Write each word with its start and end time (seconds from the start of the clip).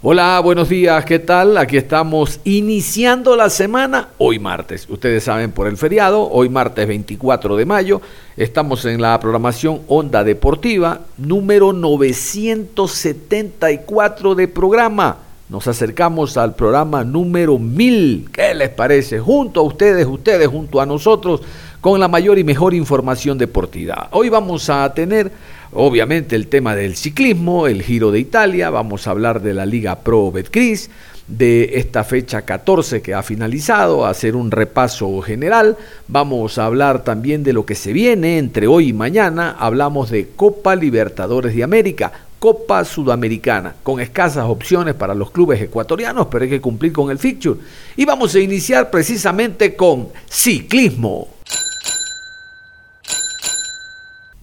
Hola, 0.00 0.38
buenos 0.38 0.68
días, 0.68 1.04
¿qué 1.04 1.18
tal? 1.18 1.58
Aquí 1.58 1.76
estamos 1.76 2.38
iniciando 2.44 3.34
la 3.34 3.50
semana 3.50 4.10
hoy 4.18 4.38
martes. 4.38 4.86
Ustedes 4.88 5.24
saben 5.24 5.50
por 5.50 5.66
el 5.66 5.76
feriado, 5.76 6.30
hoy 6.30 6.48
martes 6.48 6.86
24 6.86 7.56
de 7.56 7.66
mayo, 7.66 8.00
estamos 8.36 8.84
en 8.84 9.02
la 9.02 9.18
programación 9.18 9.80
Onda 9.88 10.22
Deportiva 10.22 11.00
número 11.16 11.72
974 11.72 14.36
de 14.36 14.46
programa. 14.46 15.16
Nos 15.48 15.66
acercamos 15.66 16.36
al 16.36 16.54
programa 16.54 17.02
número 17.02 17.58
1000. 17.58 18.28
¿Qué 18.32 18.54
les 18.54 18.68
parece? 18.68 19.18
Junto 19.18 19.58
a 19.58 19.64
ustedes, 19.64 20.06
ustedes 20.06 20.46
junto 20.46 20.80
a 20.80 20.86
nosotros, 20.86 21.42
con 21.80 21.98
la 21.98 22.06
mayor 22.06 22.38
y 22.38 22.44
mejor 22.44 22.72
información 22.72 23.36
deportiva. 23.36 24.10
Hoy 24.12 24.28
vamos 24.28 24.70
a 24.70 24.94
tener 24.94 25.32
Obviamente 25.72 26.34
el 26.34 26.48
tema 26.48 26.74
del 26.74 26.96
ciclismo, 26.96 27.66
el 27.66 27.82
Giro 27.82 28.10
de 28.10 28.20
Italia, 28.20 28.70
vamos 28.70 29.06
a 29.06 29.10
hablar 29.10 29.42
de 29.42 29.52
la 29.52 29.66
Liga 29.66 30.00
Pro 30.00 30.32
Betcris, 30.32 30.88
de 31.26 31.72
esta 31.74 32.04
fecha 32.04 32.42
14 32.42 33.02
que 33.02 33.12
ha 33.12 33.22
finalizado, 33.22 34.06
hacer 34.06 34.34
un 34.34 34.50
repaso 34.50 35.20
general, 35.20 35.76
vamos 36.06 36.56
a 36.56 36.64
hablar 36.64 37.04
también 37.04 37.44
de 37.44 37.52
lo 37.52 37.66
que 37.66 37.74
se 37.74 37.92
viene 37.92 38.38
entre 38.38 38.66
hoy 38.66 38.88
y 38.88 38.92
mañana, 38.94 39.56
hablamos 39.58 40.10
de 40.10 40.28
Copa 40.34 40.74
Libertadores 40.74 41.54
de 41.54 41.62
América, 41.62 42.12
Copa 42.38 42.82
Sudamericana, 42.86 43.74
con 43.82 44.00
escasas 44.00 44.44
opciones 44.44 44.94
para 44.94 45.14
los 45.14 45.30
clubes 45.32 45.60
ecuatorianos, 45.60 46.28
pero 46.28 46.44
hay 46.44 46.50
que 46.50 46.62
cumplir 46.62 46.92
con 46.92 47.10
el 47.10 47.18
fixture. 47.18 47.60
Y 47.94 48.06
vamos 48.06 48.34
a 48.34 48.38
iniciar 48.38 48.90
precisamente 48.90 49.76
con 49.76 50.08
ciclismo. 50.30 51.28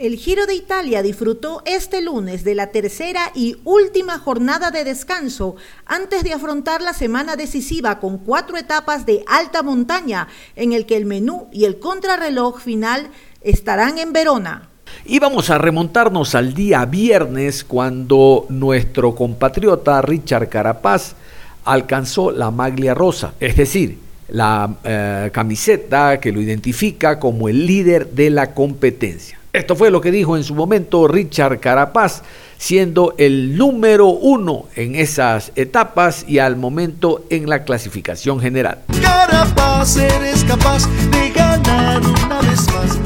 El 0.05 0.17
Giro 0.17 0.45
de 0.45 0.53
Italia 0.53 1.01
disfrutó 1.01 1.63
este 1.65 1.99
lunes 1.99 2.43
de 2.43 2.53
la 2.53 2.67
tercera 2.67 3.31
y 3.33 3.57
última 3.63 4.19
jornada 4.19 4.69
de 4.69 4.83
descanso 4.83 5.55
antes 5.87 6.23
de 6.23 6.31
afrontar 6.31 6.83
la 6.83 6.93
semana 6.93 7.35
decisiva 7.35 7.99
con 7.99 8.19
cuatro 8.19 8.55
etapas 8.55 9.07
de 9.07 9.23
alta 9.25 9.63
montaña 9.63 10.27
en 10.55 10.73
el 10.73 10.85
que 10.85 10.95
el 10.95 11.07
menú 11.07 11.47
y 11.51 11.65
el 11.65 11.79
contrarreloj 11.79 12.59
final 12.59 13.07
estarán 13.41 13.97
en 13.97 14.13
Verona. 14.13 14.69
Y 15.05 15.17
vamos 15.17 15.49
a 15.49 15.57
remontarnos 15.57 16.35
al 16.35 16.53
día 16.53 16.85
viernes 16.85 17.63
cuando 17.63 18.45
nuestro 18.49 19.15
compatriota 19.15 20.03
Richard 20.03 20.49
Carapaz 20.49 21.15
alcanzó 21.63 22.29
la 22.29 22.51
maglia 22.51 22.93
rosa, 22.93 23.33
es 23.39 23.57
decir, 23.57 23.97
la 24.27 24.71
eh, 24.83 25.31
camiseta 25.33 26.19
que 26.19 26.31
lo 26.31 26.41
identifica 26.41 27.19
como 27.19 27.49
el 27.49 27.65
líder 27.65 28.11
de 28.11 28.29
la 28.29 28.53
competencia. 28.53 29.39
Esto 29.55 29.77
fue 29.77 29.89
lo 29.89 30.01
que 30.01 30.11
dijo 30.11 30.35
en 30.35 30.43
su 30.43 30.53
momento 30.53 31.07
Richard 31.07 31.61
Carapaz, 31.61 32.23
siendo 32.57 33.15
el 33.17 33.57
número 33.57 34.07
uno 34.07 34.65
en 34.75 34.95
esas 34.95 35.53
etapas 35.55 36.25
y 36.27 36.39
al 36.39 36.57
momento 36.57 37.23
en 37.29 37.49
la 37.49 37.63
clasificación 37.63 38.41
general. 38.41 38.79
Carapaz, 39.01 39.95
eres 39.95 40.43
capaz 40.43 40.89
de 41.09 41.29
ganar 41.29 42.01
una 42.01 42.41
vez 42.41 42.67
más. 42.73 42.99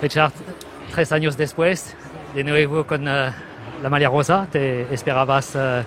Richard, 0.00 0.30
tres 0.94 1.10
años 1.10 1.36
después, 1.36 1.96
de 2.32 2.44
nuevo 2.44 2.86
con 2.86 3.02
uh, 3.02 3.32
la 3.82 3.90
malla 3.90 4.08
rosa, 4.08 4.46
¿te 4.52 4.82
esperabas 4.94 5.56
uh, 5.56 5.82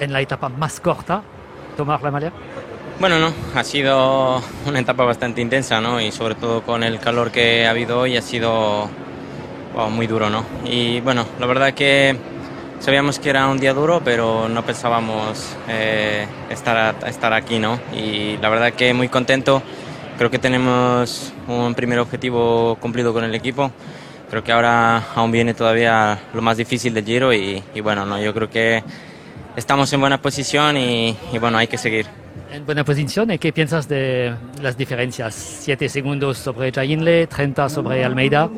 en 0.00 0.10
la 0.10 0.22
etapa 0.22 0.48
más 0.48 0.80
corta 0.80 1.22
tomar 1.76 2.02
la 2.02 2.10
malla? 2.10 2.32
Bueno, 2.98 3.18
no, 3.18 3.30
ha 3.54 3.62
sido 3.62 4.42
una 4.66 4.80
etapa 4.80 5.04
bastante 5.04 5.42
intensa, 5.42 5.82
¿no? 5.82 6.00
Y 6.00 6.12
sobre 6.12 6.34
todo 6.34 6.62
con 6.62 6.82
el 6.82 6.98
calor 6.98 7.30
que 7.30 7.66
ha 7.66 7.70
habido 7.70 8.00
hoy 8.00 8.16
ha 8.16 8.22
sido 8.22 8.88
muy 9.90 10.06
duro, 10.06 10.30
¿no? 10.30 10.44
Y 10.64 11.00
bueno, 11.00 11.26
la 11.38 11.46
verdad 11.46 11.74
que 11.74 12.16
sabíamos 12.80 13.18
que 13.18 13.30
era 13.30 13.48
un 13.48 13.58
día 13.58 13.74
duro, 13.74 14.00
pero 14.04 14.48
no 14.48 14.64
pensábamos 14.64 15.56
eh, 15.68 16.26
estar, 16.50 16.94
estar 17.06 17.32
aquí, 17.32 17.58
¿no? 17.58 17.78
Y 17.92 18.36
la 18.38 18.48
verdad 18.48 18.72
que 18.72 18.94
muy 18.94 19.08
contento. 19.08 19.62
Creo 20.16 20.30
que 20.30 20.38
tenemos 20.38 21.32
un 21.48 21.74
primer 21.74 21.98
objetivo 21.98 22.76
cumplido 22.80 23.12
con 23.12 23.24
el 23.24 23.34
equipo. 23.34 23.72
Creo 24.30 24.44
que 24.44 24.52
ahora 24.52 25.08
aún 25.14 25.32
viene 25.32 25.54
todavía 25.54 26.18
lo 26.32 26.40
más 26.40 26.56
difícil 26.56 26.94
del 26.94 27.04
Giro 27.04 27.32
y, 27.32 27.62
bueno, 27.82 28.06
¿no? 28.06 28.20
yo 28.20 28.32
creo 28.32 28.48
que 28.48 28.82
estamos 29.56 29.92
en 29.92 30.00
buena 30.00 30.22
posición 30.22 30.76
y, 30.76 31.16
y 31.32 31.38
bueno, 31.38 31.58
hay 31.58 31.66
que 31.66 31.78
seguir 31.78 32.06
en 32.54 32.64
buena 32.64 32.84
posición. 32.84 33.30
¿Y 33.30 33.38
qué 33.38 33.52
piensas 33.52 33.88
de 33.88 34.34
las 34.62 34.76
diferencias? 34.76 35.34
Siete 35.34 35.88
segundos 35.88 36.38
sobre 36.38 36.70
Jainle, 36.72 37.26
30 37.26 37.68
sobre 37.68 38.04
Almeida. 38.04 38.48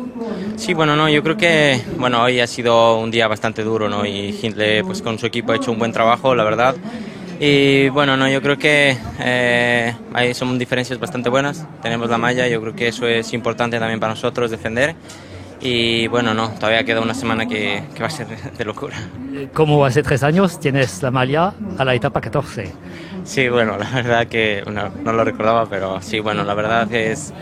Sí, 0.57 0.75
bueno, 0.75 0.97
no, 0.97 1.09
yo 1.09 1.23
creo 1.23 1.37
que 1.37 1.81
bueno, 1.99 2.23
hoy 2.23 2.41
ha 2.41 2.47
sido 2.47 2.99
un 2.99 3.11
día 3.11 3.29
bastante 3.29 3.63
duro, 3.63 3.89
¿no? 3.89 4.05
Y 4.05 4.37
Hindley, 4.43 4.83
pues 4.83 5.03
con 5.03 5.19
su 5.19 5.27
equipo 5.27 5.53
ha 5.53 5.57
hecho 5.57 5.71
un 5.71 5.79
buen 5.79 5.93
trabajo, 5.93 6.35
la 6.35 6.45
verdad. 6.45 6.75
Y 7.39 7.91
bueno, 7.91 8.17
no, 8.17 8.29
yo 8.29 8.41
creo 8.41 8.57
que 8.57 8.97
eh, 9.21 9.95
ahí 10.15 10.35
son 10.35 10.59
diferencias 10.59 10.99
bastante 10.99 11.29
buenas. 11.29 11.67
Tenemos 11.83 12.09
la 12.09 12.17
malla, 12.17 12.49
yo 12.49 12.61
creo 12.63 12.75
que 12.75 12.89
eso 12.89 13.07
es 13.07 13.33
importante 13.35 13.79
también 13.79 14.01
para 14.01 14.15
nosotros 14.15 14.51
defender. 14.51 14.95
Y 15.61 16.07
bueno, 16.09 16.35
no, 16.35 16.51
todavía 16.51 16.85
queda 16.85 17.01
una 17.01 17.15
semana 17.15 17.47
que, 17.47 17.83
que 17.95 18.01
va 18.01 18.07
a 18.07 18.11
ser 18.11 18.27
de 18.27 18.65
locura. 18.65 18.97
Como 19.53 19.85
hace 19.85 20.03
tres 20.03 20.23
años 20.23 20.59
tienes 20.61 21.03
la 21.03 21.11
malla 21.11 21.55
a 21.79 21.85
la 21.85 21.95
etapa 21.95 22.21
14. 22.21 22.73
Sí, 23.25 23.49
bueno, 23.49 23.77
la 23.77 23.91
verdad 23.91 24.27
que 24.27 24.63
no, 24.67 25.13
lo 25.13 25.25
recordaba, 25.25 25.67
pero 25.67 26.01
sí, 26.01 26.21
bueno, 26.21 26.45
la 26.45 26.55
verdad 26.55 26.93
es, 26.95 27.33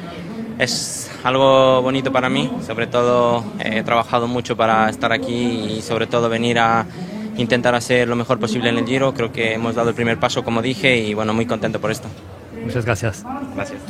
es 0.59 1.11
algo 1.25 1.83
bonito 1.83 2.13
para 2.13 2.29
mí. 2.29 2.51
Sobre 2.65 2.87
todo 2.87 3.45
he 3.59 3.83
trabajado 3.83 4.29
mucho 4.29 4.57
para 4.57 4.89
estar 4.89 5.13
aquí 5.13 5.77
y 5.79 5.83
sobre 5.83 6.07
todo 6.07 6.29
venir 6.29 6.59
a 6.59 6.87
intentar 7.37 7.75
hacer 7.75 8.07
lo 8.07 8.15
mejor 8.15 8.39
posible 8.39 8.69
en 8.69 8.79
el 8.79 8.87
Giro. 8.87 9.15
Creo 9.15 9.33
que 9.33 9.55
hemos 9.55 9.75
dado 9.75 9.89
el 9.89 9.95
primer 9.95 10.21
paso, 10.21 10.45
como 10.45 10.63
dije, 10.63 10.97
y 10.99 11.15
bueno, 11.15 11.35
muy 11.35 11.47
contento 11.47 11.81
por 11.81 11.91
esto. 11.91 12.09
Muchas 12.65 12.85
gracias. 12.85 13.25
Gracias. 13.55 13.81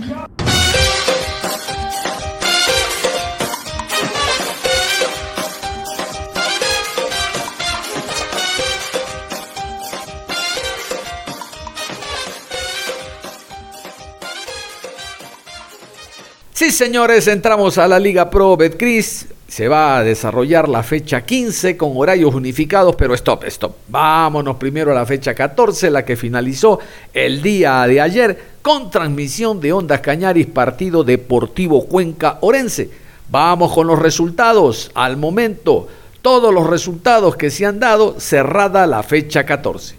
Sí, 16.56 16.70
señores, 16.70 17.26
entramos 17.26 17.78
a 17.78 17.88
la 17.88 17.98
Liga 17.98 18.30
Pro 18.30 18.56
Betcris. 18.56 19.26
Se 19.48 19.66
va 19.66 19.98
a 19.98 20.04
desarrollar 20.04 20.68
la 20.68 20.84
fecha 20.84 21.26
15 21.26 21.76
con 21.76 21.94
horarios 21.96 22.32
unificados, 22.32 22.94
pero 22.94 23.12
stop, 23.14 23.42
stop. 23.46 23.74
Vámonos 23.88 24.54
primero 24.54 24.92
a 24.92 24.94
la 24.94 25.04
fecha 25.04 25.34
14, 25.34 25.90
la 25.90 26.04
que 26.04 26.14
finalizó 26.14 26.78
el 27.12 27.42
día 27.42 27.84
de 27.88 28.00
ayer 28.00 28.38
con 28.62 28.88
transmisión 28.88 29.60
de 29.60 29.72
Ondas 29.72 30.00
Cañaris, 30.00 30.46
partido 30.46 31.02
Deportivo 31.02 31.86
Cuenca 31.86 32.38
Orense. 32.40 32.88
Vamos 33.28 33.74
con 33.74 33.88
los 33.88 33.98
resultados. 33.98 34.92
Al 34.94 35.16
momento, 35.16 35.88
todos 36.22 36.54
los 36.54 36.68
resultados 36.68 37.34
que 37.34 37.50
se 37.50 37.66
han 37.66 37.80
dado, 37.80 38.20
cerrada 38.20 38.86
la 38.86 39.02
fecha 39.02 39.44
14. 39.44 39.96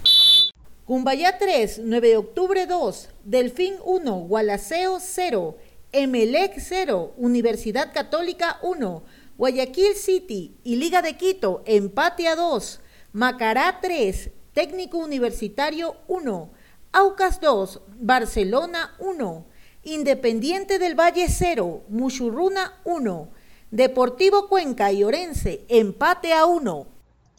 Cumbayá 0.85 1.37
3, 1.37 1.81
9 1.83 2.07
de 2.07 2.15
octubre 2.15 2.65
2, 2.65 3.09
Delfín 3.25 3.73
1, 3.83 4.13
Gualaceo 4.19 4.99
0. 5.01 5.57
Emelec 5.97 6.59
0, 6.59 7.13
Universidad 7.15 7.93
Católica 7.93 8.59
1, 8.61 9.03
Guayaquil 9.37 9.95
City 9.95 10.57
y 10.61 10.75
Liga 10.75 11.01
de 11.01 11.15
Quito 11.15 11.63
empate 11.65 12.27
a 12.27 12.35
2, 12.35 12.81
Macará 13.13 13.79
3, 13.81 14.29
Técnico 14.51 14.97
Universitario 14.97 15.95
1, 16.09 16.51
Aucas 16.91 17.39
2, 17.39 17.81
Barcelona 17.97 18.93
1, 18.99 19.47
Independiente 19.83 20.79
del 20.79 20.99
Valle 20.99 21.27
0, 21.29 21.85
Muchurruna 21.87 22.73
1, 22.83 23.31
Deportivo 23.71 24.49
Cuenca 24.49 24.91
y 24.91 25.01
Orense, 25.05 25.63
empate 25.69 26.33
a 26.33 26.45
1. 26.45 26.94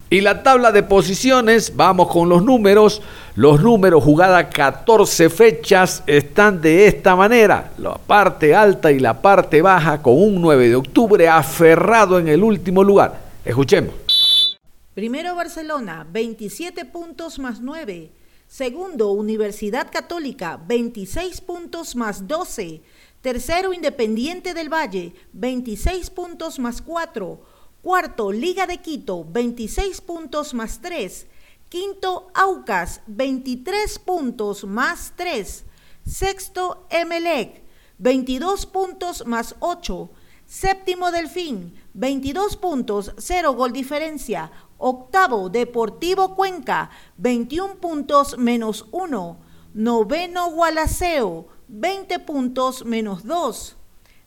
Y 0.08 0.20
la 0.20 0.44
tabla 0.44 0.70
de 0.70 0.85
posiciones, 0.85 1.75
vamos 1.75 2.06
con 2.06 2.29
los 2.29 2.41
números. 2.44 3.03
Los 3.35 3.61
números 3.61 4.05
jugada 4.05 4.49
14 4.49 5.29
fechas 5.31 6.05
están 6.06 6.61
de 6.61 6.87
esta 6.87 7.17
manera. 7.17 7.73
La 7.79 7.94
parte 7.94 8.55
alta 8.55 8.93
y 8.93 9.00
la 9.00 9.20
parte 9.20 9.62
baja 9.62 10.00
con 10.00 10.14
un 10.17 10.41
9 10.41 10.69
de 10.69 10.76
octubre 10.76 11.29
aferrado 11.29 12.20
en 12.20 12.29
el 12.29 12.44
último 12.44 12.85
lugar. 12.85 13.19
Escuchemos. 13.44 14.56
Primero 14.94 15.35
Barcelona, 15.35 16.06
27 16.08 16.85
puntos 16.85 17.41
más 17.41 17.61
9. 17.61 18.12
Segundo, 18.47 19.11
Universidad 19.11 19.91
Católica, 19.91 20.61
26 20.69 21.41
puntos 21.41 21.97
más 21.97 22.29
12. 22.29 22.81
Tercero, 23.23 23.73
Independiente 23.73 24.55
del 24.55 24.73
Valle, 24.73 25.14
26 25.32 26.11
puntos 26.11 26.61
más 26.61 26.81
4. 26.81 27.56
Cuarto, 27.86 28.32
Liga 28.32 28.66
de 28.66 28.78
Quito, 28.78 29.24
26 29.24 30.00
puntos 30.00 30.54
más 30.54 30.80
3. 30.80 31.28
Quinto, 31.68 32.32
Aucas, 32.34 33.00
23 33.06 34.00
puntos 34.00 34.64
más 34.64 35.12
3. 35.14 35.64
Sexto, 36.04 36.88
Emelec, 36.90 37.62
22 37.98 38.66
puntos 38.66 39.24
más 39.24 39.54
8. 39.60 40.10
Séptimo, 40.46 41.12
Delfín, 41.12 41.76
22 41.94 42.56
puntos, 42.56 43.12
0 43.18 43.52
gol 43.52 43.72
diferencia. 43.72 44.50
Octavo, 44.78 45.48
Deportivo 45.48 46.34
Cuenca, 46.34 46.90
21 47.18 47.76
puntos 47.76 48.36
menos 48.36 48.86
1. 48.90 49.38
Noveno, 49.74 50.50
Gualaceo, 50.50 51.46
20 51.68 52.18
puntos 52.18 52.84
menos 52.84 53.22
2. 53.22 53.76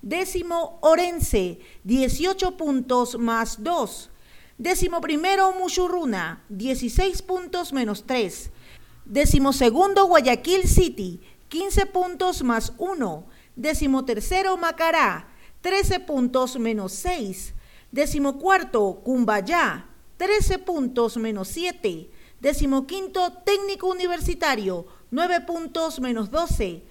Décimo, 0.01 0.79
Orense, 0.81 1.59
18 1.83 2.55
puntos 2.55 3.17
más 3.19 3.61
2. 3.63 4.09
Décimo 4.57 5.01
primero, 5.01 5.53
Muchurruna, 5.53 6.43
16 6.49 7.21
puntos 7.21 7.73
menos 7.73 8.05
3. 8.05 8.49
Décimo 9.05 9.51
segundo, 9.51 10.05
Guayaquil 10.05 10.67
City, 10.67 11.19
15 11.49 11.85
puntos 11.87 12.43
más 12.43 12.73
1. 12.77 13.25
Décimo 13.57 14.05
tercero, 14.05 14.55
Macará, 14.55 15.27
13 15.61 15.99
puntos 16.01 16.57
menos 16.57 16.93
6. 16.93 17.53
Décimo 17.91 18.37
cuarto, 18.37 19.01
Cumbayá, 19.03 19.89
13 20.15 20.59
puntos 20.59 21.17
menos 21.17 21.49
7. 21.49 22.09
Décimo 22.39 22.87
quinto, 22.87 23.33
técnico 23.43 23.87
universitario, 23.87 24.85
9 25.11 25.41
puntos 25.41 25.99
menos 25.99 26.31
12. 26.31 26.83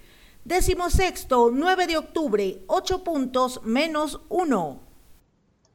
Décimo 0.45 0.89
sexto, 0.89 1.51
9 1.53 1.85
de 1.85 1.97
octubre, 1.97 2.59
8 2.67 3.03
puntos 3.03 3.61
menos 3.65 4.21
1. 4.29 4.79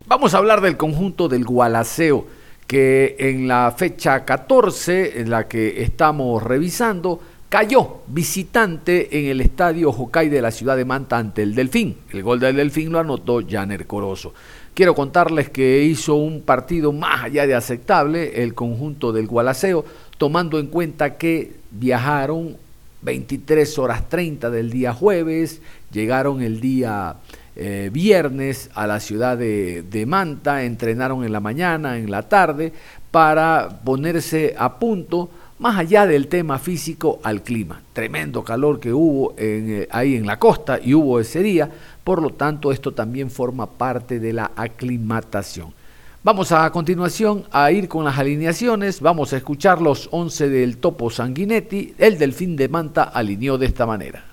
Vamos 0.06 0.34
a 0.34 0.38
hablar 0.38 0.62
del 0.62 0.76
conjunto 0.76 1.28
del 1.28 1.44
Gualaceo, 1.44 2.26
que 2.66 3.14
en 3.18 3.46
la 3.46 3.74
fecha 3.76 4.24
14, 4.24 5.20
en 5.20 5.30
la 5.30 5.46
que 5.48 5.82
estamos 5.82 6.42
revisando, 6.42 7.20
cayó 7.50 7.98
visitante 8.08 9.16
en 9.16 9.26
el 9.26 9.42
estadio 9.42 9.92
Jocay 9.92 10.28
de 10.30 10.42
la 10.42 10.50
ciudad 10.50 10.76
de 10.76 10.86
Manta 10.86 11.18
ante 11.18 11.42
el 11.42 11.54
Delfín. 11.54 11.98
El 12.10 12.22
gol 12.22 12.40
del 12.40 12.56
Delfín 12.56 12.90
lo 12.90 12.98
anotó 12.98 13.42
Janer 13.46 13.86
Corozo. 13.86 14.32
Quiero 14.72 14.94
contarles 14.94 15.50
que 15.50 15.84
hizo 15.84 16.16
un 16.16 16.40
partido 16.40 16.90
más 16.90 17.24
allá 17.24 17.46
de 17.46 17.54
aceptable 17.54 18.42
el 18.42 18.54
conjunto 18.54 19.12
del 19.12 19.28
Gualaceo, 19.28 19.84
tomando 20.18 20.58
en 20.58 20.66
cuenta 20.66 21.16
que 21.16 21.52
viajaron 21.70 22.56
23 23.04 23.78
horas 23.78 24.08
30 24.08 24.50
del 24.50 24.70
día 24.70 24.92
jueves, 24.92 25.60
llegaron 25.92 26.42
el 26.42 26.60
día 26.60 27.16
eh, 27.56 27.90
viernes 27.92 28.70
a 28.74 28.86
la 28.86 28.98
ciudad 28.98 29.38
de, 29.38 30.04
Manta, 30.06 30.64
entrenaron 30.64 31.24
en 31.24 31.32
la 31.32 31.40
mañana, 31.40 31.98
en 31.98 32.10
la 32.10 32.22
tarde, 32.28 32.72
para 33.10 33.80
ponerse 33.84 34.54
a 34.58 34.78
punto, 34.78 35.30
más 35.60 35.78
allá 35.78 36.06
del 36.06 36.26
tema 36.26 36.58
físico, 36.58 37.20
al 37.22 37.42
clima. 37.42 37.80
Tremendo 37.92 38.42
calor 38.42 38.80
que 38.80 38.92
hubo 38.92 39.34
eh, 39.36 39.86
ahí 39.90 40.16
en 40.16 40.26
la 40.26 40.38
costa 40.38 40.80
y 40.82 40.94
hubo 40.94 41.20
ese 41.20 41.42
día, 41.42 41.70
por 42.02 42.20
lo 42.20 42.30
tanto, 42.30 42.72
esto 42.72 42.92
también 42.92 43.30
forma 43.30 43.66
parte 43.66 44.18
de 44.18 44.32
la 44.32 44.50
aclimatación. 44.56 45.72
Vamos 46.24 46.52
a, 46.52 46.72
continuación 46.72 47.44
a 47.52 47.70
ir 47.70 47.86
con 47.86 48.02
las 48.02 48.16
alineaciones. 48.18 49.02
Vamos 49.02 49.34
a 49.34 49.36
escuchar 49.36 49.82
los 49.82 50.08
11 50.10 50.48
del 50.48 50.78
Topo 50.78 51.10
Sanguinetti. 51.10 51.96
El 51.98 52.16
Delfín 52.16 52.56
de 52.56 52.66
Manta 52.66 53.02
alineó 53.02 53.58
de 53.58 53.66
esta 53.66 53.84
manera. 53.84 54.24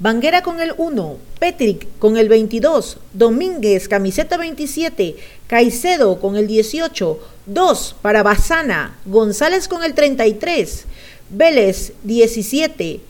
Banguera 0.00 0.42
con 0.42 0.58
el 0.60 0.72
1, 0.78 1.16
Petrick 1.38 1.86
con 1.98 2.16
el 2.16 2.30
22, 2.30 2.96
Domínguez 3.12 3.88
camiseta 3.88 4.38
27, 4.38 5.16
Caicedo 5.46 6.18
con 6.18 6.36
el 6.36 6.46
18, 6.46 7.20
2 7.44 7.96
para 8.00 8.22
Bazana, 8.22 8.96
González 9.04 9.68
con 9.68 9.84
el 9.84 9.92
33, 9.92 10.86
Vélez 11.28 11.92
17, 12.04 13.00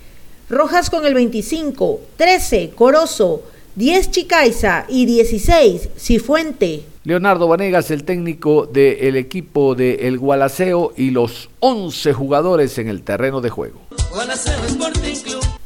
Rojas 0.50 0.90
con 0.90 1.06
el 1.06 1.14
25, 1.14 2.00
13, 2.16 2.72
Corozo, 2.74 3.44
10 3.74 4.10
Chicaiza 4.10 4.84
y 4.86 5.06
16 5.06 5.88
Cifuente. 5.98 6.82
Leonardo 7.04 7.48
Vanegas, 7.48 7.90
el 7.90 8.04
técnico 8.04 8.66
del 8.66 9.16
equipo 9.16 9.74
de 9.74 10.06
El 10.06 10.18
Gualaceo 10.18 10.92
y 10.94 11.10
los 11.10 11.48
11 11.60 12.12
jugadores 12.12 12.76
en 12.76 12.88
el 12.88 13.02
terreno 13.02 13.40
de 13.40 13.48
juego. 13.48 13.80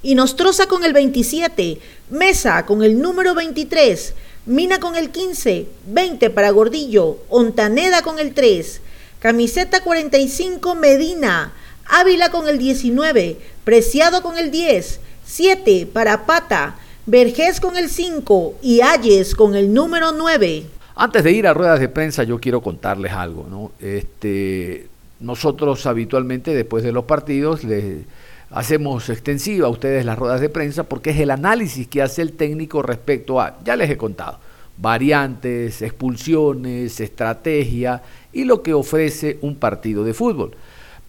Y 0.03 0.15
Nostroza 0.15 0.67
con 0.67 0.85
el 0.85 0.93
27, 0.93 1.81
Mesa 2.11 2.65
con 2.65 2.85
el 2.85 3.01
número 3.01 3.35
23, 3.35 4.15
Mina 4.47 4.79
con 4.79 4.95
el 4.95 5.11
15, 5.11 5.67
20 5.89 6.31
para 6.31 6.51
Gordillo, 6.51 7.19
Ontaneda 7.29 8.03
con 8.03 8.21
el 8.21 8.35
3, 8.35 8.81
camiseta 9.19 9.83
45 9.83 10.77
Medina, 10.77 11.53
Ávila 11.85 12.31
con 12.31 12.47
el 12.47 12.59
19, 12.59 13.37
Preciado 13.65 14.23
con 14.23 14.39
el 14.39 14.53
10, 14.53 15.01
7 15.27 15.89
para 15.93 16.25
Pata, 16.25 16.79
Vergés 17.07 17.61
con 17.61 17.77
el 17.77 17.89
5 17.89 18.57
y 18.63 18.81
Ayes 18.81 19.37
con 19.37 19.55
el 19.55 19.73
número 19.73 20.11
9. 20.11 20.67
Antes 20.97 21.23
de 21.23 21.31
ir 21.31 21.47
a 21.47 21.55
ruedas 21.55 21.79
de 21.79 21.89
prensa, 21.89 22.25
yo 22.25 22.41
quiero 22.41 22.61
contarles 22.61 23.13
algo, 23.13 23.47
¿no? 23.49 23.71
Este, 23.79 24.89
nosotros 25.21 25.87
habitualmente 25.87 26.53
después 26.53 26.83
de 26.83 26.91
los 26.91 27.05
partidos 27.05 27.63
les 27.63 28.05
hacemos 28.51 29.09
extensiva 29.09 29.69
a 29.69 29.71
ustedes 29.71 30.05
las 30.05 30.19
ruedas 30.19 30.41
de 30.41 30.49
prensa 30.49 30.83
porque 30.83 31.11
es 31.11 31.21
el 31.21 31.31
análisis 31.31 31.87
que 31.87 32.03
hace 32.03 32.23
el 32.23 32.33
técnico 32.33 32.83
respecto 32.83 33.41
a, 33.41 33.57
ya 33.65 33.77
les 33.77 33.89
he 33.89 33.97
contado, 33.97 34.41
variantes, 34.77 35.83
expulsiones, 35.83 36.99
estrategia 36.99 38.03
y 38.33 38.45
lo 38.45 38.63
que 38.63 38.75
ofrece 38.75 39.39
un 39.43 39.55
partido 39.55 40.03
de 40.03 40.13
fútbol. 40.13 40.57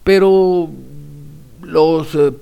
Pero 0.03 0.69
los 1.63 2.13
eh, 2.13 2.33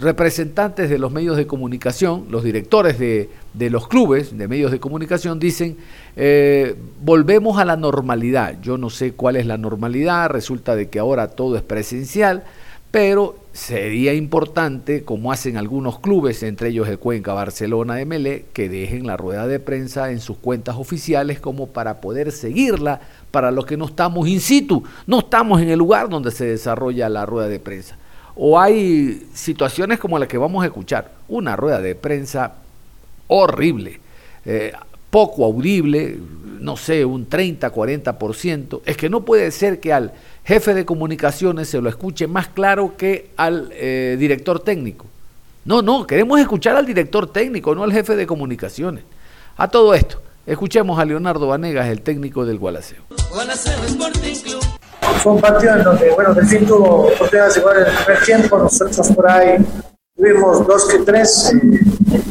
representantes 0.00 0.90
de 0.90 0.98
los 0.98 1.12
medios 1.12 1.36
de 1.36 1.46
comunicación, 1.46 2.26
los 2.30 2.44
directores 2.44 2.98
de, 2.98 3.30
de 3.52 3.70
los 3.70 3.88
clubes 3.88 4.36
de 4.36 4.48
medios 4.48 4.70
de 4.72 4.80
comunicación 4.80 5.38
dicen, 5.38 5.76
eh, 6.16 6.76
volvemos 7.02 7.58
a 7.58 7.64
la 7.64 7.76
normalidad. 7.76 8.60
Yo 8.60 8.78
no 8.78 8.90
sé 8.90 9.12
cuál 9.12 9.36
es 9.36 9.46
la 9.46 9.58
normalidad, 9.58 10.30
resulta 10.30 10.76
de 10.76 10.88
que 10.88 10.98
ahora 10.98 11.28
todo 11.28 11.56
es 11.56 11.62
presencial, 11.62 12.44
pero 12.90 13.36
sería 13.52 14.14
importante, 14.14 15.02
como 15.02 15.32
hacen 15.32 15.56
algunos 15.56 15.98
clubes, 15.98 16.42
entre 16.44 16.68
ellos 16.68 16.88
el 16.88 16.98
Cuenca, 16.98 17.32
Barcelona, 17.32 18.04
MLE, 18.04 18.46
que 18.52 18.68
dejen 18.68 19.06
la 19.06 19.16
rueda 19.16 19.48
de 19.48 19.58
prensa 19.58 20.12
en 20.12 20.20
sus 20.20 20.36
cuentas 20.36 20.76
oficiales 20.76 21.40
como 21.40 21.68
para 21.68 22.00
poder 22.00 22.30
seguirla 22.30 23.00
para 23.30 23.50
los 23.50 23.66
que 23.66 23.76
no 23.76 23.86
estamos 23.86 24.28
in 24.28 24.40
situ, 24.40 24.84
no 25.06 25.20
estamos 25.20 25.60
en 25.60 25.70
el 25.70 25.78
lugar 25.78 26.08
donde 26.08 26.30
se 26.30 26.44
desarrolla 26.44 27.08
la 27.08 27.26
rueda 27.26 27.48
de 27.48 27.58
prensa. 27.58 27.96
O 28.36 28.58
hay 28.58 29.26
situaciones 29.32 29.98
como 29.98 30.18
la 30.18 30.26
que 30.26 30.38
vamos 30.38 30.62
a 30.62 30.66
escuchar, 30.66 31.12
una 31.28 31.56
rueda 31.56 31.80
de 31.80 31.94
prensa 31.94 32.54
horrible, 33.28 34.00
eh, 34.44 34.72
poco 35.10 35.44
audible, 35.44 36.18
no 36.60 36.76
sé, 36.76 37.04
un 37.04 37.26
30, 37.28 37.72
40%. 37.72 38.80
Es 38.84 38.96
que 38.96 39.08
no 39.08 39.24
puede 39.24 39.50
ser 39.50 39.78
que 39.78 39.92
al 39.92 40.12
jefe 40.44 40.74
de 40.74 40.84
comunicaciones 40.84 41.68
se 41.68 41.80
lo 41.80 41.88
escuche 41.88 42.26
más 42.26 42.48
claro 42.48 42.96
que 42.96 43.30
al 43.36 43.70
eh, 43.72 44.16
director 44.18 44.60
técnico. 44.60 45.06
No, 45.64 45.80
no, 45.80 46.06
queremos 46.06 46.40
escuchar 46.40 46.76
al 46.76 46.84
director 46.84 47.32
técnico, 47.32 47.74
no 47.74 47.84
al 47.84 47.92
jefe 47.92 48.16
de 48.16 48.26
comunicaciones. 48.26 49.04
A 49.56 49.68
todo 49.68 49.94
esto, 49.94 50.20
escuchemos 50.46 50.98
a 50.98 51.04
Leonardo 51.04 51.46
Vanegas, 51.46 51.88
el 51.88 52.02
técnico 52.02 52.44
del 52.44 52.58
Gualaceo. 52.58 53.02
Fue 55.22 55.32
un 55.32 55.40
partido 55.40 55.76
en 55.76 55.84
donde, 55.84 56.10
bueno, 56.10 56.34
del 56.34 56.46
fin 56.46 56.66
tuvo 56.66 57.06
oportunidades 57.06 57.54
de 57.54 57.60
en 57.60 57.86
el 57.86 58.04
primer 58.04 58.24
tiempo, 58.24 58.58
nosotros 58.58 59.08
por 59.08 59.30
ahí 59.30 59.56
tuvimos 60.16 60.66
dos 60.66 60.86
que 60.86 60.98
tres. 60.98 61.52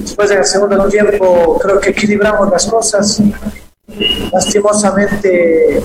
Después 0.02 0.32
en 0.32 0.38
el 0.40 0.46
segundo 0.46 0.88
tiempo 0.88 1.60
creo 1.62 1.80
que 1.80 1.90
equilibramos 1.90 2.50
las 2.50 2.66
cosas 2.66 3.22
lastimosamente 4.32 5.84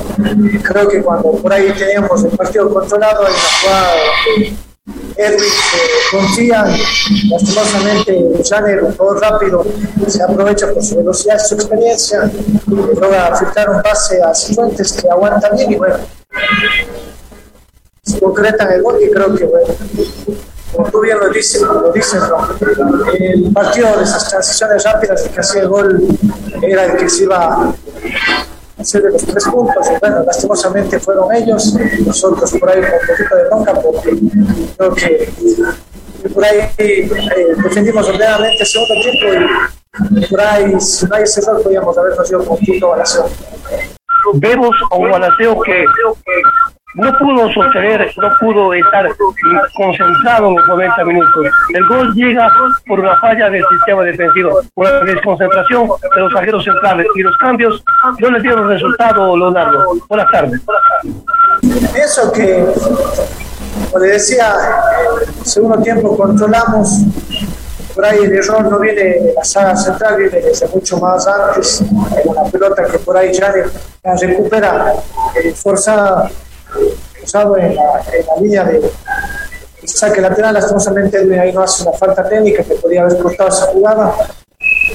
creo 0.62 0.88
que 0.88 1.02
cuando 1.02 1.33
por 1.33 1.52
ahí 1.52 1.73
teníamos 1.73 2.25
el 2.25 2.31
partido 2.31 2.73
controlado 2.73 3.26
hay 3.26 3.33
una 3.33 3.43
jugada 3.61 3.93
Edwin 5.17 5.40
se 5.40 6.17
confía, 6.17 6.64
lastimosamente 7.28 8.43
Janer, 8.49 8.85
un 8.85 8.97
jugador 8.97 9.21
rápido, 9.21 9.67
se 10.07 10.23
aprovecha 10.23 10.73
por 10.73 10.83
su 10.83 10.97
velocidad 10.97 11.38
su 11.38 11.57
experiencia, 11.57 12.31
logra 12.67 13.37
filtrar 13.37 13.69
un 13.69 13.83
pase 13.83 14.23
a 14.23 14.35
Cifuentes 14.35 14.93
que 14.93 15.11
aguanta 15.11 15.50
bien 15.50 15.73
y 15.73 15.76
bueno, 15.76 15.97
se 18.03 18.21
concreta 18.21 18.65
en 18.65 18.73
el 18.73 18.83
gol 18.83 18.99
y 19.03 19.11
creo 19.11 19.35
que 19.35 19.45
bueno, 19.45 19.75
como 20.73 20.91
tú 20.91 21.01
bien 21.01 21.19
lo 21.19 21.31
dices, 21.31 21.63
lo 21.63 21.93
dices 21.93 22.21
el 23.19 23.53
partido 23.53 23.97
de 23.97 24.05
esas 24.05 24.29
transiciones 24.29 24.85
rápidas, 24.85 25.25
el 25.25 25.31
que 25.31 25.41
hacía 25.41 25.63
el 25.63 25.69
gol 25.69 26.09
era 26.63 26.85
el 26.85 26.97
que 26.97 27.09
se 27.09 27.25
iba 27.25 27.37
a 27.37 27.75
hacer 28.79 29.03
de 29.03 29.11
los 29.13 29.25
tres 29.25 29.45
puntos. 29.45 29.87
Y 29.91 29.99
bueno, 29.99 30.23
lastimosamente 30.25 31.01
fueron 31.01 31.35
ellos, 31.35 31.75
nosotros 32.05 32.53
por 32.61 32.71
ahí 32.71 32.81
con 32.81 32.91
un 32.93 33.07
poquito 33.07 33.37
de 33.37 33.45
bronca, 33.45 33.75
porque 33.75 34.19
creo 34.77 34.95
que 34.95 35.33
por 36.35 36.45
ahí 36.45 36.71
eh, 36.79 37.11
defendimos 37.63 38.07
ordenadamente 38.07 38.63
el 38.63 38.67
segundo 38.67 38.95
tiempo 38.95 39.57
y 40.11 40.27
por 40.27 40.41
ahí, 40.41 40.81
si 40.81 41.07
no 41.07 41.15
hay 41.17 41.23
ese 41.23 41.41
error, 41.41 41.63
podíamos 41.63 41.97
habernos 41.97 42.31
ido 42.31 42.45
con 42.45 42.59
un 42.59 42.65
punto 42.65 42.89
balanceo. 42.89 43.29
Vemos 44.35 44.77
a 44.91 44.97
un 44.97 45.11
balanceo 45.11 45.61
que 45.63 45.85
no 46.95 47.17
pudo 47.19 47.53
sostener, 47.53 48.11
no 48.17 48.29
pudo 48.41 48.75
estar 48.75 49.07
concentrado 49.77 50.49
en 50.49 50.57
los 50.57 50.69
90 50.69 51.05
minutos. 51.05 51.47
El 51.75 51.87
gol 51.87 52.15
llega 52.15 52.51
por 52.87 53.01
una 53.01 53.15
falla 53.21 53.51
del 53.51 53.65
sistema 53.71 54.03
defensivo, 54.03 54.61
por 54.75 54.91
la 54.91 55.05
desconcentración 55.05 55.89
de 56.15 56.21
los 56.21 56.35
ajeros 56.35 56.65
centrales 56.65 57.07
y 57.15 57.23
los 57.23 57.37
cambios 57.37 57.85
no 58.19 58.31
le 58.31 58.41
dieron 58.41 58.69
resultado, 58.69 59.37
Leonardo. 59.37 59.95
Buenas 60.09 60.31
tardes. 60.31 60.61
Eso 61.95 62.33
que, 62.33 62.67
como 63.93 64.05
le 64.05 64.13
decía, 64.13 64.55
segundo 65.45 65.81
tiempo 65.83 66.17
controlamos, 66.17 67.03
por 67.99 68.07
ahí 68.07 68.19
el 68.23 68.33
error 68.33 68.62
no 68.71 68.78
viene 68.78 69.02
de 69.02 69.33
la 69.35 69.43
saga 69.43 69.75
central, 69.75 70.19
viene 70.19 70.38
desde 70.40 70.69
mucho 70.69 70.99
más 70.99 71.26
antes, 71.26 71.81
en 71.81 72.28
una 72.28 72.45
pelota 72.45 72.85
que 72.85 72.97
por 73.00 73.17
ahí 73.17 73.33
ya 73.33 73.52
la 74.05 74.14
recupera 74.14 74.95
eh, 75.35 75.52
forzada 75.52 76.31
usado 77.21 77.57
en 77.57 77.75
la, 77.75 78.05
en 78.12 78.25
la 78.25 78.37
línea 78.40 78.64
de 78.67 78.88
saque 79.85 80.21
lateral, 80.21 80.55
lastimosamente 80.55 81.19
ahí 81.40 81.52
no 81.52 81.61
hace 81.61 81.83
una 81.83 81.99
falta 81.99 82.28
técnica 82.28 82.62
que 82.62 82.76
podía 82.76 83.02
haber 83.02 83.19
cortado 83.19 83.49
esa 83.49 83.67
jugada. 83.67 84.14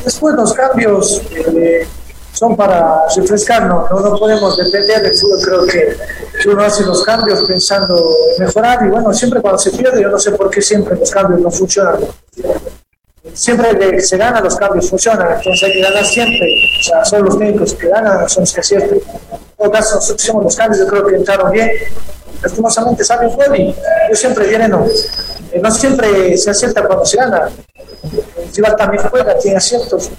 Después 0.06 0.36
los 0.36 0.54
cambios 0.54 1.22
eh, 1.36 1.86
son 2.32 2.56
para 2.56 3.02
refrescarnos, 3.14 3.92
no, 3.92 4.00
no 4.00 4.18
podemos 4.18 4.56
depender 4.56 5.02
del 5.02 5.18
fútbol, 5.18 5.42
creo 5.44 5.66
que, 5.66 5.98
que, 6.42 6.50
uno 6.50 6.64
hace 6.64 6.86
los 6.86 7.04
cambios 7.04 7.44
pensando 7.44 8.16
en 8.38 8.46
mejorar 8.46 8.88
y 8.88 8.90
bueno, 8.92 9.14
siempre 9.14 9.42
cuando 9.42 9.60
se 9.60 9.72
pierde, 9.72 10.02
yo 10.02 10.08
no 10.08 10.18
sé 10.18 10.32
por 10.32 10.50
qué 10.50 10.62
siempre 10.62 10.96
los 10.96 11.12
cambios 11.12 11.42
no 11.42 11.52
funcionan. 11.52 11.98
Siempre 13.34 14.02
se 14.02 14.18
gana, 14.18 14.40
los 14.42 14.56
cambios 14.56 14.90
funcionan, 14.90 15.38
entonces 15.38 15.64
hay 15.64 15.74
que 15.74 15.82
ganar 15.82 16.06
siempre. 16.06 16.48
O 16.80 16.84
sea, 16.84 17.06
son 17.06 17.26
los 17.26 17.40
técnicos 17.40 17.74
que 17.74 17.88
ganan, 17.88 18.30
son 18.30 18.42
los 18.42 18.54
que 18.54 18.60
aciertan. 18.60 18.98
En 18.98 19.40
todo 19.58 19.72
caso, 19.72 19.96
nosotros 19.96 20.24
hicimos 20.24 20.44
los 20.44 20.56
cambios, 20.56 20.80
yo 20.80 20.88
creo 20.88 21.08
que 21.08 21.16
entraron 21.16 21.52
bien 21.52 21.70
lastimosamente 22.44 23.04
sale 23.04 23.28
un 23.28 23.36
gol 23.36 23.56
y 23.58 23.76
yo 24.10 24.16
siempre 24.16 24.48
diré 24.48 24.68
no. 24.68 24.86
Eh, 25.52 25.60
no 25.62 25.72
siempre 25.72 26.38
se 26.38 26.50
acierta 26.50 26.84
cuando 26.84 27.06
se 27.06 27.18
gana. 27.18 27.50
Rival 28.54 28.76
también 28.76 29.04
juega, 29.10 29.38
tiene 29.38 29.58
aciertos. 29.58 30.12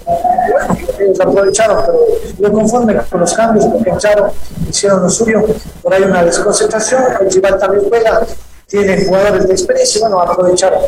Bueno, 0.51 0.77
ellos 0.99 1.19
aprovecharon, 1.19 1.83
pero 1.85 1.99
yo 2.39 2.51
conforme 2.51 2.95
con 3.09 3.21
los 3.21 3.33
cambios, 3.33 3.65
porque 3.65 3.89
entraron, 3.89 4.31
hicieron 4.67 5.03
lo 5.03 5.09
suyo. 5.09 5.45
Por 5.81 5.93
ahí 5.93 6.03
una 6.03 6.23
desconcentración, 6.23 7.03
el 7.21 7.31
rival 7.31 7.59
también 7.59 7.83
juega, 7.87 8.25
tiene 8.67 9.05
jugadores 9.05 9.47
de 9.47 9.53
experiencia 9.53 10.01
bueno, 10.01 10.19
aprovecharon. 10.19 10.79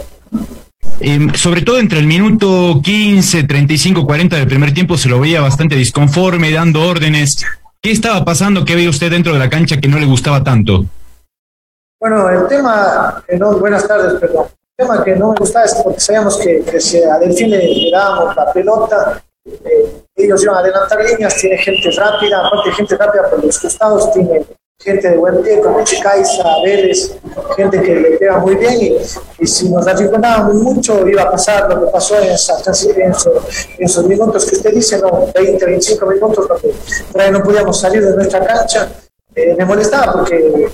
Eh, 1.00 1.28
sobre 1.36 1.62
todo 1.62 1.78
entre 1.78 2.00
el 2.00 2.08
minuto 2.08 2.82
15, 2.84 3.44
35, 3.44 4.06
40 4.06 4.36
del 4.36 4.48
primer 4.48 4.74
tiempo 4.74 4.98
se 4.98 5.10
lo 5.10 5.20
veía 5.20 5.42
bastante 5.42 5.76
disconforme, 5.76 6.52
dando 6.52 6.88
órdenes. 6.88 7.46
¿Qué 7.82 7.92
estaba 7.92 8.26
pasando? 8.26 8.66
¿Qué 8.66 8.76
veía 8.76 8.90
usted 8.90 9.12
dentro 9.12 9.34
de 9.34 9.40
la 9.40 9.50
cancha 9.50 9.80
que 9.80 9.88
no 9.88 10.00
le 10.00 10.08
gustaba 10.08 10.44
tanto? 10.44 10.86
Bueno, 12.00 12.30
el 12.30 12.48
tema, 12.48 13.24
que 13.28 13.38
no, 13.38 13.58
buenas 13.60 13.88
tardes, 13.88 14.20
perdón. 14.20 14.48
El 14.78 14.86
tema 14.86 15.04
que 15.04 15.16
no 15.16 15.32
me 15.32 15.36
gusta 15.38 15.64
es 15.64 15.76
porque 15.84 16.00
sabíamos 16.00 16.38
que, 16.38 16.64
que 16.64 16.80
si 16.80 17.02
a 17.04 17.18
Delfín 17.20 17.52
le, 17.52 17.92
dábamos 17.92 18.36
la 18.36 18.52
pelota, 18.52 19.24
eh, 19.46 20.04
ellos 20.16 20.44
iban 20.44 20.58
a 20.58 20.60
adelantar 20.60 21.04
líneas, 21.04 21.36
tiene 21.38 21.58
gente 21.58 21.92
rápida, 21.92 22.46
aparte 22.46 22.72
gente 22.72 22.98
rápida 22.98 23.30
por 23.30 23.44
los 23.44 23.60
costados, 23.60 24.12
tiene 24.14 24.46
gente 24.80 25.10
de 25.10 25.18
buen 25.18 25.42
pie 25.42 25.60
como 25.60 25.80
Vélez, 26.64 27.16
gente 27.56 27.82
que 27.82 27.96
le 27.96 28.12
pega 28.18 28.38
muy 28.38 28.56
bien 28.56 28.98
y, 29.40 29.48
si 29.48 29.70
nos 29.70 29.88
arriesgábamos 29.88 30.54
mucho 30.56 31.08
iba 31.08 31.24
a 31.24 31.32
pasar 31.32 31.68
lo 31.70 31.86
que 31.86 31.92
pasó 31.92 32.16
en, 32.20 32.26
en, 32.26 32.32
esos, 32.32 33.34
en 33.78 33.86
esos 33.86 34.06
minutos 34.06 34.46
que 34.46 34.56
usted 34.56 34.74
dice, 34.74 35.00
no, 35.00 35.28
20, 35.34 35.66
25 35.66 36.06
minutos, 36.06 36.48
donde 36.48 36.76
por 37.12 37.22
ahí 37.22 37.32
no 37.32 37.44
podíamos 37.44 37.80
salir 37.80 38.06
de 38.06 38.16
nuestra 38.16 38.46
cancha. 38.46 38.90
Eh, 39.36 39.56
me 39.58 39.66
molestaba 39.66 40.14
porque 40.14 40.70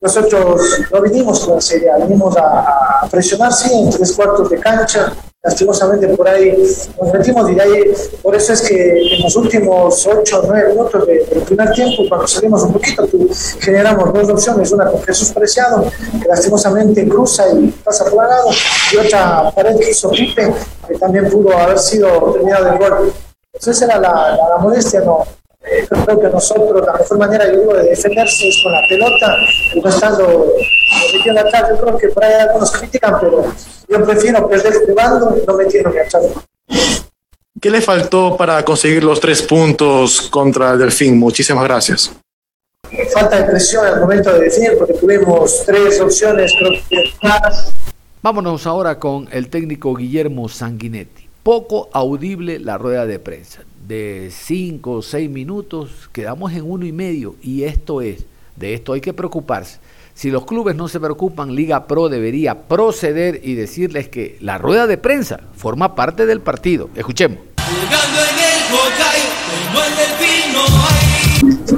nosotros 0.00 0.80
no 0.92 1.00
vinimos 1.00 1.40
con 1.40 1.58
esa 1.58 1.76
idea, 1.76 1.96
vinimos 1.96 2.36
a, 2.36 3.02
a, 3.02 3.08
presionar, 3.08 3.52
sí, 3.52 3.72
en 3.72 3.90
tres 3.90 4.12
cuartos 4.12 4.50
de 4.50 4.58
cancha. 4.58 5.12
Lastimosamente 5.42 6.06
por 6.08 6.28
ahí 6.28 6.54
nos 7.00 7.12
metimos 7.14 7.46
de 7.46 7.62
ahí, 7.62 7.82
por 8.20 8.36
eso 8.36 8.52
es 8.52 8.60
que 8.60 9.14
en 9.14 9.22
los 9.22 9.34
últimos 9.36 10.06
ocho 10.06 10.40
o 10.40 10.46
nueve 10.46 10.74
minutos 10.74 11.06
del 11.06 11.26
de 11.26 11.40
primer 11.40 11.72
tiempo, 11.72 12.02
cuando 12.10 12.26
salimos 12.26 12.62
un 12.64 12.74
poquito, 12.74 13.08
generamos 13.58 14.12
dos 14.12 14.28
opciones, 14.28 14.70
una 14.70 14.90
con 14.90 15.02
Jesús 15.02 15.30
Preciado, 15.30 15.90
que 16.20 16.28
lastimosamente 16.28 17.08
cruza 17.08 17.44
y 17.54 17.68
pasa 17.68 18.04
por 18.10 18.22
al 18.22 18.28
lado, 18.28 18.50
y 18.92 18.96
otra 18.98 19.50
pared 19.52 19.78
que 19.78 19.90
hizo 19.90 20.10
Pipe, 20.10 20.52
que 20.86 20.98
también 20.98 21.30
pudo 21.30 21.56
haber 21.56 21.78
sido 21.78 22.32
terminado 22.34 22.68
el 22.68 22.78
gol. 22.78 23.12
Entonces 23.54 23.82
era 23.82 23.98
la, 23.98 24.10
la, 24.10 24.48
la 24.50 24.58
molestia, 24.58 25.00
no, 25.00 25.24
eh, 25.64 25.86
creo 25.88 26.20
que 26.20 26.28
nosotros 26.28 26.84
la 26.86 26.92
mejor 26.92 27.18
manera 27.18 27.46
yo 27.50 27.60
digo, 27.60 27.74
de 27.74 27.84
defenderse 27.84 28.48
es 28.48 28.62
con 28.62 28.72
la 28.72 28.80
pelota 28.88 29.36
y 29.74 29.80
no 29.80 29.88
estando 29.88 30.52
metiendo 31.14 31.40
atrás. 31.40 31.64
Yo 31.70 31.78
creo 31.78 31.96
que 31.96 32.08
por 32.08 32.24
ahí 32.24 32.34
algunos 32.34 32.70
critican, 32.72 33.16
pero 33.20 33.44
yo 33.90 34.04
prefiero 34.04 34.48
perder 34.48 34.74
jugando 34.86 35.36
y 35.36 35.46
no 35.46 35.54
metiéndome 35.54 36.00
atrás. 36.00 36.24
¿Qué 37.60 37.70
le 37.70 37.80
faltó 37.80 38.36
para 38.36 38.64
conseguir 38.64 39.04
los 39.04 39.20
tres 39.20 39.42
puntos 39.42 40.22
contra 40.30 40.72
el 40.72 40.78
Delfín? 40.78 41.18
Muchísimas 41.18 41.64
gracias. 41.64 42.12
Falta 43.12 43.40
de 43.40 43.50
presión 43.50 43.84
al 43.84 44.00
momento 44.00 44.32
de 44.32 44.40
definir 44.40 44.78
porque 44.78 44.94
tuvimos 44.94 45.62
tres 45.66 46.00
opciones, 46.00 46.52
creo 46.58 46.72
que 46.88 47.12
Vámonos 48.22 48.66
ahora 48.66 48.98
con 48.98 49.28
el 49.32 49.48
técnico 49.48 49.94
Guillermo 49.94 50.48
Sanguinetti. 50.48 51.28
Poco 51.42 51.88
audible 51.92 52.58
la 52.58 52.78
rueda 52.78 53.06
de 53.06 53.18
prensa 53.18 53.62
de 53.90 54.30
5 54.30 54.92
o 54.92 55.02
6 55.02 55.28
minutos, 55.28 56.08
quedamos 56.12 56.52
en 56.52 56.70
uno 56.70 56.86
y 56.86 56.92
medio 56.92 57.34
y 57.42 57.64
esto 57.64 58.02
es, 58.02 58.24
de 58.54 58.74
esto 58.74 58.92
hay 58.92 59.00
que 59.00 59.12
preocuparse. 59.12 59.78
Si 60.14 60.30
los 60.30 60.44
clubes 60.44 60.76
no 60.76 60.88
se 60.88 61.00
preocupan, 61.00 61.54
Liga 61.54 61.86
Pro 61.86 62.08
debería 62.08 62.68
proceder 62.68 63.40
y 63.42 63.54
decirles 63.54 64.08
que 64.08 64.36
la 64.40 64.58
rueda 64.58 64.86
de 64.86 64.98
prensa 64.98 65.40
forma 65.56 65.94
parte 65.94 66.26
del 66.26 66.40
partido. 66.40 66.90
Escuchemos. 66.94 67.38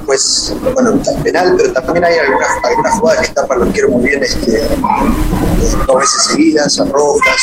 Pues, 0.07 0.55
bueno, 0.75 1.01
penal, 1.23 1.55
pero 1.57 1.73
también 1.73 2.05
hay 2.05 2.19
algunas, 2.19 2.49
algunas 2.65 2.99
jugadas 2.99 3.29
que 3.29 3.35
tapan 3.35 3.61
los 3.61 3.69
quiero 3.71 3.89
muy 3.91 4.09
bien, 4.09 4.23
este, 4.23 4.61
dos 5.87 5.99
veces 5.99 6.25
seguidas, 6.25 6.81
arrojas, 6.81 7.41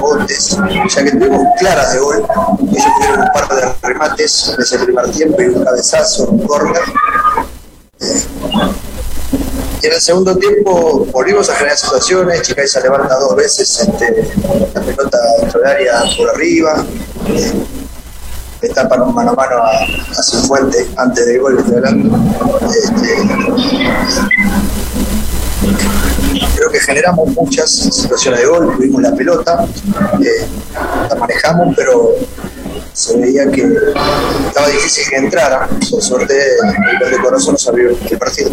botes, 0.00 0.56
ya 0.88 1.04
que 1.04 1.10
tuvimos 1.10 1.42
claras 1.58 1.92
de 1.92 1.98
gol. 1.98 2.24
Ellos 2.60 2.84
tuvieron 2.96 3.20
un 3.20 3.28
par 3.32 3.48
de 3.48 3.74
remates 3.82 4.54
en 4.56 4.62
ese 4.62 4.78
primer 4.78 5.10
tiempo 5.10 5.42
y 5.42 5.46
un 5.46 5.64
cabezazo, 5.64 6.28
un 6.30 6.46
corner. 6.46 6.82
Eh, 8.00 8.22
y 9.82 9.86
en 9.86 9.92
el 9.92 10.00
segundo 10.00 10.36
tiempo 10.36 11.06
volvimos 11.12 11.48
a 11.50 11.54
generar 11.54 11.76
situaciones, 11.76 12.42
Chica 12.42 12.66
se 12.66 12.80
levanta 12.80 13.18
dos 13.18 13.36
veces 13.36 13.88
la 14.74 14.80
pelota 14.80 15.18
dentro 15.40 15.60
del 15.60 15.68
área 15.68 16.02
por 16.16 16.30
arriba. 16.30 16.84
Eh, 17.28 17.52
le 18.62 18.68
tapan 18.70 19.02
un 19.02 19.14
mano 19.14 19.32
a 19.32 19.34
mano 19.34 19.56
a, 19.56 19.70
a 20.18 20.22
Cifuente 20.22 20.86
antes 20.96 21.26
del 21.26 21.40
gol, 21.40 21.58
estoy 21.58 21.76
hablando. 21.76 22.18
Este, 22.70 23.16
creo 26.56 26.70
que 26.70 26.80
generamos 26.80 27.28
muchas 27.34 27.70
situaciones 27.70 28.40
de 28.40 28.46
gol, 28.46 28.76
tuvimos 28.76 29.02
la 29.02 29.14
pelota, 29.14 29.66
eh, 30.22 30.46
la 31.08 31.14
manejamos, 31.16 31.74
pero 31.76 32.14
se 32.92 33.16
veía 33.18 33.50
que 33.50 33.62
estaba 34.46 34.68
difícil 34.68 35.04
que 35.10 35.16
entrara. 35.16 35.68
Por 35.90 36.02
suerte, 36.02 36.34
el 37.04 37.10
de 37.10 37.18
corazón 37.18 37.52
nos 37.52 37.68
abrió 37.68 37.90
el 37.90 38.18
partido. 38.18 38.50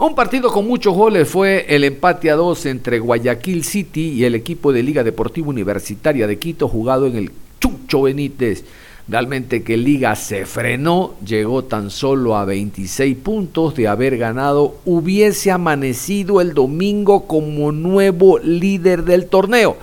Un 0.00 0.14
partido 0.14 0.52
con 0.52 0.64
muchos 0.64 0.94
goles 0.94 1.28
fue 1.28 1.66
el 1.68 1.82
empate 1.82 2.30
a 2.30 2.36
dos 2.36 2.66
entre 2.66 3.00
Guayaquil 3.00 3.64
City 3.64 4.12
y 4.12 4.24
el 4.24 4.36
equipo 4.36 4.72
de 4.72 4.84
Liga 4.84 5.02
Deportiva 5.02 5.48
Universitaria 5.48 6.28
de 6.28 6.38
Quito 6.38 6.68
jugado 6.68 7.06
en 7.06 7.16
el 7.16 7.32
Lucho 7.88 8.02
Benítez. 8.02 8.64
Realmente 9.08 9.64
que 9.64 9.76
Liga 9.76 10.14
se 10.14 10.46
frenó, 10.46 11.14
llegó 11.26 11.64
tan 11.64 11.90
solo 11.90 12.36
a 12.36 12.44
26 12.44 13.16
puntos 13.16 13.74
de 13.74 13.88
haber 13.88 14.18
ganado, 14.18 14.76
hubiese 14.84 15.50
amanecido 15.50 16.40
el 16.40 16.54
domingo 16.54 17.26
como 17.26 17.72
nuevo 17.72 18.38
líder 18.38 19.02
del 19.02 19.26
torneo, 19.26 19.76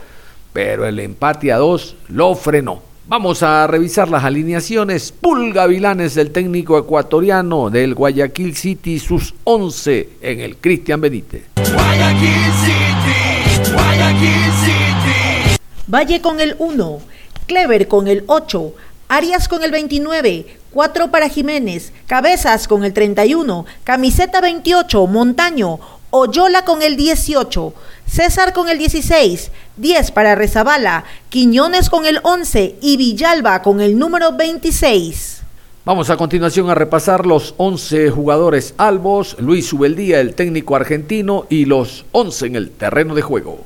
pero 0.53 0.85
el 0.85 0.99
empate 0.99 1.51
a 1.51 1.57
dos 1.57 1.97
lo 2.07 2.35
frenó. 2.35 2.94
Vamos 3.07 3.43
a 3.43 3.67
revisar 3.67 4.09
las 4.09 4.23
alineaciones. 4.23 5.11
Pulga 5.11 5.67
Vilanes, 5.67 6.17
el 6.17 6.31
técnico 6.31 6.79
ecuatoriano 6.79 7.69
del 7.69 7.93
Guayaquil 7.93 8.55
City, 8.55 8.97
sus 8.97 9.35
11 9.43 10.09
en 10.21 10.39
el 10.39 10.57
Cristian 10.57 11.01
Benítez. 11.01 11.43
Guayaquil 11.55 12.29
City, 12.63 13.71
Guayaquil 13.73 14.51
City. 14.59 15.57
Valle 15.85 16.19
con 16.19 16.39
el 16.39 16.55
1, 16.57 16.99
Clever 17.45 17.87
con 17.87 18.07
el 18.07 18.23
8, 18.25 18.73
Arias 19.07 19.47
con 19.47 19.63
el 19.63 19.69
29, 19.69 20.57
4 20.71 21.11
para 21.11 21.29
Jiménez, 21.29 21.93
Cabezas 22.07 22.67
con 22.67 22.83
el 22.83 22.93
31, 22.93 23.67
Camiseta 23.83 24.41
28, 24.41 25.05
Montaño, 25.05 25.79
Oyola 26.09 26.65
con 26.65 26.81
el 26.81 26.95
18, 26.95 27.73
César 28.07 28.53
con 28.53 28.69
el 28.69 28.77
16, 28.77 29.51
10 29.77 30.11
para 30.11 30.35
Rezabala, 30.35 31.03
Quiñones 31.29 31.89
con 31.89 32.05
el 32.05 32.19
11 32.23 32.75
y 32.81 32.97
Villalba 32.97 33.61
con 33.61 33.81
el 33.81 33.97
número 33.97 34.31
26. 34.33 35.41
Vamos 35.85 36.09
a 36.09 36.17
continuación 36.17 36.69
a 36.69 36.75
repasar 36.75 37.25
los 37.25 37.53
11 37.57 38.09
jugadores 38.09 38.73
albos, 38.77 39.35
Luis 39.39 39.71
Ubeldía, 39.71 40.19
el 40.19 40.33
técnico 40.33 40.75
argentino, 40.75 41.45
y 41.49 41.65
los 41.65 42.05
11 42.11 42.47
en 42.47 42.55
el 42.55 42.71
terreno 42.71 43.13
de 43.13 43.21
juego. 43.21 43.65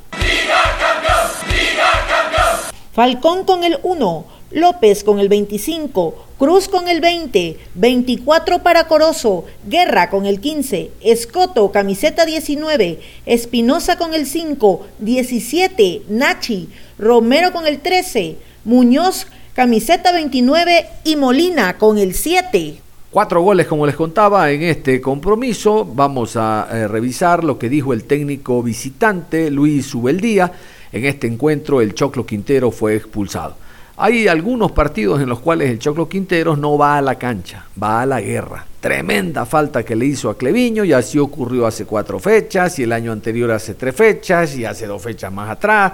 Falcón 2.94 3.46
con 3.46 3.64
el 3.64 3.80
1, 3.84 4.26
López 4.52 5.04
con 5.04 5.20
el 5.20 5.30
25, 5.30 6.16
Cruz 6.40 6.68
con 6.68 6.88
el 6.88 7.02
20, 7.02 7.58
24 7.76 8.64
para 8.64 8.88
Corozo, 8.88 9.46
Guerra 9.68 10.10
con 10.10 10.26
el 10.26 10.40
15, 10.40 10.92
Escoto 11.02 11.72
camiseta 11.72 12.26
19, 12.26 13.00
Espinosa 13.26 13.98
con 13.98 14.14
el 14.14 14.26
5, 14.26 14.88
17, 15.00 16.04
Nachi, 16.10 16.70
Romero 16.98 17.52
con 17.52 17.68
el 17.68 17.80
13, 17.80 18.38
Muñoz 18.66 19.28
camiseta 19.54 20.12
29 20.12 20.88
y 21.04 21.16
Molina 21.16 21.78
con 21.78 21.98
el 21.98 22.14
7. 22.16 22.78
Cuatro 23.12 23.42
goles, 23.42 23.68
como 23.68 23.86
les 23.86 23.96
contaba, 23.96 24.52
en 24.52 24.62
este 24.62 25.02
compromiso. 25.02 25.84
Vamos 25.84 26.36
a 26.36 26.68
eh, 26.72 26.88
revisar 26.88 27.44
lo 27.44 27.58
que 27.58 27.68
dijo 27.68 27.92
el 27.92 28.04
técnico 28.04 28.62
visitante 28.62 29.50
Luis 29.50 29.94
Ubeldía. 29.96 30.52
En 30.92 31.06
este 31.06 31.28
encuentro, 31.28 31.82
el 31.82 31.96
Choclo 31.96 32.26
Quintero 32.26 32.72
fue 32.72 32.96
expulsado. 32.96 33.56
Hay 34.02 34.30
algunos 34.30 34.72
partidos 34.72 35.20
en 35.20 35.28
los 35.28 35.40
cuales 35.40 35.70
el 35.70 35.78
Choclo 35.78 36.08
Quinteros 36.08 36.58
no 36.58 36.78
va 36.78 36.98
a 36.98 37.02
la 37.02 37.16
cancha, 37.16 37.66
va 37.84 38.02
a 38.02 38.06
la 38.06 38.22
guerra. 38.22 38.66
Tremenda 38.80 39.46
falta 39.46 39.84
que 39.84 39.94
le 39.94 40.06
hizo 40.06 40.30
a 40.30 40.38
Cleviño 40.38 40.86
y 40.86 40.94
así 40.94 41.20
ocurrió 41.20 41.68
hace 41.68 41.84
cuatro 41.84 42.18
fechas 42.18 42.80
y 42.80 42.84
el 42.84 42.94
año 42.94 43.12
anterior 43.12 43.52
hace 43.52 43.74
tres 43.74 43.94
fechas 43.94 44.56
y 44.56 44.64
hace 44.64 44.88
dos 44.88 45.02
fechas 45.02 45.34
más 45.34 45.50
atrás. 45.50 45.92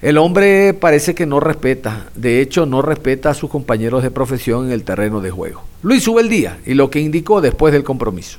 El 0.00 0.16
hombre 0.16 0.74
parece 0.74 1.12
que 1.12 1.26
no 1.26 1.40
respeta, 1.40 2.06
de 2.14 2.40
hecho 2.40 2.66
no 2.66 2.82
respeta 2.82 3.30
a 3.30 3.34
sus 3.34 3.50
compañeros 3.50 4.04
de 4.04 4.12
profesión 4.12 4.66
en 4.66 4.72
el 4.72 4.84
terreno 4.84 5.20
de 5.20 5.32
juego. 5.32 5.64
Luis 5.82 6.04
sube 6.04 6.22
el 6.22 6.28
día 6.28 6.60
y 6.64 6.74
lo 6.74 6.88
que 6.88 7.00
indicó 7.00 7.40
después 7.40 7.72
del 7.72 7.82
compromiso. 7.82 8.38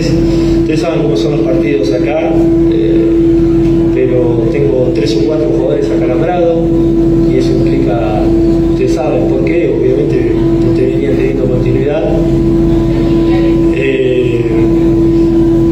Ustedes 0.00 0.80
saben 0.80 1.02
cómo 1.02 1.14
son 1.14 1.32
los 1.32 1.40
partidos 1.42 1.92
acá, 1.92 2.32
eh, 2.72 2.96
pero 3.94 4.48
tengo 4.50 4.90
tres 4.94 5.14
o 5.16 5.26
cuatro 5.26 5.50
jugadores 5.50 5.90
acalambrados 5.90 6.60
y 7.30 7.36
eso 7.36 7.50
implica, 7.52 8.22
ustedes 8.70 8.94
saben 8.94 9.28
por 9.28 9.44
qué, 9.44 9.68
obviamente 9.68 10.32
no 10.64 10.72
te 10.74 10.86
venían 10.86 11.16
teniendo 11.16 11.44
continuidad. 11.44 12.04
Eh, 13.74 14.40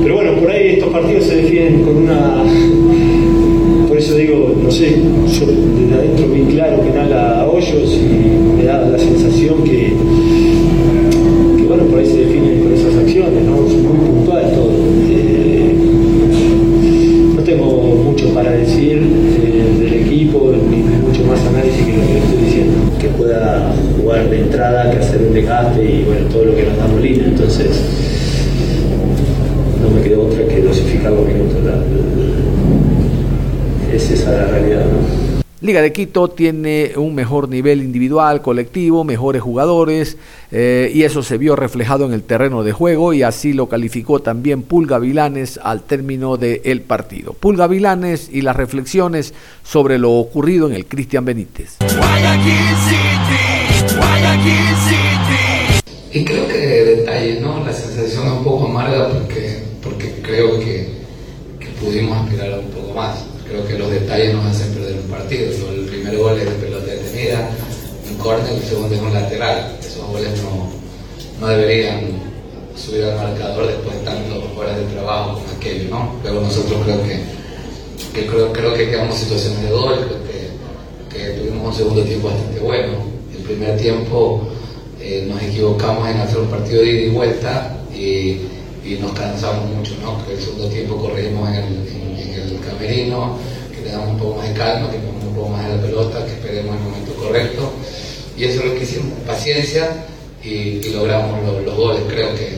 pero 0.02 0.16
bueno, 0.16 0.34
por 0.38 0.50
ahí 0.50 0.68
estos 0.72 0.90
partidos 0.90 1.24
se 1.24 1.36
definen 1.36 1.82
con 1.82 1.96
una. 1.96 2.44
Por 3.88 3.96
eso 3.96 4.14
digo, 4.16 4.54
no 4.62 4.70
sé, 4.70 4.96
yo 5.32 5.46
desde 5.46 5.94
adentro 5.94 6.26
vi 6.28 6.42
claro 6.54 6.82
que 6.82 6.90
nada 6.90 7.40
a 7.40 7.48
hoyos 7.48 7.98
y 7.98 8.58
me 8.58 8.64
da 8.64 8.86
la 8.86 8.98
sensación 8.98 9.64
que 9.64 9.94
bueno, 11.70 11.84
por 11.84 12.00
ahí 12.00 12.06
se 12.06 12.16
definen 12.16 12.64
con 12.64 12.72
esas 12.72 12.96
acciones, 12.96 13.44
¿no? 13.44 13.64
Es 13.64 13.74
muy 13.74 13.96
puntual 14.04 14.42
todo. 14.56 14.72
Eh, 15.08 15.72
no 17.36 17.42
tengo 17.44 17.66
mucho 18.04 18.34
para 18.34 18.50
decir 18.50 18.98
eh, 18.98 19.78
del 19.78 19.94
equipo, 20.04 20.52
ni 20.68 20.78
mucho 20.78 21.19
más 21.30 21.40
análisis 21.46 21.86
que 21.86 21.92
lo 21.96 22.06
que 22.06 22.18
estoy 22.18 22.44
diciendo. 22.44 22.76
Que 22.98 23.08
pueda 23.08 23.72
jugar 24.00 24.28
de 24.28 24.40
entrada, 24.40 24.90
que 24.90 24.98
hacer 24.98 25.22
un 25.22 25.32
desgaste 25.34 25.82
y 25.84 26.04
bueno, 26.04 26.26
todo 26.28 26.44
lo 26.46 26.54
que 26.56 26.64
nos 26.64 26.76
da 26.76 26.86
Molina. 26.88 27.24
Entonces, 27.26 27.68
no 29.82 29.90
me 29.90 30.02
quedó 30.02 30.22
otra 30.26 30.44
que 30.46 30.60
dosificar 30.60 31.12
los 31.12 31.26
minutos. 31.26 31.56
La- 31.64 31.80
es 33.94 34.10
esa 34.10 34.30
la 34.32 34.46
realidad, 34.46 34.82
¿no? 34.84 35.29
Liga 35.62 35.82
de 35.82 35.92
Quito 35.92 36.28
tiene 36.28 36.92
un 36.96 37.14
mejor 37.14 37.50
nivel 37.50 37.82
individual, 37.82 38.40
colectivo, 38.40 39.04
mejores 39.04 39.42
jugadores 39.42 40.16
eh, 40.50 40.90
y 40.94 41.02
eso 41.02 41.22
se 41.22 41.36
vio 41.36 41.54
reflejado 41.54 42.06
en 42.06 42.14
el 42.14 42.22
terreno 42.22 42.62
de 42.62 42.72
juego 42.72 43.12
y 43.12 43.22
así 43.22 43.52
lo 43.52 43.68
calificó 43.68 44.20
también 44.20 44.62
Pulga 44.62 44.98
Vilanes 44.98 45.60
al 45.62 45.82
término 45.82 46.38
del 46.38 46.80
partido. 46.80 47.34
Pulga 47.34 47.66
Vilanes 47.66 48.30
y 48.32 48.40
las 48.40 48.56
reflexiones 48.56 49.34
sobre 49.62 49.98
lo 49.98 50.12
ocurrido 50.12 50.66
en 50.66 50.74
el 50.74 50.86
Cristian 50.86 51.26
Benítez. 51.26 51.76
Y 56.12 56.24
creo 56.24 56.48
que 56.48 56.56
detalles, 56.56 57.42
¿no? 57.42 57.62
La 57.66 57.72
sensación 57.74 58.26
es 58.26 58.32
un 58.32 58.44
poco 58.44 58.64
amarga 58.64 59.10
porque, 59.10 59.58
porque 59.82 60.22
creo 60.22 60.58
que, 60.58 60.88
que 61.60 61.66
pudimos 61.78 62.16
aspirar 62.16 62.54
a 62.54 62.58
un 62.60 62.70
poco 62.70 62.94
más. 62.94 63.29
Creo 63.50 63.66
que 63.66 63.76
los 63.76 63.90
detalles 63.90 64.32
nos 64.32 64.46
hacen 64.46 64.72
perder 64.74 64.94
un 64.94 65.10
partido. 65.10 65.50
El 65.72 65.86
primer 65.86 66.16
gol 66.16 66.38
es 66.38 66.44
de 66.44 66.52
pelota 66.52 66.86
detenida, 66.86 67.50
un 68.08 68.16
córner, 68.16 68.52
el 68.52 68.62
segundo 68.62 68.94
es 68.94 69.00
un 69.00 69.12
lateral. 69.12 69.76
Esos 69.80 70.06
goles 70.06 70.30
no, 70.40 70.70
no 71.40 71.48
deberían 71.48 72.12
subir 72.76 73.06
al 73.06 73.16
marcador 73.16 73.66
después 73.66 73.98
de 73.98 74.04
tantas 74.04 74.38
horas 74.56 74.76
de 74.76 74.84
trabajo 74.94 75.34
como 75.34 75.56
aquello, 75.56 75.90
¿no? 75.90 76.14
Pero 76.22 76.40
nosotros 76.40 76.80
creo 76.84 77.02
que, 77.02 77.20
que 78.14 78.26
creo, 78.28 78.52
creo 78.52 78.74
que 78.74 78.88
quedamos 78.88 79.16
situaciones 79.16 79.62
de 79.62 79.70
gol, 79.70 79.96
creo 79.96 80.20
que, 81.10 81.40
tuvimos 81.40 81.66
un 81.66 81.74
segundo 81.74 82.04
tiempo 82.04 82.28
bastante 82.28 82.60
bueno. 82.60 82.92
El 83.36 83.42
primer 83.42 83.76
tiempo 83.76 84.48
eh, 85.00 85.26
nos 85.28 85.42
equivocamos 85.42 86.08
en 86.08 86.18
hacer 86.18 86.38
un 86.38 86.46
partido 86.46 86.82
de 86.82 86.88
ida 86.88 87.00
y 87.00 87.10
vuelta 87.10 87.76
y, 87.92 88.40
nos 89.00 89.12
cansamos 89.12 89.68
mucho, 89.70 89.94
¿no? 90.02 90.18
El 90.30 90.40
segundo 90.40 90.68
tiempo 90.68 90.96
corregimos 90.96 91.48
en 91.50 91.54
el 91.56 91.86
camerino, 92.80 93.38
que 93.74 93.82
tengamos 93.82 94.08
un 94.10 94.18
poco 94.18 94.36
más 94.38 94.48
de 94.48 94.54
calma, 94.54 94.90
que 94.90 94.98
pongamos 94.98 95.24
un 95.24 95.34
poco 95.34 95.48
más 95.50 95.68
de 95.68 95.76
la 95.76 95.82
pelota, 95.82 96.24
que 96.26 96.32
esperemos 96.32 96.76
el 96.76 96.82
momento 96.82 97.12
correcto. 97.14 97.72
Y 98.36 98.44
eso 98.44 98.60
es 98.60 98.66
lo 98.68 98.74
que 98.74 98.82
hicimos, 98.84 99.18
paciencia 99.26 100.06
y, 100.42 100.80
logramos 100.92 101.42
lo- 101.44 101.60
los 101.60 101.76
goles. 101.76 102.02
Creo 102.08 102.34
que, 102.34 102.48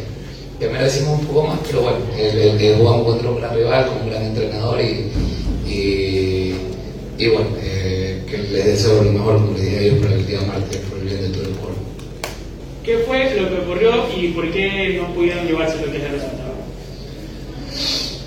que 0.61 0.69
merecimos 0.73 1.19
un 1.21 1.27
poco 1.27 1.49
más, 1.49 1.59
pero 1.67 1.83
bueno, 1.83 1.99
eh, 2.17 2.57
eh, 2.61 2.75
jugamos 2.79 3.05
contra 3.07 3.31
un 3.31 3.39
gran 3.41 3.57
rival, 3.57 3.87
con 3.89 4.03
un 4.03 4.11
gran 4.11 4.23
entrenador 4.25 4.81
y, 4.81 5.11
y, 7.19 7.27
bueno, 7.29 7.49
eh, 7.63 8.23
que 8.29 8.39
les 8.39 8.65
deseo 8.67 9.03
lo 9.03 9.13
mejor, 9.13 9.35
como 9.37 9.53
les 9.53 9.63
dije 9.65 9.79
ayer, 9.79 10.01
para 10.01 10.15
el 10.15 10.27
día 10.27 10.41
martes, 10.43 10.77
por 10.89 10.99
el 10.99 11.05
bien 11.05 11.23
de 11.23 11.29
todo 11.29 11.43
el 11.43 11.51
pueblo. 11.51 11.77
¿Qué 12.85 12.99
fue 12.99 13.35
lo 13.41 13.49
que 13.49 13.57
ocurrió 13.63 13.93
y 14.17 14.29
por 14.29 14.51
qué 14.51 14.99
no 15.01 15.15
pudieron 15.15 15.47
llevarse 15.47 15.77
lo 15.85 15.93
que 15.93 15.99
es 15.99 16.05
el 16.05 16.13
resultado? 16.13 16.42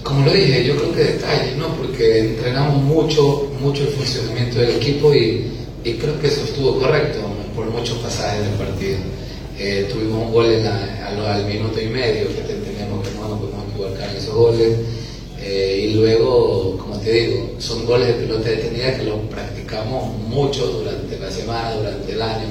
Como 0.05 0.23
lo 0.23 0.31
dije, 0.31 0.63
yo 0.63 0.75
creo 0.77 0.93
que 0.93 1.03
detalles, 1.03 1.57
¿no? 1.57 1.75
Porque 1.77 2.19
entrenamos 2.19 2.79
mucho, 2.83 3.51
mucho 3.59 3.81
el 3.81 3.89
funcionamiento 3.89 4.59
del 4.59 4.75
equipo 4.75 5.11
y, 5.11 5.51
y 5.83 5.93
creo 5.93 6.19
que 6.21 6.27
eso 6.27 6.43
estuvo 6.43 6.79
correcto 6.79 7.21
por 7.55 7.65
muchos 7.71 7.97
pasajes 7.97 8.45
del 8.45 8.53
partido. 8.53 8.99
Eh, 9.57 9.87
tuvimos 9.91 10.27
un 10.27 10.31
gol 10.31 10.51
en 10.51 10.67
al, 10.67 11.45
minuto 11.47 11.81
y 11.81 11.87
medio, 11.87 12.27
que 12.27 12.41
teníamos 12.41 13.07
que 13.07 13.15
no 13.15 13.29
nos 13.29 13.39
podemos 13.39 13.63
equivocar 13.71 14.09
en 14.11 14.15
esos 14.17 14.35
goles. 14.35 14.77
Eh, 15.41 15.87
y 15.89 15.93
luego, 15.95 16.77
como 16.77 16.99
te 16.99 17.11
digo, 17.11 17.55
son 17.57 17.83
goles 17.87 18.09
de 18.09 18.13
pelota 18.13 18.47
detenida 18.47 18.97
que 18.97 19.05
los 19.05 19.19
practicamos 19.31 20.15
mucho 20.27 20.67
durante 20.67 21.17
la 21.17 21.31
semana, 21.31 21.73
durante 21.77 22.11
el 22.11 22.21
año, 22.21 22.47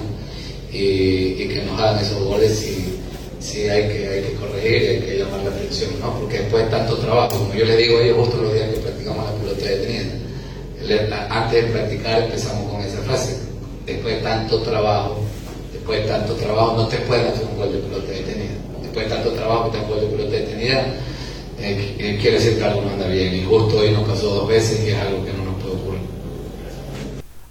y, 0.72 1.46
que 1.46 1.62
nos 1.64 1.78
hagan 1.78 2.00
esos 2.00 2.24
goles 2.24 2.58
si, 2.58 2.93
si 3.44 3.68
hay, 3.68 3.82
que, 3.88 4.08
hay 4.08 4.22
que 4.22 4.34
corregir, 4.34 4.88
hay 4.88 5.00
que 5.00 5.18
llamar 5.18 5.40
la 5.42 5.50
atención, 5.50 5.90
¿no? 6.00 6.18
porque 6.18 6.38
después 6.38 6.64
de 6.64 6.70
tanto 6.70 6.96
trabajo, 6.96 7.38
como 7.38 7.54
yo 7.54 7.66
les 7.66 7.76
digo 7.76 7.98
a 7.98 8.02
ellos 8.02 8.16
justo 8.16 8.36
los 8.38 8.54
días 8.54 8.70
que 8.70 8.80
practicamos 8.80 9.24
la 9.26 9.32
pelota 9.36 9.66
detenida, 9.66 11.26
antes 11.28 11.64
de 11.64 11.70
practicar 11.70 12.22
empezamos 12.22 12.72
con 12.72 12.80
esa 12.80 13.02
frase, 13.02 13.36
después 13.84 14.16
de 14.16 14.22
tanto 14.22 14.62
trabajo, 14.62 15.20
después 15.72 16.02
de 16.02 16.08
tanto 16.08 16.34
trabajo 16.34 16.76
no 16.76 16.88
te 16.88 16.96
pueden 16.98 17.26
hacer 17.26 17.44
un 17.44 17.58
gol 17.58 17.72
de 17.72 17.78
pelota 17.80 18.12
detenida, 18.12 18.54
después 18.82 19.08
de 19.08 19.14
tanto 19.14 19.30
trabajo 19.32 19.68
te 19.70 19.78
un 19.78 19.88
gol 19.88 20.00
de 20.00 20.06
pelota 20.06 20.30
detenida, 20.30 20.86
eh, 21.60 21.96
eh, 21.98 22.18
quiere 22.20 22.38
decir 22.38 22.56
que 22.58 22.64
algo 22.64 22.80
no 22.80 22.90
anda 22.90 23.08
bien. 23.08 23.34
Y 23.34 23.44
justo 23.44 23.78
hoy 23.78 23.90
nos 23.90 24.08
pasó 24.08 24.34
dos 24.34 24.48
veces 24.48 24.84
y 24.84 24.90
es 24.90 24.96
algo 24.96 25.24
que 25.24 25.32
no. 25.32 25.43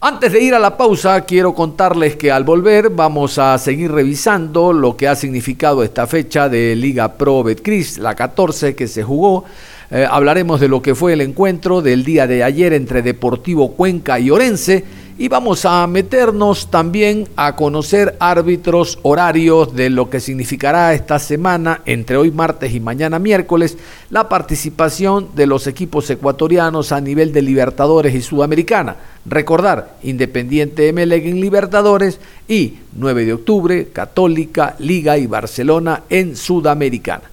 Antes 0.05 0.33
de 0.33 0.43
ir 0.43 0.53
a 0.53 0.59
la 0.59 0.75
pausa, 0.75 1.21
quiero 1.21 1.55
contarles 1.55 2.17
que 2.17 2.29
al 2.29 2.43
volver 2.43 2.89
vamos 2.89 3.37
a 3.37 3.57
seguir 3.57 3.89
revisando 3.89 4.73
lo 4.73 4.97
que 4.97 5.07
ha 5.07 5.15
significado 5.15 5.81
esta 5.81 6.07
fecha 6.07 6.49
de 6.49 6.75
Liga 6.75 7.13
Pro 7.13 7.41
Betcris, 7.41 7.99
la 7.99 8.13
14 8.13 8.75
que 8.75 8.89
se 8.89 9.01
jugó. 9.01 9.45
Eh, 9.89 10.05
hablaremos 10.05 10.59
de 10.59 10.67
lo 10.67 10.81
que 10.81 10.93
fue 10.93 11.13
el 11.13 11.21
encuentro 11.21 11.81
del 11.81 12.03
día 12.03 12.27
de 12.27 12.43
ayer 12.43 12.73
entre 12.73 13.01
Deportivo 13.01 13.75
Cuenca 13.75 14.19
y 14.19 14.29
Orense 14.29 14.83
y 15.17 15.28
vamos 15.28 15.65
a 15.65 15.86
meternos 15.88 16.71
también 16.71 17.28
a 17.36 17.56
conocer 17.56 18.17
árbitros 18.19 18.99
horarios 19.04 19.76
de 19.76 19.89
lo 19.89 20.10
que 20.10 20.19
significará 20.19 20.93
esta 20.93 21.19
semana, 21.19 21.82
entre 21.86 22.17
hoy 22.17 22.32
martes 22.32 22.73
y 22.73 22.80
mañana 22.80 23.19
miércoles, 23.19 23.78
la 24.10 24.28
participación 24.28 25.30
de 25.36 25.47
los 25.47 25.67
equipos 25.67 26.10
ecuatorianos 26.10 26.91
a 26.91 27.02
nivel 27.02 27.32
de 27.32 27.41
Libertadores 27.41 28.15
y 28.15 28.21
Sudamericana. 28.21 28.95
Recordar, 29.26 29.97
Independiente 30.04 30.91
MLEG 30.91 31.28
en 31.28 31.41
Libertadores 31.41 32.19
y 32.47 32.76
9 32.93 33.26
de 33.26 33.34
octubre, 33.34 33.88
Católica, 33.93 34.76
Liga 34.80 35.17
y 35.17 35.28
Barcelona 35.28 36.04
en 36.10 36.36
Sudamericana. 36.36 37.23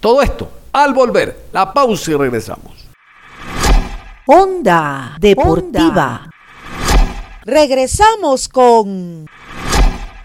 Todo 0.00 0.22
esto 0.22 0.50
al 0.72 0.92
volver, 0.92 1.46
la 1.52 1.72
pausa 1.72 2.10
y 2.10 2.14
regresamos. 2.14 2.86
Onda 4.26 5.16
Deportiva. 5.18 6.28
Regresamos 7.48 8.48
con 8.48 9.24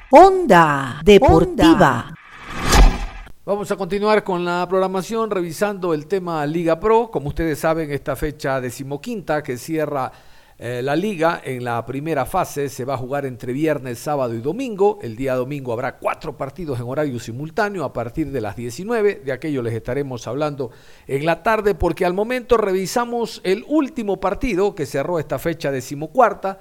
Onda 0.09 1.01
Deportiva. 1.03 2.15
Vamos 3.45 3.71
a 3.71 3.75
continuar 3.75 4.23
con 4.23 4.43
la 4.43 4.65
programación 4.67 5.29
revisando 5.29 5.93
el 5.93 6.07
tema 6.07 6.43
Liga 6.47 6.79
Pro. 6.79 7.11
Como 7.11 7.27
ustedes 7.27 7.59
saben, 7.59 7.91
esta 7.91 8.15
fecha 8.15 8.59
decimoquinta 8.59 9.43
que 9.43 9.59
cierra 9.59 10.11
eh, 10.57 10.81
la 10.81 10.95
liga 10.95 11.41
en 11.43 11.63
la 11.63 11.85
primera 11.85 12.25
fase 12.25 12.69
se 12.69 12.85
va 12.85 12.95
a 12.95 12.97
jugar 12.97 13.27
entre 13.27 13.53
viernes, 13.53 13.99
sábado 13.99 14.33
y 14.33 14.41
domingo. 14.41 14.97
El 15.03 15.15
día 15.15 15.35
domingo 15.35 15.73
habrá 15.73 15.99
cuatro 15.99 16.35
partidos 16.35 16.79
en 16.79 16.87
horario 16.87 17.19
simultáneo 17.19 17.83
a 17.83 17.93
partir 17.93 18.31
de 18.31 18.41
las 18.41 18.55
19. 18.55 19.21
De 19.23 19.31
aquello 19.31 19.61
les 19.61 19.75
estaremos 19.75 20.25
hablando 20.25 20.71
en 21.05 21.23
la 21.27 21.43
tarde 21.43 21.75
porque 21.75 22.03
al 22.03 22.15
momento 22.15 22.57
revisamos 22.57 23.41
el 23.43 23.63
último 23.67 24.19
partido 24.19 24.73
que 24.73 24.87
cerró 24.87 25.19
esta 25.19 25.37
fecha 25.37 25.71
decimocuarta 25.71 26.59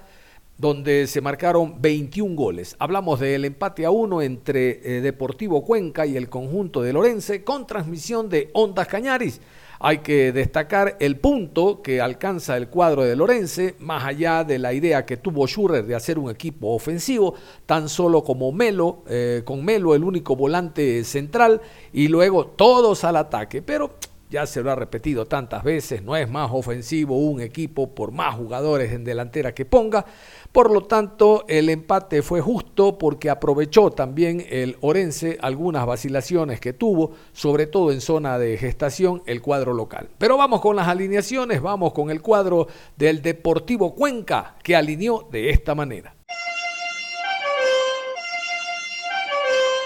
donde 0.60 1.06
se 1.06 1.22
marcaron 1.22 1.80
21 1.80 2.36
goles. 2.36 2.76
Hablamos 2.78 3.18
del 3.18 3.46
empate 3.46 3.86
a 3.86 3.90
uno 3.90 4.20
entre 4.20 4.98
eh, 4.98 5.00
Deportivo 5.00 5.64
Cuenca 5.64 6.04
y 6.04 6.18
el 6.18 6.28
conjunto 6.28 6.82
de 6.82 6.92
Lorense 6.92 7.42
con 7.42 7.66
transmisión 7.66 8.28
de 8.28 8.50
Ondas 8.52 8.86
Cañaris. 8.86 9.40
Hay 9.82 9.98
que 9.98 10.32
destacar 10.32 10.98
el 11.00 11.16
punto 11.18 11.80
que 11.80 12.02
alcanza 12.02 12.58
el 12.58 12.68
cuadro 12.68 13.04
de 13.04 13.16
Lorense, 13.16 13.76
más 13.78 14.04
allá 14.04 14.44
de 14.44 14.58
la 14.58 14.74
idea 14.74 15.06
que 15.06 15.16
tuvo 15.16 15.46
Schurrer 15.46 15.86
de 15.86 15.94
hacer 15.94 16.18
un 16.18 16.30
equipo 16.30 16.74
ofensivo, 16.74 17.34
tan 17.64 17.88
solo 17.88 18.22
como 18.22 18.52
Melo, 18.52 19.02
eh, 19.08 19.40
con 19.42 19.64
Melo 19.64 19.94
el 19.94 20.04
único 20.04 20.36
volante 20.36 21.02
central, 21.04 21.62
y 21.94 22.08
luego 22.08 22.44
todos 22.44 23.04
al 23.04 23.16
ataque. 23.16 23.62
Pero 23.62 23.92
ya 24.30 24.46
se 24.46 24.62
lo 24.62 24.70
ha 24.70 24.76
repetido 24.76 25.26
tantas 25.26 25.64
veces, 25.64 26.02
no 26.02 26.16
es 26.16 26.30
más 26.30 26.50
ofensivo 26.52 27.18
un 27.18 27.40
equipo 27.40 27.92
por 27.94 28.12
más 28.12 28.36
jugadores 28.36 28.92
en 28.92 29.02
delantera 29.02 29.52
que 29.52 29.64
ponga. 29.64 30.06
Por 30.52 30.72
lo 30.72 30.82
tanto, 30.82 31.44
el 31.46 31.68
empate 31.68 32.22
fue 32.22 32.40
justo 32.40 32.98
porque 32.98 33.30
aprovechó 33.30 33.92
también 33.92 34.44
el 34.50 34.76
Orense 34.80 35.38
algunas 35.42 35.86
vacilaciones 35.86 36.58
que 36.58 36.72
tuvo, 36.72 37.12
sobre 37.32 37.68
todo 37.68 37.92
en 37.92 38.00
zona 38.00 38.36
de 38.36 38.58
gestación, 38.58 39.22
el 39.26 39.42
cuadro 39.42 39.74
local. 39.74 40.08
Pero 40.18 40.36
vamos 40.36 40.60
con 40.60 40.74
las 40.74 40.88
alineaciones, 40.88 41.62
vamos 41.62 41.92
con 41.92 42.10
el 42.10 42.20
cuadro 42.20 42.66
del 42.96 43.22
Deportivo 43.22 43.94
Cuenca, 43.94 44.56
que 44.64 44.74
alineó 44.74 45.28
de 45.30 45.50
esta 45.50 45.76
manera. 45.76 46.16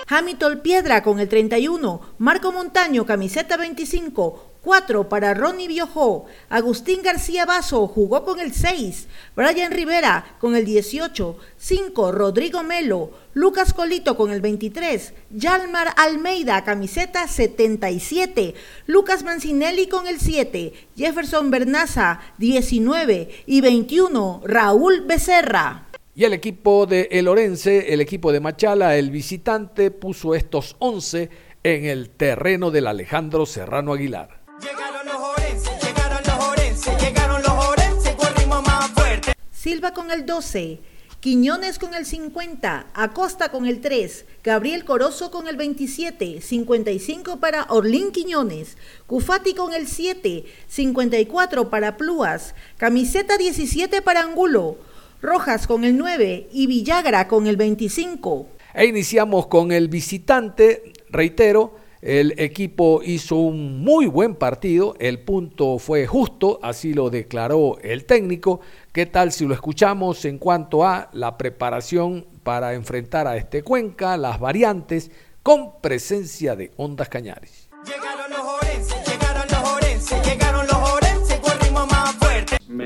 Hamilton 0.07 0.61
Piedra 0.61 1.03
con 1.03 1.20
el 1.20 1.29
31, 1.29 2.00
Marco 2.18 2.53
Montaño 2.53 3.05
camiseta 3.05 3.59
25, 3.59 4.54
4 4.64 5.09
para 5.11 5.35
Ronnie 5.35 5.68
Biojó. 5.68 6.24
Agustín 6.48 7.03
García 7.03 7.44
Basso 7.44 7.87
jugó 7.87 8.24
con 8.24 8.40
el 8.40 8.55
6. 8.55 9.07
Brian 9.37 9.70
Rivera 9.70 10.37
con 10.40 10.57
el 10.57 10.64
18. 10.64 11.37
5 11.59 12.12
Rodrigo 12.12 12.62
Melo. 12.62 13.11
Lucas 13.35 13.74
Colito 13.74 14.16
con 14.16 14.31
el 14.31 14.40
23. 14.40 15.12
Yalmar 15.31 15.92
Almeida 15.96 16.64
camiseta 16.64 17.29
77. 17.29 18.55
Lucas 18.87 19.22
Mancinelli 19.22 19.87
con 19.87 20.07
el 20.07 20.18
7. 20.18 20.72
Jefferson 20.96 21.50
Bernaza 21.50 22.20
19. 22.38 23.44
Y 23.46 23.61
21 23.61 24.40
Raúl 24.44 25.03
Becerra. 25.03 25.88
Y 26.16 26.24
el 26.24 26.33
equipo 26.33 26.87
de 26.87 27.09
El 27.11 27.29
Orense, 27.29 27.92
el 27.92 28.00
equipo 28.00 28.33
de 28.33 28.40
Machala, 28.40 28.96
el 28.96 29.11
visitante, 29.11 29.90
puso 29.90 30.35
estos 30.35 30.77
11 30.79 31.29
en 31.64 31.87
el 31.87 32.09
terreno 32.11 32.70
del 32.70 32.87
Alejandro 32.87 33.46
Serrano 33.46 33.92
Aguilar. 33.92 34.43
Llegaron 34.64 35.05
los 35.05 35.16
orenses, 35.16 35.72
llegaron 35.83 36.22
los 36.24 36.46
orenses, 36.46 37.03
llegaron 37.03 37.42
los 37.42 37.53
orenses 37.53 38.14
con 38.14 38.35
ritmo 38.35 38.62
más 38.62 38.90
fuerte. 38.92 39.35
Silva 39.53 39.92
con 39.92 40.11
el 40.11 40.24
12, 40.24 40.81
Quiñones 41.20 41.79
con 41.79 41.92
el 41.92 42.07
50, 42.07 42.87
Acosta 42.94 43.50
con 43.50 43.66
el 43.66 43.83
3, 43.83 44.24
Gabriel 44.42 44.87
Corozo 44.87 45.31
con 45.31 45.48
el 45.48 45.59
27, 45.59 46.40
55 46.40 47.40
para 47.40 47.64
Orlín 47.64 48.11
Quiñones, 48.11 48.79
Cufati 49.07 49.53
con 49.53 49.74
el 49.74 49.87
7, 49.87 50.46
54 50.66 51.68
para 51.68 51.98
Plúas, 51.98 52.55
camiseta 52.79 53.37
17 53.37 54.00
para 54.00 54.22
Angulo, 54.22 54.79
Rojas 55.20 55.66
con 55.66 55.85
el 55.85 55.98
9 55.98 56.48
y 56.50 56.66
Villagra 56.68 57.29
con 57.29 57.46
el 57.48 57.59
25. 57.59 58.48
E 58.72 58.87
iniciamos 58.87 59.46
con 59.46 59.72
el 59.72 59.88
visitante, 59.88 60.94
reitero, 61.11 61.84
el 62.05 62.35
equipo 62.38 63.01
hizo 63.03 63.37
un 63.37 63.83
muy 63.83 64.05
buen 64.05 64.35
partido, 64.35 64.95
el 64.99 65.21
punto 65.21 65.79
fue 65.79 66.07
justo, 66.07 66.61
así 66.62 66.93
lo 66.93 67.09
declaró 67.09 67.79
el 67.81 68.05
técnico. 68.05 68.61
¿Qué 68.93 69.07
tal 69.07 69.33
si 69.33 69.47
lo 69.47 69.55
escuchamos 69.55 70.27
en 70.27 70.37
cuanto 70.37 70.85
a 70.85 71.09
la 71.14 71.38
preparación 71.38 72.27
para 72.43 72.75
enfrentar 72.75 73.27
a 73.27 73.38
este 73.38 73.62
Cuenca, 73.62 74.19
las 74.19 74.38
variantes, 74.38 75.11
con 75.43 75.81
presencia 75.81 76.55
de 76.55 76.73
Ondas 76.77 77.09
Cañares? 77.09 77.71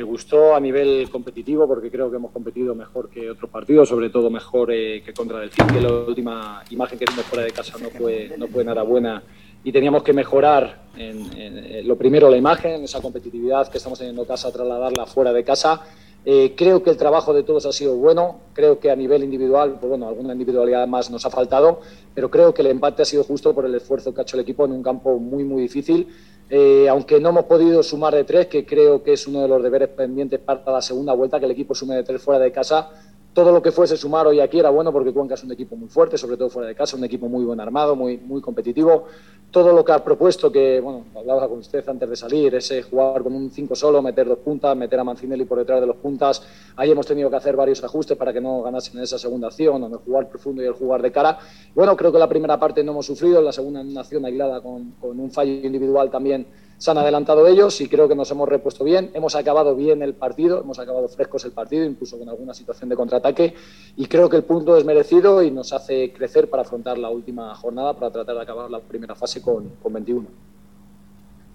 Gustó 0.09 0.55
a 0.55 0.61
nivel 0.61 1.09
competitivo 1.11 1.68
porque 1.68 1.90
creo 1.90 2.11
que 2.11 2.16
hemos 2.16 2.33
competido 2.33 2.75
mejor 2.75 3.09
que 3.09 3.31
otros 3.31 3.51
partidos, 3.51 3.88
sobre 3.88 4.11
todo 4.11 4.31
mejor 4.31 4.73
eh, 4.73 5.03
que 5.05 5.12
contra 5.12 5.38
Delfín, 5.38 5.66
que 5.68 5.81
la 5.81 5.92
última 5.92 6.64
imagen 6.71 6.99
que 6.99 7.05
vimos 7.05 7.25
fuera 7.27 7.44
de 7.44 7.53
casa 7.53 7.79
no 7.81 7.90
fue, 7.90 8.35
no 8.37 8.49
fue 8.49 8.64
nada 8.64 8.83
buena 8.83 9.23
y 9.64 9.73
teníamos 9.73 10.03
que 10.03 10.12
mejorar 10.12 10.83
en, 10.97 11.87
lo 11.87 11.97
primero 11.97 12.31
la 12.31 12.37
imagen, 12.37 12.85
esa 12.85 13.01
competitividad 13.01 13.68
que 13.68 13.79
estamos 13.79 13.99
teniendo 13.99 14.23
en 14.23 14.29
casa, 14.29 14.53
trasladarla 14.53 15.07
fuera 15.07 15.33
de 15.33 15.44
casa. 15.44 15.83
Eh, 16.25 16.55
creo 16.57 16.83
que 16.83 16.90
el 16.90 16.97
trabajo 16.97 17.33
de 17.33 17.42
todos 17.42 17.64
ha 17.66 17.73
sido 17.73 17.97
bueno, 17.97 18.40
creo 18.53 18.79
que 18.79 18.90
a 18.90 18.97
nivel 18.97 19.25
individual, 19.25 19.77
pues 19.81 19.88
bueno, 19.88 20.09
alguna 20.09 20.33
individualidad 20.33 20.87
más 20.87 21.11
nos 21.11 21.25
ha 21.25 21.31
faltado, 21.31 21.81
pero 22.14 22.31
creo 22.31 22.53
que 22.53 22.62
el 22.62 22.68
empate 22.68 23.03
ha 23.03 23.05
sido 23.05 23.25
justo 23.25 23.55
por 23.55 23.64
el 23.64 23.75
esfuerzo 23.75 24.12
que 24.12 24.21
ha 24.21 24.23
hecho 24.23 24.37
el 24.37 24.42
equipo 24.42 24.64
en 24.64 24.73
un 24.73 24.83
campo 24.83 25.18
muy, 25.18 25.44
muy 25.44 25.62
difícil 25.62 26.09
eh, 26.51 26.89
aunque 26.89 27.21
no 27.21 27.29
hemos 27.31 27.45
podido 27.45 27.83
sumar 27.83 28.15
de 28.15 28.25
tres, 28.25 28.47
que 28.47 28.65
creo 28.65 29.03
que 29.03 29.13
es 29.13 29.27
uno 29.27 29.43
de 29.43 29.49
los 29.49 29.63
deberes 29.63 29.89
pendientes 29.89 30.41
para 30.41 30.63
la 30.67 30.83
segunda 30.83 31.13
vuelta, 31.13 31.39
que 31.39 31.47
el 31.47 31.53
equipo 31.53 31.75
sume 31.75 31.97
de 31.97 32.05
tres 32.05 32.23
fuera 32.23 32.41
de 32.41 32.51
casa, 32.53 32.91
todo 33.38 33.53
lo 33.53 33.62
que 33.62 33.70
fuese 33.70 33.96
sumar 33.96 34.27
hoy 34.27 34.40
aquí 34.40 34.59
era 34.59 34.68
bueno 34.68 34.90
porque 34.90 35.12
Cuenca 35.12 35.35
es 35.35 35.44
un 35.44 35.53
equipo 35.53 35.77
muy 35.77 35.88
fuerte, 35.88 36.18
sobre 36.18 36.37
todo 36.37 36.51
fuera 36.51 36.66
de 36.66 36.74
casa, 36.74 36.96
un 36.96 37.05
equipo 37.05 37.29
muy 37.29 37.44
buen 37.44 37.61
armado, 37.61 37.94
muy, 37.94 38.16
muy 38.16 38.40
competitivo. 38.40 39.05
Todo 39.53 39.72
lo 39.72 39.85
que 39.85 39.92
ha 39.92 40.03
propuesto, 40.03 40.51
que 40.51 40.81
bueno, 40.81 41.05
hablaba 41.14 41.48
con 41.48 41.59
usted 41.59 41.88
antes 41.88 42.11
de 42.11 42.16
salir, 42.16 42.57
ese 42.57 42.83
jugar 42.83 43.22
con 43.22 43.37
un 43.37 43.48
5 43.48 43.77
solo, 43.77 44.03
meter 44.03 44.27
dos 44.27 44.38
puntas, 44.38 44.77
meter 44.77 44.98
a 44.98 45.05
Mancinelli 45.05 45.44
por 45.44 45.57
detrás 45.57 45.81
de 45.81 45.87
los 45.87 45.94
puntas. 45.98 46.42
Ahí 46.74 46.90
hemos 46.90 47.07
tenido 47.07 47.31
que 47.31 47.37
hacer 47.37 47.55
varios 47.55 47.85
ajustes 47.85 48.18
para 48.18 48.33
que 48.33 48.40
no 48.40 48.61
ganasen 48.61 48.96
en 48.96 49.05
esa 49.05 49.20
segunda 49.20 49.46
acción, 49.46 49.83
donde 49.83 49.98
jugar 49.98 50.29
profundo 50.29 50.61
y 50.61 50.66
el 50.66 50.72
jugar 50.72 51.01
de 51.01 51.12
cara. 51.12 51.38
Bueno, 51.77 51.96
creo 51.96 52.11
que 52.11 52.18
la 52.18 52.29
primera 52.29 52.59
parte 52.59 52.83
no 52.83 52.90
hemos 52.90 53.07
sufrido, 53.07 53.40
la 53.40 53.53
segunda 53.53 53.83
en 53.83 53.96
acción 53.96 54.24
aislada 54.24 54.61
con, 54.61 54.94
con 55.01 55.20
un 55.20 55.31
fallo 55.31 55.53
individual 55.53 56.11
también 56.11 56.44
se 56.79 56.91
han 56.93 56.99
adelantado 56.99 57.47
ellos 57.47 57.81
y 57.81 57.88
creo 57.88 58.09
que 58.09 58.14
nos 58.14 58.31
hemos 58.31 58.49
repuesto 58.49 58.85
bien. 58.85 59.11
Hemos 59.12 59.35
acabado 59.35 59.75
bien 59.75 60.01
el 60.03 60.14
partido, 60.14 60.61
hemos 60.61 60.79
acabado 60.79 61.09
frescos 61.09 61.45
el 61.45 61.51
partido, 61.51 61.85
incluso 61.85 62.19
con 62.19 62.29
alguna 62.29 62.55
situación 62.55 62.88
de 62.88 62.97
contraataque. 62.97 63.55
Y 63.97 64.07
creo 64.07 64.29
que 64.29 64.37
el 64.37 64.45
punto 64.45 64.77
es 64.77 64.85
merecido 64.85 65.43
y 65.43 65.51
nos 65.51 65.73
hace 65.73 66.12
crecer 66.12 66.49
para 66.49 66.62
afrontar 66.62 66.97
la 66.97 67.11
última 67.11 67.53
jornada, 67.57 67.95
para 67.95 68.12
tratar 68.12 68.37
de 68.37 68.43
acabar 68.43 68.71
la 68.71 68.79
primera 68.79 69.17
fase 69.17 69.43
con, 69.43 69.71
con 69.83 69.93
21. 69.93 70.27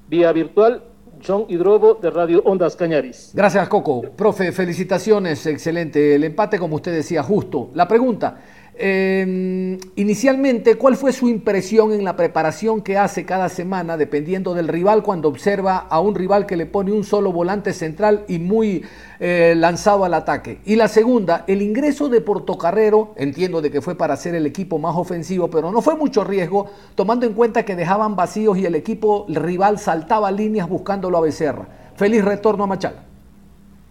Vía 0.10 0.32
virtual, 0.34 0.84
John 1.26 1.46
Hidrobo 1.48 1.96
de 1.96 2.10
Radio 2.10 2.42
Ondas 2.44 2.76
Cañaris. 2.76 3.32
Gracias, 3.34 3.70
Coco. 3.70 4.02
Profe, 4.02 4.52
felicitaciones, 4.52 5.46
excelente. 5.46 6.16
El 6.16 6.26
empate, 6.26 6.60
como 6.60 6.76
usted 6.76 6.94
decía, 6.94 7.24
justo. 7.24 7.70
La 7.74 7.88
pregunta, 7.88 8.42
eh, 8.76 9.78
inicialmente, 9.96 10.76
¿cuál 10.76 10.96
fue 10.96 11.14
su 11.14 11.30
impresión 11.30 11.94
en 11.94 12.04
la 12.04 12.16
preparación 12.16 12.82
que 12.82 12.98
hace 12.98 13.24
cada 13.24 13.50
semana, 13.50 13.98
dependiendo 13.98 14.56
del 14.56 14.68
rival, 14.68 15.04
cuando 15.04 15.28
observa 15.28 15.78
a 15.78 16.00
un 16.00 16.16
rival 16.16 16.48
que 16.48 16.58
le 16.58 16.66
pone 16.66 16.92
un 16.92 17.04
solo 17.04 17.32
volante 17.32 17.72
central 17.74 18.26
y 18.28 18.40
muy 18.40 18.84
eh, 19.20 19.54
lanzado 19.56 20.06
al 20.06 20.16
ataque? 20.16 20.60
Y 20.66 20.76
la 20.76 20.88
segunda, 20.88 21.44
el 21.48 21.62
ingreso 21.62 22.10
de 22.10 22.22
Portocarrero, 22.22 23.14
entiendo 23.16 23.62
de 23.62 23.70
que 23.70 23.82
fue 23.82 23.96
para 23.96 24.16
hacer 24.16 24.34
el 24.34 24.48
equipo 24.48 24.80
más 24.80 24.96
ofensivo, 24.96 25.50
pero 25.50 25.72
no 25.72 25.82
fue 25.82 25.96
mucho 25.96 26.24
riesgo, 26.24 26.68
tomando 26.96 27.28
en 27.28 27.34
cuenta 27.34 27.64
que 27.64 27.76
dejaban 27.76 28.16
vacíos 28.16 28.58
y 28.58 28.66
el 28.66 28.74
equipo 28.74 29.26
rival 29.30 29.78
saltaba 29.78 30.32
líneas 30.32 30.68
buscándolo 30.68 31.20
a 31.20 31.22
Becerra. 31.22 31.68
Feliz 31.96 32.26
retorno 32.26 32.64
a 32.64 32.68
Machala. 32.68 33.04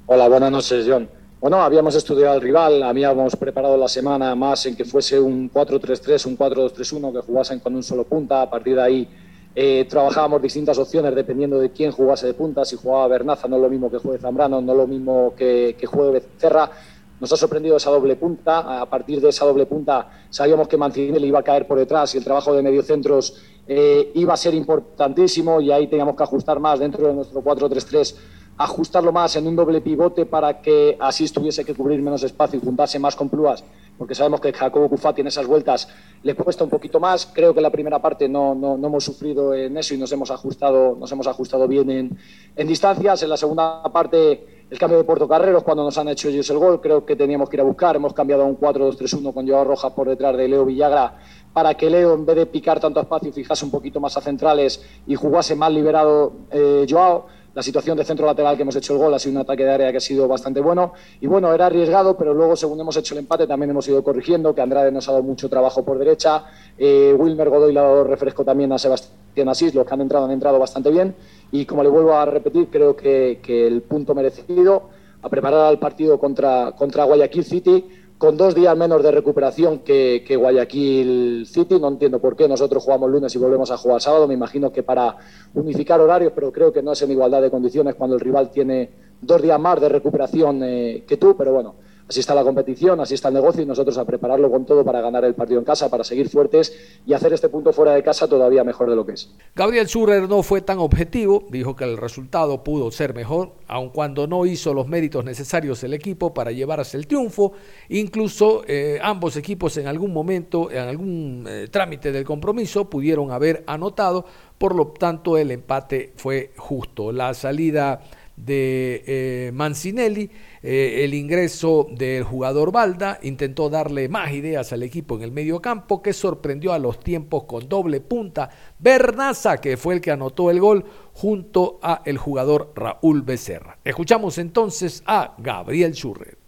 Hola, 0.07 0.29
buenas 0.29 0.51
noches, 0.51 0.85
John. 0.88 1.22
Bueno, 1.42 1.61
habíamos 1.61 1.96
estudiado 1.96 2.35
al 2.35 2.40
rival, 2.40 2.85
habíamos 2.85 3.35
preparado 3.35 3.76
la 3.76 3.88
semana 3.88 4.33
más 4.37 4.64
en 4.66 4.76
que 4.76 4.85
fuese 4.85 5.18
un 5.18 5.50
4-3-3, 5.50 6.26
un 6.26 6.38
4-2-3-1, 6.38 7.12
que 7.12 7.18
jugasen 7.18 7.59
con 7.59 7.74
un 7.74 7.83
solo 7.83 8.05
punta. 8.05 8.42
A 8.42 8.48
partir 8.48 8.76
de 8.76 8.83
ahí 8.83 9.09
eh, 9.52 9.85
trabajábamos 9.90 10.40
distintas 10.40 10.78
opciones 10.78 11.12
dependiendo 11.12 11.59
de 11.59 11.72
quién 11.72 11.90
jugase 11.90 12.28
de 12.28 12.35
punta. 12.35 12.64
Si 12.64 12.76
jugaba 12.76 13.09
Bernaza, 13.09 13.48
no 13.48 13.57
es 13.57 13.62
lo 13.62 13.68
mismo 13.68 13.90
que 13.90 13.98
juegue 13.98 14.20
Zambrano, 14.20 14.61
no 14.61 14.70
es 14.70 14.78
lo 14.78 14.87
mismo 14.87 15.35
que, 15.37 15.74
que 15.76 15.85
juegue 15.85 16.20
Becerra. 16.20 16.70
Nos 17.18 17.33
ha 17.33 17.37
sorprendido 17.37 17.76
esa 17.76 17.90
doble 17.90 18.14
punta. 18.14 18.81
A 18.81 18.87
partir 18.87 19.20
de 19.20 19.31
esa 19.31 19.44
doble 19.44 19.66
punta 19.66 20.11
sabíamos 20.31 20.68
que 20.68 20.76
Mancinelli 20.76 21.26
iba 21.26 21.40
a 21.40 21.42
caer 21.42 21.66
por 21.66 21.76
detrás 21.76 22.14
y 22.14 22.18
el 22.18 22.24
trabajo 22.24 22.55
de 22.55 22.62
mediocentros 22.62 23.42
eh, 23.66 24.12
iba 24.14 24.33
a 24.33 24.37
ser 24.37 24.55
importantísimo 24.55 25.61
y 25.61 25.72
ahí 25.72 25.88
teníamos 25.88 26.14
que 26.14 26.22
ajustar 26.22 26.61
más 26.61 26.78
dentro 26.78 27.09
de 27.09 27.14
nuestro 27.14 27.42
4-3-3 27.42 28.14
ajustarlo 28.59 29.12
más 29.12 29.35
en 29.37 29.47
un 29.47 29.57
doble 29.57 29.81
pivote 29.81 30.27
para 30.27 30.61
que 30.61 30.97
así 31.01 31.29
tuviese 31.31 31.65
que 31.65 31.75
cubrir 31.75 32.01
menos 32.03 32.23
espacio 32.23 32.59
y 32.59 32.65
juntarse 32.65 32.99
más 32.99 33.17
con 33.17 33.29
Pluas, 33.29 33.65
porque 33.97 34.15
sabemos 34.15 34.41
que 34.41 34.53
Jacobo 34.53 34.88
Cufati 34.88 35.21
en 35.21 35.29
esas 35.29 35.47
vueltas 35.47 35.88
le 36.23 36.35
cuesta 36.35 36.65
un 36.65 36.71
poquito 36.71 37.01
más. 37.01 37.27
Creo 37.27 37.55
que 37.55 37.61
la 37.61 37.71
primera 37.71 38.01
parte 38.01 38.29
no, 38.29 38.55
no, 38.55 38.77
no 38.77 38.87
hemos 38.88 39.05
sufrido 39.05 39.55
en 39.55 39.77
eso 39.77 39.95
y 39.95 39.99
nos 39.99 40.12
hemos 40.12 40.31
ajustado, 40.31 40.97
nos 40.99 41.11
hemos 41.12 41.27
ajustado 41.27 41.67
bien 41.67 41.91
en, 41.91 42.19
en 42.57 42.67
distancias. 42.67 43.23
En 43.23 43.29
la 43.29 43.37
segunda 43.37 43.83
parte, 43.85 44.67
el 44.71 44.79
cambio 44.79 44.99
de 44.99 45.05
Puerto 45.05 45.29
Carreros, 45.29 45.62
cuando 45.62 45.85
nos 45.85 45.97
han 45.99 46.09
hecho 46.09 46.29
ellos 46.29 46.49
el 46.51 46.59
gol, 46.59 46.81
creo 46.81 47.05
que 47.05 47.17
teníamos 47.17 47.49
que 47.49 47.57
ir 47.57 47.61
a 47.61 47.65
buscar. 47.65 47.97
Hemos 47.97 48.12
cambiado 48.12 48.43
a 48.43 48.47
un 48.47 48.59
4-2-3-1 48.59 49.33
con 49.35 49.49
Joao 49.49 49.65
Rojas 49.65 49.93
por 49.93 50.09
detrás 50.09 50.37
de 50.37 50.49
Leo 50.49 50.65
Villagra 50.65 51.19
para 51.53 51.75
que 51.75 51.91
Leo, 51.91 52.15
en 52.15 52.25
vez 52.25 52.37
de 52.37 52.47
picar 52.47 52.81
tanto 52.81 53.01
espacio, 53.01 53.33
fijase 53.33 53.65
un 53.65 53.71
poquito 53.71 54.01
más 54.01 54.17
a 54.17 54.21
centrales 54.21 54.83
y 55.07 55.15
jugase 55.15 55.55
más 55.55 55.71
liberado 55.71 56.33
eh, 56.51 56.87
Joao 56.88 57.27
la 57.55 57.62
situación 57.62 57.97
de 57.97 58.05
centro 58.05 58.27
lateral 58.27 58.57
que 58.57 58.62
hemos 58.62 58.77
hecho 58.77 58.95
el 58.95 58.99
gol 58.99 59.15
ha 59.15 59.19
sido 59.19 59.33
un 59.33 59.43
ataque 59.43 59.65
de 59.65 59.71
área 59.71 59.91
que 59.91 59.99
ha 59.99 60.01
sido 60.01 60.27
bastante 60.27 60.61
bueno. 60.61 60.95
Y 61.21 61.27
bueno, 61.27 61.53
era 61.53 61.67
arriesgado, 61.67 62.17
pero 62.17 62.33
luego, 62.33 62.57
según 62.57 62.81
hemos 62.81 62.97
hecho 62.97 63.15
el 63.15 63.21
empate, 63.21 63.47
también 63.47 63.71
hemos 63.71 63.87
ido 63.88 64.03
corrigiendo, 64.03 64.55
que 64.55 64.62
Andrade 64.62 64.91
nos 64.91 65.09
ha 65.09 65.12
dado 65.12 65.25
mucho 65.25 65.49
trabajo 65.49 65.85
por 65.85 65.99
derecha. 65.99 66.45
Eh, 66.79 67.15
Wilmer 67.17 67.51
Godoy 67.51 67.73
le 67.73 67.81
ha 67.81 67.83
dado 67.83 68.05
refresco 68.05 68.45
también 68.45 68.73
a 68.73 68.79
Sebastián 68.79 69.49
Asís, 69.49 69.75
los 69.75 69.87
que 69.87 69.95
han 69.95 70.01
entrado 70.01 70.25
han 70.25 70.31
entrado 70.31 70.59
bastante 70.59 70.91
bien. 70.91 71.15
Y 71.51 71.67
como 71.67 71.83
le 71.83 71.91
vuelvo 71.91 72.15
a 72.15 72.25
repetir, 72.25 72.69
creo 72.71 72.97
que, 72.97 73.41
que 73.43 73.67
el 73.67 73.83
punto 73.83 74.15
merecido 74.15 74.91
a 75.23 75.29
preparar 75.29 75.67
al 75.67 75.79
partido 75.79 76.19
contra, 76.19 76.73
contra 76.73 77.05
Guayaquil 77.05 77.45
City 77.45 77.85
con 78.23 78.37
dos 78.37 78.55
días 78.55 78.77
menos 78.77 79.03
de 79.03 79.11
recuperación 79.11 79.81
que, 79.81 80.23
que, 80.25 80.37
Guayaquil 80.37 81.45
City. 81.45 81.81
No 81.81 81.89
entiendo 81.89 82.21
por 82.21 82.37
qué 82.37 82.47
nosotros 82.47 82.85
jugamos 82.85 83.11
lunes 83.11 83.35
y 83.35 83.39
volvemos 83.39 83.73
a 83.73 83.77
jugar 83.77 84.01
sábado. 84.01 84.29
Me 84.29 84.35
imagino 84.35 84.71
que 84.71 84.85
para 84.85 85.17
unificar 85.55 86.01
horarios, 86.01 86.33
pero 86.33 86.53
creo 86.53 86.73
que 86.73 86.85
no 86.85 86.93
es 86.93 87.03
en 87.03 87.11
igualdad 87.11 87.43
de 87.43 87.51
condiciones 87.51 87.97
cuando 87.97 88.15
el 88.15 88.21
rival 88.21 88.49
tiene 88.53 88.91
dos 89.21 89.43
días 89.43 89.59
más 89.59 89.81
de 89.81 89.89
recuperación 89.89 90.63
eh, 90.63 91.03
que 91.05 91.17
tú. 91.17 91.35
Pero 91.37 91.53
bueno, 91.53 91.75
así 92.12 92.20
está 92.20 92.35
la 92.35 92.44
competición, 92.44 93.01
así 93.01 93.14
está 93.14 93.29
el 93.29 93.35
negocio 93.35 93.62
y 93.62 93.66
nosotros 93.66 93.96
a 93.96 94.05
prepararlo 94.05 94.51
con 94.51 94.66
todo 94.66 94.85
para 94.85 95.01
ganar 95.01 95.25
el 95.25 95.35
partido 95.35 95.59
en 95.59 95.64
casa, 95.64 95.88
para 95.88 96.05
seguir 96.05 96.29
fuertes 96.29 97.01
y 97.07 97.14
hacer 97.14 97.33
este 97.33 97.48
punto 97.48 97.72
fuera 97.72 97.94
de 97.94 98.03
casa 98.03 98.29
todavía 98.29 98.64
mejor 98.64 98.90
de 98.90 98.96
lo 98.96 99.07
que 99.07 99.12
es. 99.12 99.33
Gabriel 99.57 99.87
Schurrer 99.87 100.29
no 100.29 100.42
fue 100.42 100.61
tan 100.61 100.79
objetivo, 100.79 101.44
dijo 101.51 101.75
que 101.75 101.85
el 101.85 101.96
resultado 101.96 102.62
pudo 102.62 102.90
ser 102.90 103.14
mejor, 103.14 103.55
aun 103.66 103.88
cuando 103.88 104.27
no 104.27 104.44
hizo 104.44 104.75
los 104.75 104.88
méritos 104.88 105.25
necesarios 105.25 105.83
el 105.85 105.94
equipo 105.94 106.35
para 106.35 106.53
llevarse 106.53 106.98
el 106.98 107.07
triunfo. 107.07 107.53
Incluso 107.88 108.62
eh, 108.66 108.98
ambos 109.03 109.37
equipos 109.37 109.79
en 109.79 109.87
algún 109.87 110.12
momento, 110.12 110.70
en 110.70 110.81
algún 110.81 111.46
eh, 111.48 111.68
trámite 111.70 112.12
del 112.12 112.25
compromiso, 112.25 112.90
pudieron 112.90 113.31
haber 113.31 113.64
anotado, 113.66 114.27
por 114.59 114.75
lo 114.75 114.88
tanto 114.88 115.38
el 115.38 115.51
empate 115.51 116.12
fue 116.16 116.53
justo. 116.59 117.11
La 117.11 117.33
salida 117.33 118.03
de 118.37 119.03
eh, 119.07 119.51
Mancinelli, 119.53 120.31
eh, 120.64 121.03
el 121.03 121.12
ingreso 121.14 121.88
del 121.90 122.22
jugador 122.22 122.70
Balda 122.70 123.18
intentó 123.22 123.68
darle 123.68 124.09
más 124.09 124.31
ideas 124.31 124.72
al 124.72 124.85
equipo 124.85 125.16
en 125.16 125.22
el 125.22 125.33
medio 125.33 125.61
campo 125.61 126.01
que 126.01 126.12
sorprendió 126.12 126.72
a 126.72 126.79
los 126.79 127.01
tiempos 127.01 127.44
con 127.44 127.68
doble 127.68 128.01
punta 128.01 128.48
Bernaza 128.79 129.57
que 129.57 129.77
fue 129.77 129.94
el 129.94 130.01
que 130.01 130.12
anotó 130.12 130.53
el 130.53 130.61
gol 130.61 130.85
junto 131.14 131.81
a 131.83 132.03
el 132.05 132.16
jugador 132.16 132.72
Raúl 132.77 133.22
Becerra. 133.22 133.79
Escuchamos 133.83 134.38
entonces 134.38 135.03
a 135.05 135.35
Gabriel 135.38 135.94
Schurrer. 135.94 136.38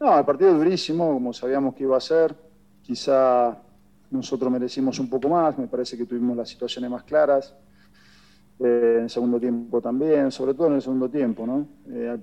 No, 0.00 0.18
el 0.18 0.24
partido 0.24 0.50
es 0.50 0.56
durísimo, 0.56 1.12
como 1.12 1.32
sabíamos 1.32 1.74
que 1.74 1.84
iba 1.84 1.96
a 1.96 2.00
ser. 2.00 2.34
Quizá 2.82 3.56
nosotros 4.10 4.50
merecimos 4.50 4.98
un 4.98 5.08
poco 5.08 5.28
más, 5.28 5.56
me 5.56 5.68
parece 5.68 5.96
que 5.96 6.04
tuvimos 6.04 6.36
las 6.36 6.48
situaciones 6.48 6.90
más 6.90 7.04
claras 7.04 7.54
eh, 8.58 8.98
en 9.02 9.08
segundo 9.08 9.38
tiempo 9.38 9.80
también, 9.80 10.30
sobre 10.30 10.54
todo 10.54 10.68
en 10.68 10.74
el 10.74 10.82
segundo 10.82 11.10
tiempo, 11.10 11.46
¿no? 11.46 11.66
Eh, 11.88 12.08
al 12.08 12.22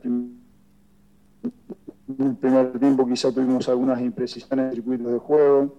en 2.20 2.28
el 2.28 2.36
primer 2.36 2.80
tiempo 2.80 3.08
quizá 3.08 3.32
tuvimos 3.32 3.68
algunas 3.70 4.02
imprecisiones 4.02 4.66
en 4.66 4.74
circuitos 4.74 5.12
de 5.12 5.20
juego. 5.20 5.76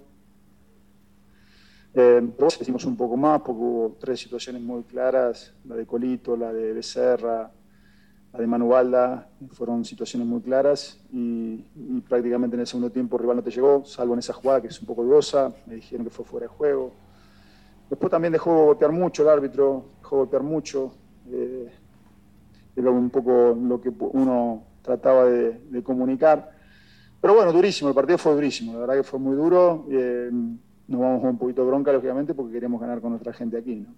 Eh, 1.95 2.29
hicimos 2.61 2.85
un 2.87 2.97
poco 2.97 3.17
más 3.17 3.41
porque 3.41 3.61
hubo 3.61 3.97
tres 4.01 4.21
situaciones 4.21 4.63
muy 4.63 4.83
claras, 4.83 5.55
la 5.65 5.77
de 5.77 5.87
Colito, 5.87 6.37
la 6.37 6.53
de 6.53 6.73
Becerra, 6.73 7.53
la 8.33 8.41
de 8.41 8.47
Manubalda, 8.47 9.29
fueron 9.53 9.85
situaciones 9.85 10.27
muy 10.27 10.41
claras 10.41 10.99
y, 11.13 11.65
y, 11.77 12.01
prácticamente 12.09 12.57
en 12.57 12.61
el 12.61 12.67
segundo 12.67 12.91
tiempo 12.91 13.17
rival 13.17 13.37
no 13.37 13.43
te 13.45 13.51
llegó, 13.51 13.85
salvo 13.85 14.15
en 14.15 14.19
esa 14.19 14.33
jugada 14.33 14.61
que 14.61 14.69
es 14.69 14.81
un 14.81 14.87
poco 14.87 15.05
dudosa, 15.05 15.53
me 15.67 15.77
dijeron 15.77 16.05
que 16.05 16.11
fue 16.11 16.25
fuera 16.25 16.45
de 16.45 16.49
juego. 16.49 16.93
Después 17.89 18.11
también 18.11 18.33
dejó 18.33 18.65
golpear 18.65 18.91
mucho 18.91 19.23
el 19.23 19.29
árbitro, 19.29 19.85
dejó 20.15 20.19
golpear 20.19 20.43
mucho. 20.43 20.93
Eh, 21.31 21.71
era 22.77 22.91
un 22.91 23.11
poco 23.11 23.57
lo 23.61 23.81
que 23.81 23.93
uno 23.99 24.65
trataba 24.83 25.25
de, 25.25 25.61
de, 25.71 25.83
comunicar. 25.83 26.51
Pero 27.21 27.35
bueno, 27.35 27.53
durísimo, 27.53 27.89
el 27.89 27.95
partido 27.95 28.19
fue 28.19 28.35
durísimo, 28.35 28.75
la 28.75 28.81
verdad 28.81 28.95
que 28.97 29.03
fue 29.03 29.19
muy 29.19 29.37
duro. 29.37 29.87
Eh, 29.91 30.31
nos 30.87 31.01
vamos 31.01 31.21
con 31.21 31.31
un 31.31 31.39
poquito 31.39 31.63
de 31.63 31.69
bronca, 31.69 31.93
lógicamente, 31.93 32.35
porque 32.35 32.53
queríamos 32.53 32.81
ganar 32.81 33.01
con 33.01 33.11
nuestra 33.11 33.33
gente 33.33 33.57
aquí. 33.57 33.77
No, 33.77 33.95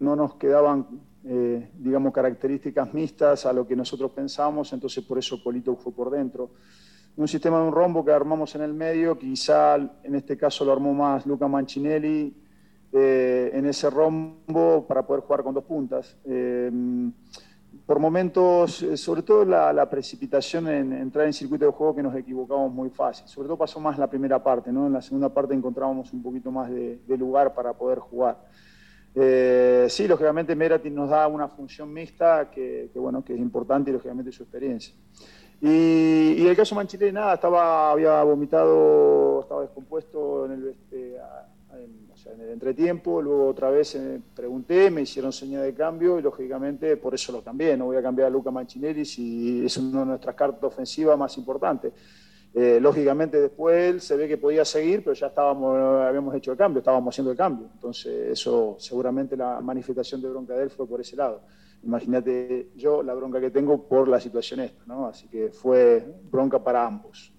no 0.00 0.16
nos 0.16 0.34
quedaban, 0.34 0.86
eh, 1.24 1.70
digamos, 1.78 2.12
características 2.12 2.92
mixtas 2.92 3.46
a 3.46 3.52
lo 3.52 3.66
que 3.66 3.76
nosotros 3.76 4.10
pensábamos, 4.10 4.72
entonces 4.72 5.04
por 5.04 5.18
eso 5.18 5.42
Polito 5.42 5.76
fue 5.76 5.92
por 5.92 6.10
dentro. 6.10 6.50
Un 7.16 7.28
sistema 7.28 7.60
de 7.60 7.66
un 7.68 7.72
rombo 7.72 8.04
que 8.04 8.10
armamos 8.10 8.54
en 8.56 8.62
el 8.62 8.72
medio, 8.72 9.18
quizá 9.18 9.76
en 9.76 10.14
este 10.14 10.36
caso 10.36 10.64
lo 10.64 10.72
armó 10.72 10.94
más 10.94 11.26
Luca 11.26 11.46
Mancinelli 11.46 12.42
eh, 12.92 13.50
en 13.54 13.66
ese 13.66 13.88
rombo 13.90 14.86
para 14.86 15.06
poder 15.06 15.22
jugar 15.22 15.42
con 15.42 15.54
dos 15.54 15.64
puntas. 15.64 16.16
Eh, 16.24 16.70
por 17.86 17.98
momentos, 17.98 18.82
eh, 18.82 18.96
sobre 18.96 19.22
todo 19.22 19.44
la, 19.44 19.88
precipitación 19.90 20.68
en 20.68 20.92
entrar 20.92 21.26
en 21.26 21.32
circuito 21.32 21.64
de 21.64 21.72
juego 21.72 21.94
que 21.94 22.02
nos 22.02 22.14
equivocamos 22.14 22.72
muy 22.72 22.90
fácil. 22.90 23.26
Sobre 23.28 23.48
todo 23.48 23.58
pasó 23.58 23.80
más 23.80 23.98
la 23.98 24.08
primera 24.08 24.42
parte, 24.42 24.72
¿no? 24.72 24.86
En 24.86 24.92
la 24.92 25.02
segunda 25.02 25.28
parte 25.28 25.54
encontrábamos 25.54 26.12
un 26.12 26.22
poquito 26.22 26.50
más 26.50 26.70
de, 26.70 27.00
lugar 27.18 27.54
para 27.54 27.72
poder 27.72 27.98
jugar. 27.98 28.38
Eh, 29.14 29.86
sí, 29.88 30.08
lógicamente 30.08 30.54
Merati 30.54 30.90
nos 30.90 31.10
da 31.10 31.26
una 31.28 31.48
función 31.48 31.92
mixta 31.92 32.50
que, 32.50 32.90
bueno, 32.94 33.22
que 33.24 33.34
es 33.34 33.40
importante 33.40 33.90
y 33.90 33.94
lógicamente 33.94 34.32
su 34.32 34.42
experiencia. 34.42 34.94
Y, 35.60 36.46
el 36.46 36.56
caso 36.56 36.74
Manchile, 36.74 37.12
nada, 37.12 37.34
estaba, 37.34 37.92
había 37.92 38.22
vomitado, 38.22 39.42
estaba 39.42 39.62
descompuesto 39.62 40.46
en 40.46 40.52
el, 40.52 40.68
este, 40.68 41.16
el 42.26 42.50
entretiempo, 42.50 43.20
luego 43.20 43.48
otra 43.48 43.70
vez 43.70 43.94
me 43.96 44.20
pregunté, 44.34 44.90
me 44.90 45.02
hicieron 45.02 45.32
señal 45.32 45.62
de 45.62 45.74
cambio 45.74 46.18
y 46.18 46.22
lógicamente 46.22 46.96
por 46.96 47.14
eso 47.14 47.32
lo 47.32 47.42
cambié, 47.42 47.76
no 47.76 47.86
voy 47.86 47.96
a 47.96 48.02
cambiar 48.02 48.28
a 48.28 48.30
Luca 48.30 48.50
Manchinelli 48.50 49.04
si 49.04 49.64
es 49.64 49.76
una 49.76 50.00
de 50.00 50.06
nuestras 50.06 50.34
cartas 50.34 50.64
ofensivas 50.64 51.18
más 51.18 51.36
importantes. 51.38 51.92
Eh, 52.54 52.78
lógicamente 52.80 53.40
después 53.40 54.04
se 54.04 54.14
ve 54.14 54.28
que 54.28 54.36
podía 54.36 54.64
seguir, 54.64 55.02
pero 55.02 55.14
ya 55.14 55.28
estábamos, 55.28 55.76
habíamos 55.78 56.34
hecho 56.34 56.52
el 56.52 56.58
cambio, 56.58 56.80
estábamos 56.80 57.14
haciendo 57.14 57.30
el 57.30 57.36
cambio. 57.36 57.68
Entonces 57.72 58.30
eso 58.30 58.76
seguramente 58.78 59.36
la 59.36 59.60
manifestación 59.60 60.20
de 60.20 60.28
bronca 60.28 60.54
de 60.54 60.64
él 60.64 60.70
fue 60.70 60.86
por 60.86 61.00
ese 61.00 61.16
lado. 61.16 61.42
Imagínate 61.82 62.68
yo 62.76 63.02
la 63.02 63.14
bronca 63.14 63.40
que 63.40 63.50
tengo 63.50 63.88
por 63.88 64.06
la 64.06 64.20
situación 64.20 64.60
esta, 64.60 64.84
¿no? 64.86 65.06
Así 65.06 65.28
que 65.28 65.50
fue 65.50 66.04
bronca 66.30 66.62
para 66.62 66.86
ambos. 66.86 67.32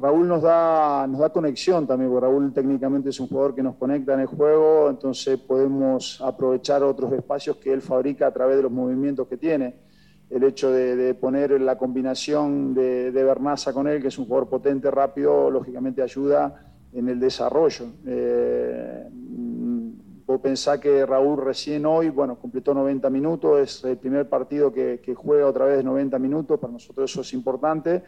Raúl 0.00 0.28
nos 0.28 0.42
da, 0.42 1.06
nos 1.06 1.20
da 1.20 1.30
conexión 1.30 1.86
también, 1.86 2.10
porque 2.10 2.26
Raúl 2.26 2.52
técnicamente 2.52 3.10
es 3.10 3.20
un 3.20 3.28
jugador 3.28 3.54
que 3.54 3.62
nos 3.62 3.76
conecta 3.76 4.14
en 4.14 4.20
el 4.20 4.26
juego, 4.26 4.90
entonces 4.90 5.38
podemos 5.38 6.20
aprovechar 6.20 6.82
otros 6.82 7.12
espacios 7.12 7.56
que 7.56 7.72
él 7.72 7.82
fabrica 7.82 8.26
a 8.26 8.32
través 8.32 8.56
de 8.56 8.62
los 8.62 8.72
movimientos 8.72 9.28
que 9.28 9.36
tiene 9.36 9.76
el 10.30 10.44
hecho 10.44 10.70
de, 10.70 11.14
poner 11.14 11.58
la 11.60 11.78
combinación 11.78 12.74
de, 12.74 13.12
de, 13.12 13.24
Bernaza 13.24 13.72
con 13.72 13.88
él, 13.88 14.02
que 14.02 14.08
es 14.08 14.18
un 14.18 14.26
jugador 14.26 14.48
potente, 14.48 14.90
rápido, 14.90 15.50
lógicamente 15.50 16.02
ayuda 16.02 16.68
en 16.92 17.08
el 17.08 17.18
desarrollo. 17.18 17.86
Eh, 18.06 19.08
vos 20.26 20.40
pensás 20.40 20.78
que 20.78 21.06
Raúl 21.06 21.42
recién 21.42 21.86
hoy, 21.86 22.10
bueno, 22.10 22.38
completó 22.38 22.74
90 22.74 23.08
minutos, 23.10 23.60
es 23.60 23.84
el 23.84 23.96
primer 23.96 24.28
partido 24.28 24.72
que, 24.72 25.00
juega 25.16 25.46
otra 25.46 25.64
vez 25.64 25.82
90 25.82 26.18
minutos, 26.18 26.60
para 26.60 26.72
nosotros 26.72 27.10
eso 27.10 27.22
es 27.22 27.32
importante. 27.32 28.02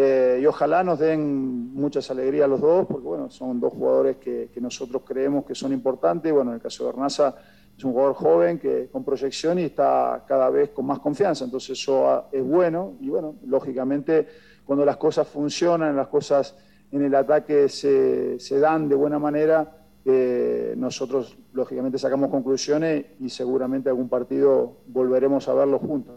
Eh, 0.00 0.38
y 0.40 0.46
ojalá 0.46 0.84
nos 0.84 1.00
den 1.00 1.74
muchas 1.74 2.08
alegrías 2.12 2.48
los 2.48 2.60
dos, 2.60 2.86
porque 2.86 3.04
bueno, 3.04 3.28
son 3.30 3.58
dos 3.58 3.72
jugadores 3.72 4.18
que, 4.18 4.48
nosotros 4.60 5.02
creemos 5.04 5.44
que 5.44 5.56
son 5.56 5.72
importantes. 5.72 6.32
Bueno, 6.32 6.52
en 6.52 6.54
el 6.58 6.62
caso 6.62 6.84
de 6.84 6.92
Bernaza 6.92 7.34
es 7.76 7.82
un 7.82 7.90
jugador 7.90 8.14
joven 8.14 8.60
que 8.60 8.88
con 8.92 9.02
proyección 9.02 9.58
y 9.58 9.64
está 9.64 10.24
cada 10.28 10.50
vez 10.50 10.70
con 10.70 10.86
más 10.86 11.00
confianza, 11.00 11.46
entonces 11.46 11.70
eso 11.70 12.28
es 12.30 12.44
bueno 12.44 12.94
y 13.00 13.08
bueno, 13.08 13.34
lógicamente 13.44 14.28
cuando 14.64 14.84
las 14.84 14.98
cosas 14.98 15.26
funcionan, 15.26 15.96
las 15.96 16.06
cosas 16.06 16.54
en 16.92 17.02
el 17.02 17.14
ataque 17.16 17.68
se, 17.68 18.60
dan 18.60 18.88
de 18.88 18.94
buena 18.94 19.18
manera, 19.18 19.78
eh, 20.04 20.74
nosotros 20.76 21.36
lógicamente 21.52 21.98
sacamos 21.98 22.30
conclusiones 22.30 23.04
y 23.18 23.28
seguramente 23.30 23.88
algún 23.88 24.08
partido 24.08 24.76
volveremos 24.86 25.48
a 25.48 25.54
verlo 25.54 25.80
juntos. 25.80 26.14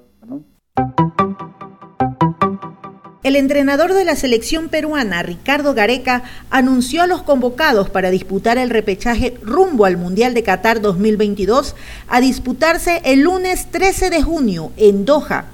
El 3.24 3.36
entrenador 3.36 3.94
de 3.94 4.04
la 4.04 4.16
selección 4.16 4.70
peruana, 4.70 5.22
Ricardo 5.22 5.76
Gareca, 5.76 6.24
anunció 6.50 7.04
a 7.04 7.08
los 7.08 7.22
convocados 7.22 7.88
para 7.88 8.10
disputar 8.10 8.58
el 8.58 8.72
repechaje 8.72 9.38
rumbo 9.44 9.86
al 9.86 9.96
Mundial 9.96 10.34
de 10.34 10.42
Qatar 10.42 10.82
2022 10.82 11.76
a 12.08 12.20
disputarse 12.20 13.00
el 13.06 13.20
lunes 13.20 13.68
13 13.70 14.10
de 14.10 14.24
junio 14.24 14.72
en 14.76 15.06
Doha. 15.06 15.46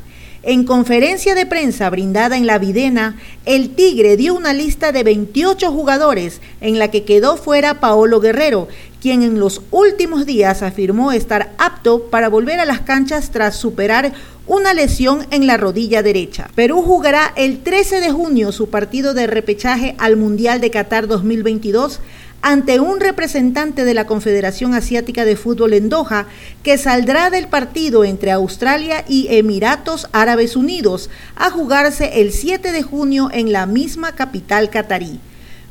En 0.47 0.63
conferencia 0.63 1.35
de 1.35 1.45
prensa 1.45 1.89
brindada 1.89 2.37
en 2.37 2.47
la 2.47 2.57
Videna, 2.57 3.17
el 3.45 3.75
Tigre 3.75 4.15
dio 4.15 4.33
una 4.33 4.53
lista 4.53 4.93
de 4.93 5.03
28 5.03 5.73
jugadores 5.73 6.39
en 6.61 6.79
la 6.79 6.89
que 6.89 7.03
quedó 7.03 7.35
fuera 7.35 7.81
Paolo 7.81 8.21
Guerrero, 8.21 8.69
quien 9.01 9.23
en 9.23 9.41
los 9.41 9.61
últimos 9.71 10.25
días 10.25 10.63
afirmó 10.63 11.11
estar 11.11 11.53
apto 11.57 12.03
para 12.03 12.29
volver 12.29 12.61
a 12.61 12.65
las 12.65 12.79
canchas 12.79 13.31
tras 13.31 13.57
superar 13.57 14.13
una 14.47 14.73
lesión 14.73 15.27
en 15.31 15.47
la 15.47 15.57
rodilla 15.57 16.01
derecha. 16.01 16.49
Perú 16.55 16.81
jugará 16.81 17.33
el 17.35 17.61
13 17.61 17.99
de 17.99 18.11
junio 18.11 18.53
su 18.53 18.69
partido 18.69 19.13
de 19.13 19.27
repechaje 19.27 19.95
al 19.97 20.15
Mundial 20.15 20.61
de 20.61 20.71
Qatar 20.71 21.07
2022 21.07 21.99
ante 22.41 22.79
un 22.79 22.99
representante 22.99 23.83
de 23.83 23.93
la 23.93 24.05
Confederación 24.05 24.73
Asiática 24.73 25.25
de 25.25 25.35
Fútbol 25.35 25.73
en 25.73 25.89
Doha 25.89 26.27
que 26.63 26.77
saldrá 26.77 27.29
del 27.29 27.47
partido 27.47 28.03
entre 28.03 28.31
Australia 28.31 29.03
y 29.07 29.27
Emiratos 29.29 30.07
Árabes 30.11 30.55
Unidos 30.55 31.09
a 31.35 31.49
jugarse 31.49 32.21
el 32.21 32.31
7 32.31 32.71
de 32.71 32.83
junio 32.83 33.29
en 33.33 33.51
la 33.51 33.65
misma 33.65 34.13
capital 34.13 34.69
catarí. 34.69 35.19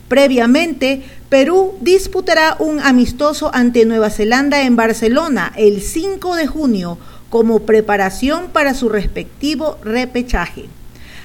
Previamente, 0.09 1.03
Perú 1.29 1.75
disputará 1.81 2.57
un 2.61 2.79
amistoso 2.81 3.51
ante 3.53 3.85
Nueva 3.85 4.11
Zelanda 4.11 4.63
en 4.63 4.77
Barcelona 4.77 5.53
el 5.57 5.83
5 5.83 6.37
de 6.37 6.47
junio 6.47 6.99
como 7.31 7.61
preparación 7.61 8.49
para 8.53 8.75
su 8.75 8.89
respectivo 8.89 9.79
repechaje. 9.83 10.67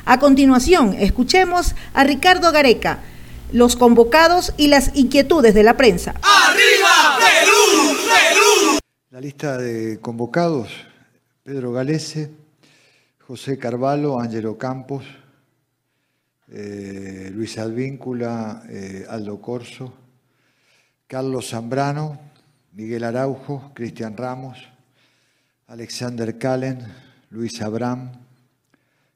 A 0.05 0.19
continuación, 0.19 0.95
escuchemos 0.97 1.75
a 1.93 2.03
Ricardo 2.03 2.51
Gareca, 2.51 2.99
los 3.51 3.75
convocados 3.75 4.53
y 4.57 4.67
las 4.67 4.95
inquietudes 4.95 5.53
de 5.53 5.63
la 5.63 5.77
prensa. 5.77 6.15
¡Arriba, 6.21 7.19
Perú! 7.19 7.97
¡Perú! 8.07 8.79
La 9.09 9.19
lista 9.19 9.57
de 9.57 9.99
convocados, 9.99 10.69
Pedro 11.43 11.71
Galese, 11.71 12.31
José 13.27 13.57
Carvalho, 13.57 14.19
Ángelo 14.19 14.57
Campos, 14.57 15.03
eh, 16.49 17.29
Luis 17.33 17.57
Advíncula, 17.57 18.63
eh, 18.69 19.05
Aldo 19.09 19.41
Corso, 19.41 19.93
Carlos 21.07 21.49
Zambrano, 21.49 22.19
Miguel 22.73 23.03
Araujo, 23.03 23.71
Cristian 23.73 24.15
Ramos, 24.15 24.57
Alexander 25.67 26.37
Calen, 26.37 26.79
Luis 27.29 27.61
Abraham, 27.61 28.11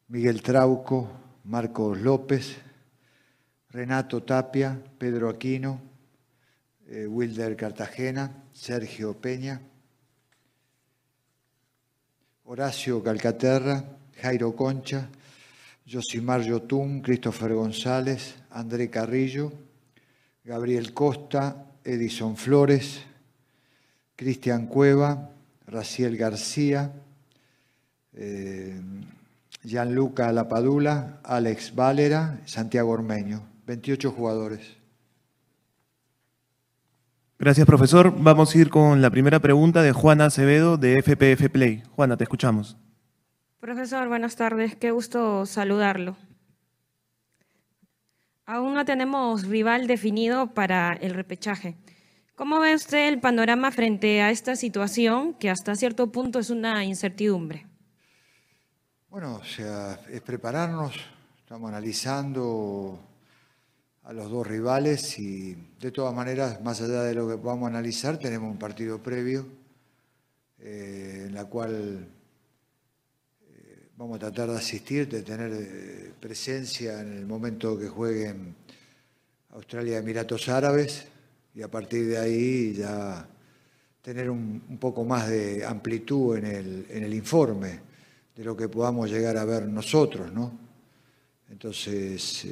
Miguel 0.08 0.42
Trauco, 0.42 1.10
Marcos 1.44 1.98
López, 2.00 2.56
Renato 3.76 4.24
Tapia, 4.24 4.82
Pedro 4.98 5.28
Aquino, 5.28 5.82
eh, 6.88 7.06
Wilder 7.06 7.58
Cartagena, 7.58 8.46
Sergio 8.54 9.20
Peña, 9.20 9.60
Horacio 12.46 13.04
Calcaterra, 13.04 13.84
Jairo 14.22 14.56
Concha, 14.56 15.10
Josimar 15.86 16.42
Yotún, 16.42 17.02
Christopher 17.02 17.54
González, 17.54 18.36
André 18.52 18.90
Carrillo, 18.90 19.52
Gabriel 20.46 20.94
Costa, 20.94 21.66
Edison 21.84 22.38
Flores, 22.38 23.02
Cristian 24.16 24.68
Cueva, 24.68 25.32
Raciel 25.68 26.16
García, 26.16 26.94
eh, 28.14 28.80
Gianluca 29.66 30.32
Lapadula, 30.32 31.20
Alex 31.26 31.76
Valera, 31.76 32.40
Santiago 32.46 32.92
Ormeño. 32.92 33.55
28 33.66 34.12
jugadores. 34.12 34.78
Gracias, 37.38 37.66
profesor. 37.66 38.14
Vamos 38.18 38.56
a 38.56 38.58
ir 38.58 38.70
con 38.70 39.02
la 39.02 39.10
primera 39.10 39.40
pregunta 39.40 39.82
de 39.82 39.92
Juana 39.92 40.26
Acevedo 40.26 40.78
de 40.78 41.02
FPF 41.02 41.50
Play. 41.52 41.84
Juana, 41.96 42.16
te 42.16 42.24
escuchamos. 42.24 42.78
Profesor, 43.60 44.08
buenas 44.08 44.36
tardes. 44.36 44.76
Qué 44.76 44.92
gusto 44.92 45.46
saludarlo. 45.46 46.16
Aún 48.46 48.76
no 48.76 48.86
tenemos 48.86 49.48
rival 49.48 49.88
definido 49.88 50.54
para 50.54 50.94
el 50.94 51.14
repechaje. 51.14 51.76
¿Cómo 52.36 52.60
ve 52.60 52.76
usted 52.76 53.08
el 53.08 53.20
panorama 53.20 53.72
frente 53.72 54.22
a 54.22 54.30
esta 54.30 54.56
situación 54.56 55.34
que 55.34 55.50
hasta 55.50 55.76
cierto 55.76 56.12
punto 56.12 56.40
es 56.40 56.52
una 56.52 56.86
incertidumbre? 56.86 57.66
Bueno, 59.10 59.36
o 59.36 59.44
sea, 59.44 60.00
es 60.10 60.22
prepararnos, 60.22 60.96
estamos 61.40 61.70
analizando 61.70 63.00
a 64.06 64.14
los 64.14 64.30
dos 64.30 64.46
rivales 64.46 65.18
y 65.18 65.58
de 65.80 65.92
todas 65.92 66.14
maneras, 66.14 66.62
más 66.62 66.80
allá 66.80 67.02
de 67.02 67.16
lo 67.16 67.28
que 67.28 67.38
podamos 67.38 67.70
analizar, 67.70 68.20
tenemos 68.20 68.52
un 68.52 68.60
partido 68.60 69.02
previo 69.02 69.48
eh, 70.60 71.24
en 71.28 71.34
la 71.34 71.46
cual 71.46 72.08
eh, 73.50 73.90
vamos 73.98 74.18
a 74.18 74.20
tratar 74.20 74.52
de 74.52 74.58
asistir, 74.58 75.10
de 75.10 75.24
tener 75.24 75.52
eh, 75.52 76.14
presencia 76.20 77.02
en 77.02 77.18
el 77.18 77.26
momento 77.26 77.80
que 77.80 77.88
jueguen 77.88 78.56
Australia 79.54 79.94
y 79.94 79.98
Emiratos 79.98 80.50
Árabes 80.50 81.08
y 81.56 81.64
a 81.64 81.68
partir 81.68 82.06
de 82.08 82.20
ahí 82.20 82.74
ya 82.74 83.28
tener 84.04 84.30
un, 84.30 84.78
poco 84.80 85.04
más 85.04 85.28
de 85.30 85.66
amplitud 85.66 86.38
en 86.38 86.46
el, 86.46 86.86
en 86.92 87.04
el, 87.06 87.14
informe 87.16 87.80
de 88.36 88.44
lo 88.44 88.56
que 88.56 88.70
podamos 88.70 89.10
llegar 89.10 89.36
a 89.36 89.46
ver 89.46 89.68
nosotros, 89.68 90.32
¿no? 90.32 90.60
Entonces, 91.50 92.46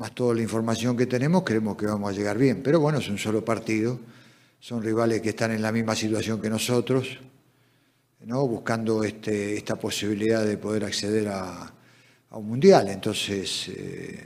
más 0.00 0.14
toda 0.14 0.34
la 0.34 0.40
información 0.40 0.96
que 0.96 1.04
tenemos, 1.04 1.44
creemos 1.44 1.76
que 1.76 1.84
vamos 1.84 2.08
a 2.08 2.16
llegar 2.16 2.38
bien. 2.38 2.62
Pero 2.62 2.80
bueno, 2.80 3.00
es 3.00 3.08
un 3.10 3.18
solo 3.18 3.44
partido, 3.44 4.00
son 4.58 4.82
rivales 4.82 5.20
que 5.20 5.28
están 5.28 5.52
en 5.52 5.60
la 5.60 5.72
misma 5.72 5.94
situación 5.94 6.40
que 6.40 6.48
nosotros, 6.48 7.18
¿no? 8.24 8.48
buscando 8.48 9.04
este, 9.04 9.58
esta 9.58 9.76
posibilidad 9.76 10.42
de 10.42 10.56
poder 10.56 10.86
acceder 10.86 11.28
a, 11.28 11.70
un 12.30 12.48
mundial. 12.48 12.88
Entonces, 12.88 13.68
eh, 13.68 14.24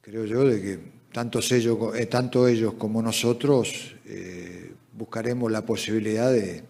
creo 0.00 0.24
yo 0.24 0.44
de 0.44 0.62
que 0.62 0.78
tanto 1.12 1.40
ellos, 1.40 1.76
eh, 1.94 2.08
ellos 2.48 2.74
como 2.78 3.02
nosotros 3.02 3.96
eh, 4.06 4.72
buscaremos 4.94 5.52
la 5.52 5.66
posibilidad 5.66 6.32
de, 6.32 6.62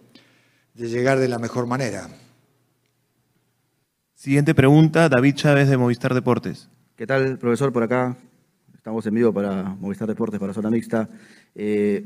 de 0.73 0.89
llegar 0.89 1.17
de 1.17 1.29
la 1.29 1.39
mejor 1.39 1.65
manera. 1.65 2.09
Siguiente 4.15 4.53
pregunta, 4.53 5.07
David 5.07 5.35
Chávez 5.35 5.69
de 5.69 5.77
Movistar 5.77 6.13
Deportes. 6.13 6.67
¿Qué 6.97 7.05
tal, 7.05 7.37
profesor? 7.37 7.71
Por 7.71 7.83
acá 7.83 8.17
estamos 8.73 9.05
en 9.05 9.13
vivo 9.13 9.31
para 9.31 9.75
Movistar 9.79 10.07
Deportes, 10.07 10.39
para 10.39 10.51
Zona 10.51 10.71
Mixta. 10.71 11.07
Eh, 11.53 12.03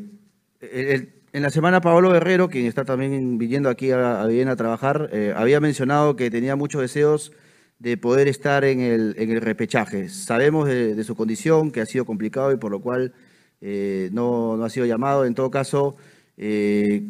en 0.59 1.41
la 1.41 1.49
semana, 1.49 1.79
Pablo 1.79 2.11
Guerrero, 2.11 2.49
quien 2.49 2.65
está 2.65 2.83
también 2.83 3.37
viniendo 3.37 3.69
aquí 3.69 3.91
a, 3.91 4.25
Viena 4.25 4.51
a 4.51 4.55
trabajar, 4.57 5.09
eh, 5.13 5.33
había 5.33 5.61
mencionado 5.61 6.17
que 6.17 6.29
tenía 6.29 6.57
muchos 6.57 6.81
deseos 6.81 7.31
de 7.79 7.95
poder 7.95 8.27
estar 8.27 8.65
en 8.65 8.81
el, 8.81 9.15
en 9.17 9.31
el 9.31 9.39
repechaje. 9.39 10.09
Sabemos 10.09 10.67
de, 10.67 11.01
su 11.05 11.15
condición, 11.15 11.71
que 11.71 11.79
ha 11.79 11.85
sido 11.85 12.03
complicado 12.03 12.51
y 12.51 12.57
por 12.57 12.69
lo 12.69 12.81
cual 12.81 13.13
eh, 13.61 14.09
no, 14.11 14.57
no 14.57 14.65
ha 14.65 14.69
sido 14.69 14.85
llamado. 14.85 15.23
En 15.23 15.35
todo 15.35 15.49
caso, 15.51 15.95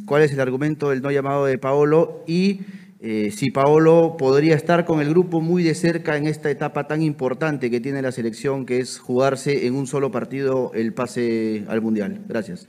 ¿cuál 0.05 0.21
es 0.21 0.31
el 0.31 0.39
argumento 0.39 0.91
del 0.91 1.01
no 1.01 1.09
llamado 1.09 1.45
de 1.45 1.57
Paolo? 1.57 2.23
Y 2.27 2.61
eh, 3.03 3.31
si 3.31 3.49
Paolo 3.49 4.15
podría 4.15 4.53
estar 4.53 4.85
con 4.85 5.01
el 5.01 5.09
grupo 5.09 5.41
muy 5.41 5.63
de 5.63 5.73
cerca 5.73 6.17
en 6.17 6.27
esta 6.27 6.51
etapa 6.51 6.85
tan 6.85 7.01
importante 7.01 7.71
que 7.71 7.81
tiene 7.81 7.99
la 8.03 8.11
selección, 8.11 8.63
que 8.63 8.79
es 8.79 8.99
jugarse 8.99 9.65
en 9.65 9.73
un 9.73 9.87
solo 9.87 10.11
partido 10.11 10.71
el 10.75 10.93
pase 10.93 11.65
al 11.67 11.81
Mundial. 11.81 12.21
Gracias. 12.27 12.67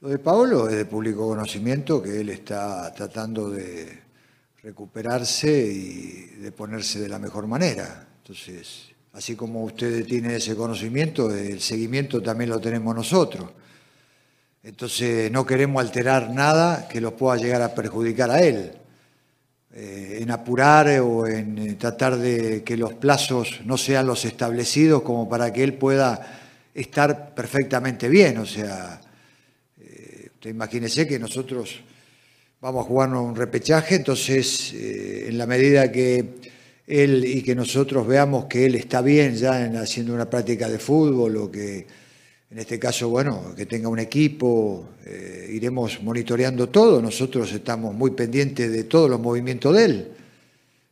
Lo 0.00 0.08
de 0.08 0.18
Paolo 0.18 0.70
es 0.70 0.76
de 0.76 0.86
público 0.86 1.28
conocimiento 1.28 2.02
que 2.02 2.18
él 2.18 2.30
está 2.30 2.94
tratando 2.94 3.50
de 3.50 4.00
recuperarse 4.62 5.50
y 5.50 6.40
de 6.40 6.50
ponerse 6.50 6.98
de 6.98 7.10
la 7.10 7.18
mejor 7.18 7.46
manera. 7.46 8.08
Entonces, 8.22 8.88
así 9.12 9.36
como 9.36 9.64
ustedes 9.64 10.06
tienen 10.06 10.30
ese 10.30 10.56
conocimiento, 10.56 11.30
el 11.30 11.60
seguimiento 11.60 12.22
también 12.22 12.48
lo 12.48 12.58
tenemos 12.58 12.94
nosotros. 12.94 13.50
Entonces, 14.62 15.30
no 15.30 15.44
queremos 15.44 15.84
alterar 15.84 16.30
nada 16.30 16.88
que 16.88 17.02
los 17.02 17.12
pueda 17.12 17.36
llegar 17.36 17.60
a 17.60 17.74
perjudicar 17.74 18.30
a 18.30 18.40
él. 18.40 18.72
Eh, 19.76 20.20
en 20.22 20.30
apurar 20.30 20.86
o 21.00 21.26
en 21.26 21.58
eh, 21.58 21.74
tratar 21.74 22.16
de 22.16 22.62
que 22.62 22.76
los 22.76 22.94
plazos 22.94 23.60
no 23.64 23.76
sean 23.76 24.06
los 24.06 24.24
establecidos 24.24 25.02
como 25.02 25.28
para 25.28 25.52
que 25.52 25.64
él 25.64 25.74
pueda 25.74 26.38
estar 26.72 27.34
perfectamente 27.34 28.08
bien. 28.08 28.38
O 28.38 28.46
sea, 28.46 29.00
eh, 29.80 30.28
usted 30.32 30.50
imagínese 30.50 31.08
que 31.08 31.18
nosotros 31.18 31.80
vamos 32.60 32.84
a 32.84 32.88
jugarnos 32.88 33.24
un 33.24 33.34
repechaje, 33.34 33.96
entonces 33.96 34.72
en 34.74 35.36
la 35.36 35.44
medida 35.44 35.90
que 35.90 36.24
él 36.86 37.24
y 37.24 37.42
que 37.42 37.56
nosotros 37.56 38.06
veamos 38.06 38.44
que 38.44 38.66
él 38.66 38.76
está 38.76 39.02
bien 39.02 39.34
ya 39.34 39.66
en 39.66 39.76
haciendo 39.76 40.14
una 40.14 40.30
práctica 40.30 40.68
de 40.68 40.78
fútbol 40.78 41.36
o 41.36 41.50
que 41.50 41.84
en 42.54 42.60
este 42.60 42.78
caso, 42.78 43.08
bueno, 43.08 43.52
que 43.56 43.66
tenga 43.66 43.88
un 43.88 43.98
equipo, 43.98 44.90
eh, 45.04 45.50
iremos 45.54 46.00
monitoreando 46.04 46.68
todo, 46.68 47.02
nosotros 47.02 47.52
estamos 47.52 47.92
muy 47.92 48.12
pendientes 48.12 48.70
de 48.70 48.84
todos 48.84 49.10
los 49.10 49.18
movimientos 49.18 49.74
de 49.74 49.84
él, 49.84 50.08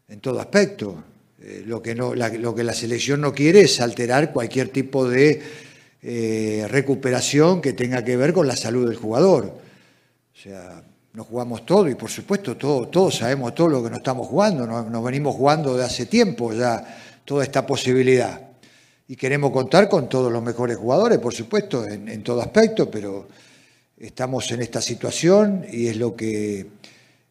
en 0.09 0.19
todo 0.19 0.41
aspecto. 0.41 1.05
Eh, 1.41 1.63
lo, 1.65 1.81
que 1.81 1.95
no, 1.95 2.17
la, 2.17 2.31
lo 2.31 2.53
que 2.53 2.65
la 2.65 2.73
selección 2.73 3.21
no 3.21 3.33
quiere 3.33 3.61
es 3.61 3.81
alterar 3.81 4.33
cualquier 4.33 4.71
tipo 4.71 5.09
de 5.09 5.41
eh, 6.03 6.67
recuperación 6.69 7.61
que 7.61 7.75
tenga 7.75 8.03
que 8.05 8.17
ver 8.17 8.33
con 8.33 8.49
la 8.49 8.57
salud 8.57 8.89
del 8.89 8.97
jugador. 8.97 9.45
O 9.45 10.37
sea, 10.37 10.83
nos 11.13 11.29
jugamos 11.29 11.65
todo 11.65 11.89
y 11.89 11.95
por 11.95 12.11
supuesto 12.11 12.57
todo, 12.57 12.89
todos 12.89 13.19
sabemos 13.19 13.55
todo 13.55 13.69
lo 13.69 13.85
que 13.85 13.91
nos 13.91 13.99
estamos 13.99 14.27
jugando, 14.27 14.67
nos, 14.67 14.91
nos 14.91 15.05
venimos 15.05 15.37
jugando 15.37 15.77
de 15.77 15.85
hace 15.85 16.07
tiempo 16.07 16.53
ya 16.53 17.23
toda 17.25 17.45
esta 17.45 17.65
posibilidad. 17.65 18.52
Y 19.09 19.17
queremos 19.17 19.51
contar 19.51 19.89
con 19.89 20.09
todos 20.09 20.33
los 20.33 20.43
mejores 20.43 20.77
jugadores, 20.77 21.19
por 21.19 21.35
supuesto, 21.35 21.87
en, 21.87 22.23
todo 22.23 22.41
aspecto, 22.41 22.91
pero 22.91 23.29
estamos 23.99 24.51
en 24.53 24.63
esta 24.63 24.81
situación 24.81 25.67
y 25.71 25.89
es 25.89 25.97
lo 25.97 26.15
que 26.15 26.67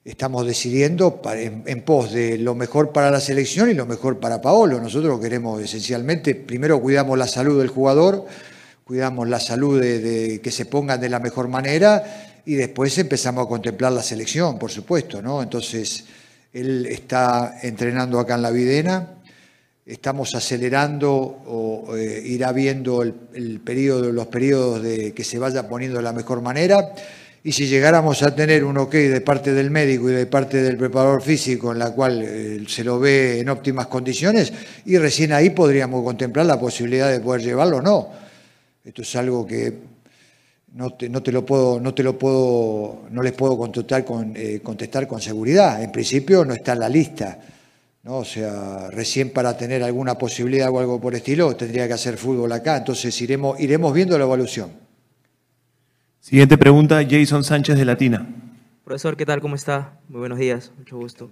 estamos 0.04 0.46
decidiendo 0.46 1.22
en, 1.34 1.82
pos 1.84 2.12
de 2.12 2.38
lo 2.38 2.56
mejor 2.56 2.92
para 2.92 3.10
la 3.10 3.20
selección 3.20 3.70
y 3.70 3.74
lo 3.74 3.86
mejor 3.86 4.20
para 4.20 4.42
Paolo. 4.42 4.80
Nosotros 4.82 5.20
queremos 5.20 5.62
esencialmente, 5.62 6.36
primero 6.36 6.82
cuidamos 6.82 7.18
la 7.18 7.28
salud 7.28 7.60
del 7.60 7.70
jugador, 7.70 8.26
cuidamos 8.84 9.28
la 9.30 9.40
salud 9.40 9.80
de, 9.80 10.00
de 10.00 10.42
que 10.42 10.52
se 10.52 10.66
pongan 10.66 11.00
de 11.00 11.10
la 11.10 11.20
mejor 11.20 11.48
manera 11.48 12.04
y 12.46 12.56
después 12.56 12.98
empezamos 12.98 13.46
a 13.46 13.50
contemplar 13.50 13.92
la 13.92 14.04
selección, 14.04 14.60
por 14.60 14.72
supuesto, 14.72 15.22
¿no? 15.22 15.42
Entonces, 15.42 16.06
él 16.54 16.86
está 16.88 17.60
entrenando 17.62 18.20
acá 18.20 18.36
en 18.36 18.42
la 18.42 18.52
Videna, 18.52 19.21
estamos 19.86 20.36
acelerando 20.36 21.12
o 21.12 21.96
eh, 21.98 22.22
irá 22.26 22.52
viendo 22.52 23.02
el, 23.02 23.60
periodo, 23.64 24.12
los 24.12 24.28
periodos 24.28 24.84
de 24.84 25.14
que 25.14 25.24
se 25.24 25.40
vaya 25.40 25.68
poniendo 25.68 25.98
de 25.98 26.04
la 26.04 26.14
mejor 26.14 26.42
manera. 26.42 26.94
Y 27.44 27.54
si 27.54 27.66
llegáramos 27.66 28.22
a 28.22 28.36
tener 28.36 28.64
un 28.64 28.78
ok 28.78 28.92
de 28.92 29.22
parte 29.22 29.52
del 29.54 29.72
médico 29.72 30.10
y 30.10 30.14
de 30.14 30.28
parte 30.28 30.62
del 30.62 30.78
preparador 30.78 31.24
físico 31.24 31.72
en 31.72 31.80
la 31.80 31.92
cual 31.92 32.22
eh, 32.24 32.64
se 32.68 32.84
lo 32.84 33.00
ve 33.00 33.40
en 33.40 33.50
óptimas 33.50 33.88
condiciones, 33.88 34.54
y 34.86 34.98
recién 34.98 35.34
ahí 35.34 35.50
podríamos 35.50 36.04
contemplar 36.04 36.46
la 36.46 36.60
posibilidad 36.60 37.12
de 37.12 37.20
poder 37.20 37.42
llevarlo 37.42 37.78
o 37.78 37.82
no. 37.82 38.10
Esto 38.86 39.02
es 39.02 39.16
algo 39.16 39.46
que 39.48 39.74
no 40.74 40.92
te, 40.92 41.10
no 41.10 41.24
te 41.24 41.32
lo 41.32 41.44
puedo, 41.44 41.80
no 41.80 41.96
te 41.96 42.04
lo 42.04 42.18
puedo, 42.18 43.08
no 43.10 43.24
les 43.24 43.34
puedo 43.34 43.58
contestar 43.58 44.06
con, 44.06 44.34
eh, 44.36 44.60
contestar 44.62 45.08
con 45.08 45.20
seguridad. 45.20 45.82
En 45.82 45.92
principio 45.92 46.46
no 46.46 46.54
está 46.54 46.74
en 46.74 46.80
la 46.80 46.90
lista. 46.90 47.40
¿No? 48.04 48.18
O 48.18 48.26
sea, 48.26 48.90
recién 48.92 49.32
para 49.32 49.58
tener 49.58 49.84
alguna 49.84 50.18
posibilidad 50.18 50.70
o 50.70 50.80
algo 50.80 51.00
por 51.00 51.16
estilo, 51.16 51.56
tendría 51.56 51.88
que 51.88 51.94
hacer 51.94 52.18
fútbol 52.18 52.52
acá. 52.52 52.78
Entonces 52.78 53.20
iremos, 53.22 53.60
iremos 53.60 53.94
viendo 53.94 54.18
la 54.18 54.24
evolución. 54.24 54.72
Siguiente 56.20 56.58
pregunta, 56.58 57.02
Jason 57.08 57.44
Sánchez 57.44 57.78
de 57.78 57.86
Latina. 57.86 58.28
Profesor, 58.84 59.18
¿qué 59.18 59.26
tal? 59.26 59.42
¿Cómo 59.42 59.56
está? 59.56 60.00
Muy 60.08 60.20
buenos 60.20 60.38
días, 60.38 60.72
mucho 60.78 60.98
gusto. 60.98 61.32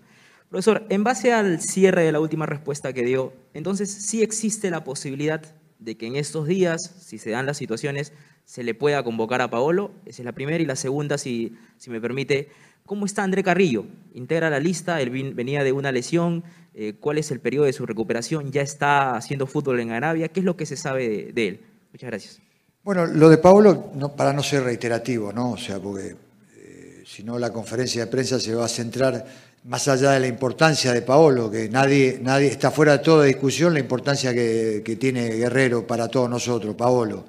Profesor, 0.49 0.85
en 0.89 1.03
base 1.03 1.31
al 1.31 1.61
cierre 1.61 2.03
de 2.03 2.11
la 2.11 2.19
última 2.19 2.47
respuesta 2.47 2.91
que 2.91 3.03
dio, 3.03 3.33
entonces 3.53 3.91
sí 3.91 4.23
existe 4.23 4.71
la 4.71 4.83
posibilidad 4.83 5.41
de 5.77 5.95
que 5.95 6.07
en 6.07 6.15
estos 6.15 6.47
días, 6.47 6.95
si 6.99 7.17
se 7.17 7.29
dan 7.29 7.45
las 7.45 7.57
situaciones, 7.57 8.13
se 8.45 8.63
le 8.63 8.73
pueda 8.73 9.03
convocar 9.03 9.41
a 9.41 9.49
Paolo. 9.49 9.91
Esa 10.05 10.23
es 10.23 10.25
la 10.25 10.31
primera. 10.31 10.61
Y 10.61 10.65
la 10.65 10.75
segunda, 10.75 11.19
si, 11.19 11.55
si 11.77 11.91
me 11.91 12.01
permite, 12.01 12.49
¿cómo 12.89 13.05
está 13.05 13.21
André 13.21 13.43
Carrillo? 13.43 13.85
Integra 14.15 14.49
la 14.49 14.59
lista, 14.59 14.99
él 14.99 15.11
venía 15.35 15.63
de 15.63 15.71
una 15.71 15.91
lesión. 15.91 16.43
eh, 16.73 16.95
¿Cuál 16.99 17.19
es 17.19 17.29
el 17.29 17.39
periodo 17.39 17.65
de 17.65 17.73
su 17.73 17.85
recuperación? 17.85 18.51
¿Ya 18.51 18.63
está 18.63 19.15
haciendo 19.15 19.45
fútbol 19.45 19.79
en 19.79 19.91
Arabia? 19.91 20.29
¿Qué 20.29 20.39
es 20.39 20.45
lo 20.45 20.57
que 20.57 20.65
se 20.65 20.75
sabe 20.75 21.07
de, 21.07 21.31
de 21.31 21.47
él? 21.47 21.59
Muchas 21.93 22.09
gracias. 22.09 22.39
Bueno, 22.83 23.05
lo 23.05 23.29
de 23.29 23.37
Pablo, 23.37 23.91
no, 23.93 24.15
para 24.15 24.33
no 24.33 24.41
ser 24.41 24.63
reiterativo, 24.63 25.31
¿no? 25.31 25.51
O 25.51 25.57
sea, 25.57 25.77
porque 25.77 26.15
eh, 26.57 27.03
si 27.05 27.23
no 27.23 27.37
la 27.37 27.53
conferencia 27.53 28.05
de 28.05 28.11
prensa 28.11 28.39
se 28.39 28.55
va 28.55 28.65
a 28.65 28.67
centrar 28.67 29.23
más 29.65 29.87
allá 29.87 30.09
de 30.13 30.21
la 30.21 30.27
importancia 30.27 30.91
de 30.91 31.03
Paolo, 31.03 31.51
que 31.51 31.69
nadie, 31.69 32.17
nadie 32.19 32.47
está 32.47 32.71
fuera 32.71 32.93
de 32.93 33.03
toda 33.03 33.25
discusión 33.25 33.71
la 33.71 33.81
importancia 33.81 34.33
que, 34.33 34.81
que 34.83 34.95
tiene 34.95 35.29
Guerrero 35.29 35.85
para 35.85 36.07
todos 36.07 36.27
nosotros, 36.27 36.73
Paolo. 36.73 37.23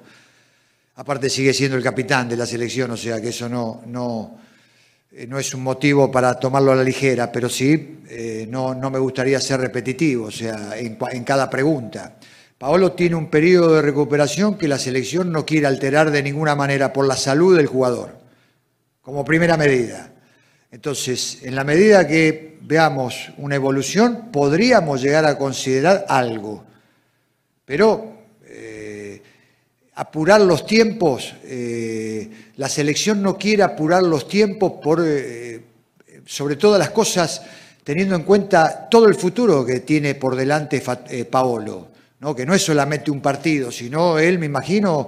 Aparte 0.95 1.29
sigue 1.29 1.53
siendo 1.53 1.77
el 1.77 1.83
capitán 1.83 2.27
de 2.27 2.35
la 2.35 2.47
selección, 2.47 2.89
o 2.89 2.97
sea 2.97 3.21
que 3.21 3.29
eso 3.29 3.47
no, 3.47 3.83
no, 3.85 4.41
eh, 5.13 5.27
no 5.27 5.37
es 5.37 5.53
un 5.53 5.61
motivo 5.61 6.09
para 6.09 6.39
tomarlo 6.39 6.71
a 6.71 6.75
la 6.75 6.85
ligera, 6.85 7.29
pero 7.33 7.49
sí 7.49 7.99
eh, 8.07 8.47
no, 8.49 8.73
no 8.73 8.89
me 8.89 8.97
gustaría 8.97 9.41
ser 9.41 9.59
repetitivo, 9.59 10.27
o 10.27 10.31
sea, 10.31 10.77
en, 10.77 10.95
cada 11.25 11.49
pregunta. 11.49 12.15
Paolo 12.57 12.93
tiene 12.93 13.15
un 13.15 13.29
periodo 13.29 13.75
de 13.75 13.81
recuperación 13.81 14.57
que 14.57 14.69
la 14.69 14.77
selección 14.77 15.29
no 15.29 15.45
quiere 15.45 15.67
alterar 15.67 16.11
de 16.11 16.23
ninguna 16.23 16.55
manera 16.55 16.93
por 16.93 17.05
la 17.05 17.17
salud 17.17 17.57
del 17.57 17.67
jugador, 17.67 18.11
como 19.01 19.25
primera 19.25 19.57
medida. 19.57 20.13
Entonces, 20.71 21.39
en 21.43 21.55
la 21.55 21.65
medida 21.65 22.07
que 22.07 22.57
veamos 22.61 23.33
una 23.37 23.55
evolución, 23.55 24.29
podríamos 24.31 25.01
llegar 25.01 25.25
a 25.25 25.37
considerar 25.37 26.05
algo. 26.07 26.63
Pero 27.65 28.13
eh, 28.45 29.21
apurar 29.95 30.39
los 30.39 30.65
tiempos, 30.65 31.33
la 32.61 32.69
selección 32.69 33.23
no 33.23 33.39
quiere 33.39 33.63
apurar 33.63 34.03
los 34.03 34.27
tiempos 34.27 34.73
por, 34.83 35.03
eh, 35.03 35.61
sobre 36.27 36.57
todas 36.57 36.77
las 36.77 36.91
cosas, 36.91 37.41
teniendo 37.83 38.15
en 38.15 38.21
cuenta 38.21 38.87
todo 38.87 39.07
el 39.07 39.15
futuro 39.15 39.65
que 39.65 39.79
tiene 39.79 40.13
por 40.13 40.35
delante 40.35 40.83
eh, 41.09 41.25
Paolo, 41.25 41.87
¿no? 42.19 42.35
que 42.35 42.45
no 42.45 42.53
es 42.53 42.61
solamente 42.61 43.09
un 43.09 43.19
partido, 43.19 43.71
sino 43.71 44.19
él, 44.19 44.37
me 44.37 44.45
imagino, 44.45 45.07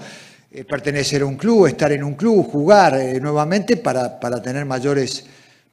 eh, 0.51 0.64
pertenecer 0.64 1.22
a 1.22 1.28
un 1.28 1.36
club, 1.36 1.68
estar 1.68 1.91
en 1.91 2.04
un 2.04 2.16
club, 2.16 2.43
jugar 2.51 2.99
nuevamente 3.22 3.78
para, 3.78 4.20
para 4.20 4.41
tener 4.41 4.66
mayores 4.66 5.24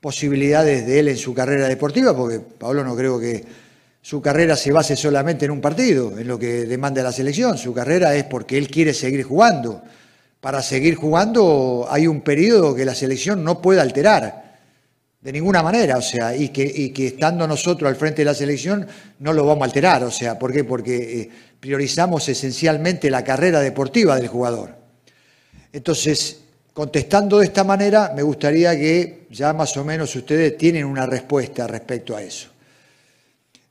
posibilidades 0.02 0.86
de 0.86 1.00
él 1.00 1.08
en 1.08 1.16
su 1.16 1.32
carrera 1.32 1.66
deportiva, 1.66 2.14
porque 2.14 2.40
Paolo 2.40 2.84
no 2.84 2.94
creo 2.94 3.18
que 3.18 3.42
su 4.02 4.20
carrera 4.20 4.54
se 4.54 4.70
base 4.70 4.96
solamente 4.96 5.46
en 5.46 5.50
un 5.50 5.62
partido, 5.62 6.18
en 6.18 6.28
lo 6.28 6.38
que 6.38 6.66
demanda 6.66 7.02
la 7.02 7.10
selección. 7.10 7.56
Su 7.56 7.72
carrera 7.72 8.14
es 8.14 8.24
porque 8.24 8.58
él 8.58 8.68
quiere 8.68 8.92
seguir 8.92 9.22
jugando. 9.22 9.82
Para 10.40 10.62
seguir 10.62 10.94
jugando 10.94 11.86
hay 11.90 12.06
un 12.06 12.22
periodo 12.22 12.74
que 12.74 12.84
la 12.84 12.94
selección 12.94 13.44
no 13.44 13.60
puede 13.60 13.80
alterar 13.80 14.50
de 15.20 15.32
ninguna 15.32 15.62
manera, 15.62 15.98
o 15.98 16.02
sea, 16.02 16.34
y 16.34 16.48
que, 16.48 16.92
estando 17.06 17.46
nosotros 17.46 17.86
al 17.88 17.96
frente 17.96 18.22
de 18.22 18.24
la 18.24 18.34
selección 18.34 18.86
no 19.18 19.34
lo 19.34 19.44
vamos 19.44 19.62
a 19.62 19.64
alterar, 19.66 20.02
o 20.02 20.10
sea, 20.10 20.38
¿por 20.38 20.50
qué? 20.50 20.64
Porque 20.64 21.20
eh, 21.20 21.30
priorizamos 21.60 22.26
esencialmente 22.28 23.10
la 23.10 23.22
carrera 23.22 23.60
deportiva 23.60 24.16
del 24.16 24.28
jugador. 24.28 24.74
Entonces, 25.74 26.40
contestando 26.72 27.38
de 27.38 27.44
esta 27.44 27.64
manera, 27.64 28.12
me 28.16 28.22
gustaría 28.22 28.74
que 28.74 29.26
ya 29.30 29.52
más 29.52 29.76
o 29.76 29.84
menos 29.84 30.16
ustedes 30.16 30.56
tienen 30.56 30.86
una 30.86 31.04
respuesta 31.04 31.66
respecto 31.66 32.16
a 32.16 32.22
eso. 32.22 32.48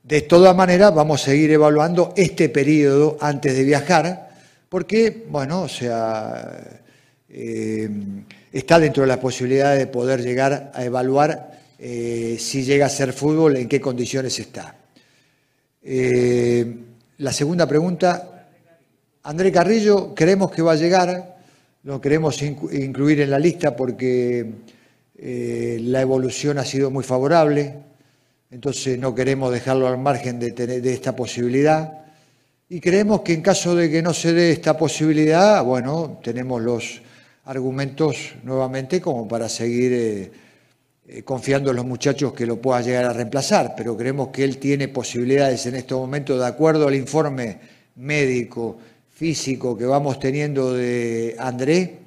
De 0.04 0.22
todas 0.22 0.54
maneras, 0.54 0.94
vamos 0.94 1.20
a 1.22 1.26
seguir 1.26 1.50
evaluando 1.50 2.14
este 2.16 2.48
periodo 2.48 3.18
antes 3.20 3.56
de 3.56 3.64
viajar, 3.64 4.29
porque, 4.70 5.26
bueno, 5.28 5.62
o 5.62 5.68
sea, 5.68 6.80
eh, 7.28 7.90
está 8.52 8.78
dentro 8.78 9.02
de 9.02 9.08
las 9.08 9.18
posibilidades 9.18 9.80
de 9.80 9.88
poder 9.88 10.22
llegar 10.22 10.70
a 10.72 10.84
evaluar 10.84 11.58
eh, 11.76 12.36
si 12.38 12.62
llega 12.62 12.86
a 12.86 12.88
ser 12.88 13.12
fútbol, 13.12 13.56
en 13.56 13.68
qué 13.68 13.80
condiciones 13.80 14.38
está. 14.38 14.76
Eh, 15.82 16.72
la 17.18 17.32
segunda 17.32 17.66
pregunta, 17.66 18.46
André 19.24 19.50
Carrillo, 19.50 20.14
creemos 20.14 20.52
que 20.52 20.62
va 20.62 20.72
a 20.72 20.76
llegar, 20.76 21.38
lo 21.82 22.00
queremos 22.00 22.40
incluir 22.40 23.22
en 23.22 23.30
la 23.30 23.40
lista 23.40 23.74
porque 23.74 24.52
la 25.18 26.00
evolución 26.00 26.58
ha 26.58 26.64
sido 26.64 26.92
muy 26.92 27.02
favorable, 27.02 27.74
entonces 28.52 28.98
no 29.00 29.16
queremos 29.16 29.52
dejarlo 29.52 29.88
al 29.88 29.98
margen 29.98 30.38
de, 30.38 30.52
de 30.52 30.92
esta 30.92 31.16
posibilidad. 31.16 31.99
Y 32.72 32.80
creemos 32.80 33.22
que 33.22 33.32
en 33.32 33.42
caso 33.42 33.74
de 33.74 33.90
que 33.90 34.00
no 34.00 34.14
se 34.14 34.32
dé 34.32 34.52
esta 34.52 34.78
posibilidad, 34.78 35.64
bueno, 35.64 36.20
tenemos 36.22 36.62
los 36.62 37.02
argumentos 37.46 38.34
nuevamente 38.44 39.00
como 39.00 39.26
para 39.26 39.48
seguir 39.48 39.92
eh, 39.92 40.30
eh, 41.08 41.22
confiando 41.24 41.70
en 41.70 41.76
los 41.76 41.84
muchachos 41.84 42.32
que 42.32 42.46
lo 42.46 42.60
puedan 42.60 42.84
llegar 42.84 43.06
a 43.06 43.12
reemplazar, 43.12 43.74
pero 43.76 43.96
creemos 43.96 44.28
que 44.28 44.44
él 44.44 44.58
tiene 44.58 44.86
posibilidades 44.86 45.66
en 45.66 45.74
este 45.74 45.94
momento, 45.94 46.38
de 46.38 46.46
acuerdo 46.46 46.86
al 46.86 46.94
informe 46.94 47.58
médico, 47.96 48.78
físico 49.08 49.76
que 49.76 49.86
vamos 49.86 50.20
teniendo 50.20 50.72
de 50.72 51.34
André, 51.40 51.98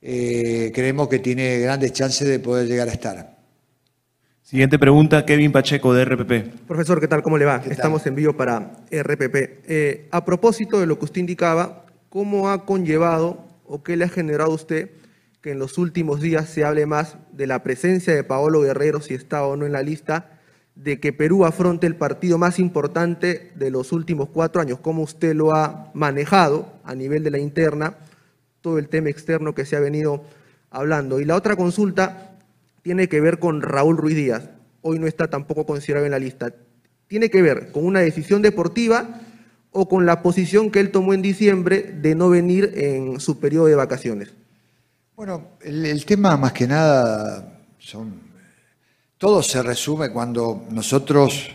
eh, 0.00 0.70
creemos 0.72 1.08
que 1.08 1.18
tiene 1.18 1.58
grandes 1.58 1.92
chances 1.92 2.28
de 2.28 2.38
poder 2.38 2.68
llegar 2.68 2.88
a 2.88 2.92
estar. 2.92 3.35
Siguiente 4.46 4.78
pregunta, 4.78 5.26
Kevin 5.26 5.50
Pacheco 5.50 5.92
de 5.92 6.04
RPP. 6.04 6.68
Profesor, 6.68 7.00
¿qué 7.00 7.08
tal? 7.08 7.20
¿Cómo 7.20 7.36
le 7.36 7.44
va? 7.44 7.60
Estamos 7.68 8.06
en 8.06 8.14
vivo 8.14 8.34
para 8.34 8.76
RPP. 8.92 10.06
a 10.12 10.24
propósito 10.24 10.78
de 10.78 10.86
lo 10.86 11.00
que 11.00 11.06
usted 11.06 11.18
indicaba, 11.18 11.84
¿cómo 12.10 12.48
ha 12.48 12.64
conllevado 12.64 13.44
o 13.64 13.82
qué 13.82 13.96
le 13.96 14.04
ha 14.04 14.08
generado 14.08 14.52
a 14.52 14.54
usted 14.54 14.90
que 15.40 15.50
en 15.50 15.58
los 15.58 15.78
últimos 15.78 16.20
días 16.20 16.48
se 16.48 16.64
hable 16.64 16.86
más 16.86 17.16
de 17.32 17.48
la 17.48 17.64
presencia 17.64 18.14
de 18.14 18.22
Paolo 18.22 18.60
Guerrero, 18.60 19.00
si 19.00 19.14
está 19.14 19.44
o 19.44 19.56
no 19.56 19.66
en 19.66 19.72
la 19.72 19.82
lista, 19.82 20.38
de 20.76 21.00
que 21.00 21.12
Perú 21.12 21.44
afronte 21.44 21.88
el 21.88 21.96
partido 21.96 22.38
más 22.38 22.60
importante 22.60 23.50
de 23.56 23.72
los 23.72 23.90
últimos 23.90 24.28
cuatro 24.28 24.60
años? 24.60 24.78
¿Cómo 24.78 25.02
usted 25.02 25.34
lo 25.34 25.56
ha 25.56 25.90
manejado 25.92 26.72
a 26.84 26.94
nivel 26.94 27.24
de 27.24 27.32
la 27.32 27.38
interna, 27.38 27.96
todo 28.60 28.78
el 28.78 28.88
tema 28.88 29.10
externo 29.10 29.56
que 29.56 29.66
se 29.66 29.74
ha 29.74 29.80
venido 29.80 30.22
hablando? 30.70 31.18
Y 31.18 31.24
la 31.24 31.34
otra 31.34 31.56
consulta 31.56 32.35
tiene 32.86 33.08
que 33.08 33.20
ver 33.20 33.40
con 33.40 33.62
Raúl 33.62 33.96
Ruiz 33.96 34.14
Díaz. 34.14 34.48
Hoy 34.80 35.00
no 35.00 35.08
está 35.08 35.28
tampoco 35.28 35.66
considerado 35.66 36.06
en 36.06 36.12
la 36.12 36.20
lista. 36.20 36.54
Tiene 37.08 37.30
que 37.30 37.42
ver 37.42 37.72
con 37.72 37.84
una 37.84 37.98
decisión 37.98 38.42
deportiva 38.42 39.22
o 39.72 39.88
con 39.88 40.06
la 40.06 40.22
posición 40.22 40.70
que 40.70 40.78
él 40.78 40.92
tomó 40.92 41.12
en 41.12 41.20
diciembre 41.20 41.82
de 41.82 42.14
no 42.14 42.30
venir 42.30 42.72
en 42.76 43.18
su 43.18 43.40
periodo 43.40 43.66
de 43.66 43.74
vacaciones? 43.74 44.34
Bueno, 45.16 45.48
el, 45.62 46.04
tema 46.04 46.36
más 46.36 46.52
que 46.52 46.68
nada 46.68 47.58
son... 47.76 48.20
Todo 49.18 49.42
se 49.42 49.64
resume 49.64 50.10
cuando 50.10 50.66
nosotros 50.70 51.50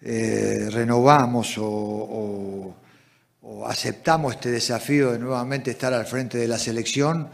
eh, 0.00 0.70
renovamos 0.72 1.56
o, 1.58 2.74
aceptamos 3.66 4.36
este 4.36 4.50
desafío 4.50 5.12
de 5.12 5.18
nuevamente 5.18 5.72
estar 5.72 5.92
al 5.92 6.06
frente 6.06 6.38
de 6.38 6.48
la 6.48 6.56
selección, 6.56 7.28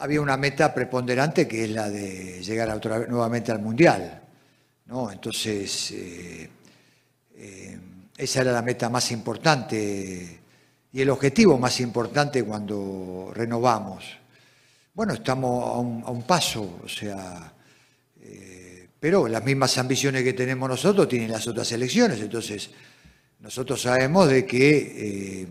había 0.00 0.20
una 0.22 0.38
meta 0.38 0.72
preponderante 0.72 1.46
que 1.46 1.64
es 1.64 1.70
la 1.70 1.90
de 1.90 2.42
llegar 2.42 2.70
otra, 2.70 3.06
nuevamente 3.06 3.52
al 3.52 3.60
Mundial. 3.60 4.22
¿no? 4.86 5.10
Entonces, 5.12 5.90
eh, 5.90 6.48
eh, 7.36 7.78
esa 8.16 8.40
era 8.40 8.52
la 8.52 8.62
meta 8.62 8.88
más 8.88 9.12
importante 9.12 10.40
y 10.92 11.00
el 11.00 11.10
objetivo 11.10 11.58
más 11.58 11.80
importante 11.80 12.42
cuando 12.44 13.30
renovamos. 13.34 14.04
Bueno, 14.94 15.12
estamos 15.12 15.64
a 15.64 16.10
un, 16.10 16.22
paso, 16.22 16.80
o 16.82 16.88
sea, 16.88 17.52
eh, 18.22 18.88
pero 18.98 19.28
las 19.28 19.44
mismas 19.44 19.76
ambiciones 19.78 20.24
que 20.24 20.32
tenemos 20.32 20.68
nosotros 20.68 21.08
tienen 21.08 21.30
las 21.30 21.46
otras 21.46 21.70
elecciones, 21.72 22.20
entonces 22.20 22.70
nosotros 23.38 23.80
sabemos 23.80 24.28
de 24.28 24.44
que 24.44 25.46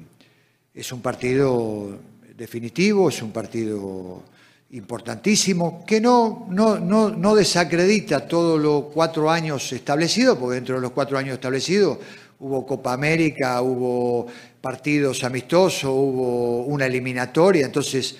es 0.73 0.91
un 0.91 1.01
partido 1.01 1.99
definitivo, 2.35 3.09
es 3.09 3.21
un 3.21 3.31
partido 3.31 4.23
importantísimo, 4.72 5.84
que 5.86 5.99
no, 5.99 6.45
no, 6.49 6.78
no, 6.80 7.09
no 7.09 7.36
desacredita 7.36 8.28
todos 8.28 8.59
los 8.59 8.86
cuatro 8.93 9.30
años 9.32 9.72
establecidos, 9.74 10.38
porque 10.38 10.55
dentro 10.55 10.76
de 10.76 10.82
los 10.82 10.91
cuatro 10.91 11.17
años 11.17 11.34
establecidos 11.34 11.97
hubo 12.39 12.65
Copa 12.65 12.93
América, 12.93 13.61
hubo 13.61 14.28
partidos 14.61 15.24
amistosos, 15.24 15.86
hubo 15.86 16.63
una 16.65 16.86
eliminatoria, 16.86 17.65
entonces, 17.65 18.15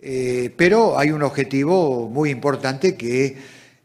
eh, 0.00 0.52
pero 0.56 0.98
hay 0.98 1.10
un 1.10 1.22
objetivo 1.22 2.08
muy 2.08 2.30
importante 2.30 2.96
que 2.96 3.36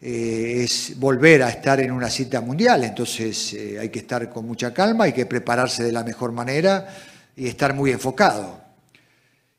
eh, 0.02 0.64
es 0.64 0.98
volver 0.98 1.44
a 1.44 1.50
estar 1.50 1.82
en 1.82 1.92
una 1.92 2.10
cita 2.10 2.40
mundial, 2.40 2.84
entonces 2.84 3.54
eh, 3.54 3.78
hay 3.80 3.90
que 3.90 4.00
estar 4.00 4.30
con 4.30 4.46
mucha 4.46 4.74
calma, 4.74 5.06
hay 5.06 5.14
que 5.14 5.26
prepararse 5.26 5.84
de 5.84 5.92
la 5.92 6.04
mejor 6.04 6.32
manera 6.32 6.88
y 7.36 7.48
estar 7.48 7.74
muy 7.74 7.92
enfocado. 7.92 8.62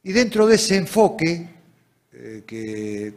Y 0.03 0.13
dentro 0.13 0.47
de 0.47 0.55
ese 0.55 0.77
enfoque, 0.77 1.56
que 2.47 3.15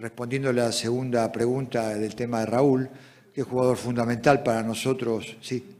respondiendo 0.00 0.48
a 0.48 0.52
la 0.52 0.72
segunda 0.72 1.30
pregunta 1.30 1.94
del 1.94 2.14
tema 2.14 2.40
de 2.40 2.46
Raúl, 2.46 2.90
que 3.32 3.42
es 3.42 3.46
jugador 3.46 3.76
fundamental 3.76 4.42
para 4.42 4.62
nosotros, 4.62 5.36
sí 5.40 5.76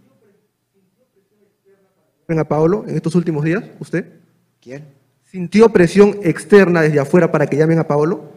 a 2.28 2.44
Paolo 2.44 2.84
en 2.88 2.96
estos 2.96 3.14
últimos 3.14 3.44
días, 3.44 3.62
usted? 3.78 4.04
¿Quién? 4.60 4.84
¿Sintió 5.30 5.68
presión 5.68 6.18
externa 6.22 6.82
desde 6.82 6.98
afuera 6.98 7.30
para 7.30 7.46
que 7.46 7.56
llamen 7.56 7.78
a 7.78 7.86
Paolo? 7.86 8.32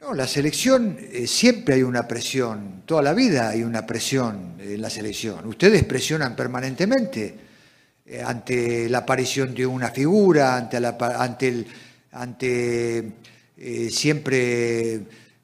No, 0.00 0.12
la 0.12 0.26
selección 0.26 0.98
eh, 1.00 1.26
siempre 1.26 1.76
hay 1.76 1.82
una 1.82 2.06
presión, 2.06 2.82
toda 2.84 3.00
la 3.00 3.14
vida 3.14 3.48
hay 3.48 3.62
una 3.62 3.86
presión 3.86 4.54
en 4.58 4.82
la 4.82 4.90
selección. 4.90 5.46
Ustedes 5.46 5.84
presionan 5.84 6.36
permanentemente 6.36 7.34
eh, 8.04 8.22
ante 8.22 8.88
la 8.90 8.98
aparición 8.98 9.54
de 9.54 9.64
una 9.64 9.88
figura, 9.88 10.56
ante, 10.56 10.78
la, 10.78 10.96
ante, 11.18 11.48
el, 11.48 11.66
ante 12.14 13.12
eh, 13.56 13.90
siempre 13.90 15.00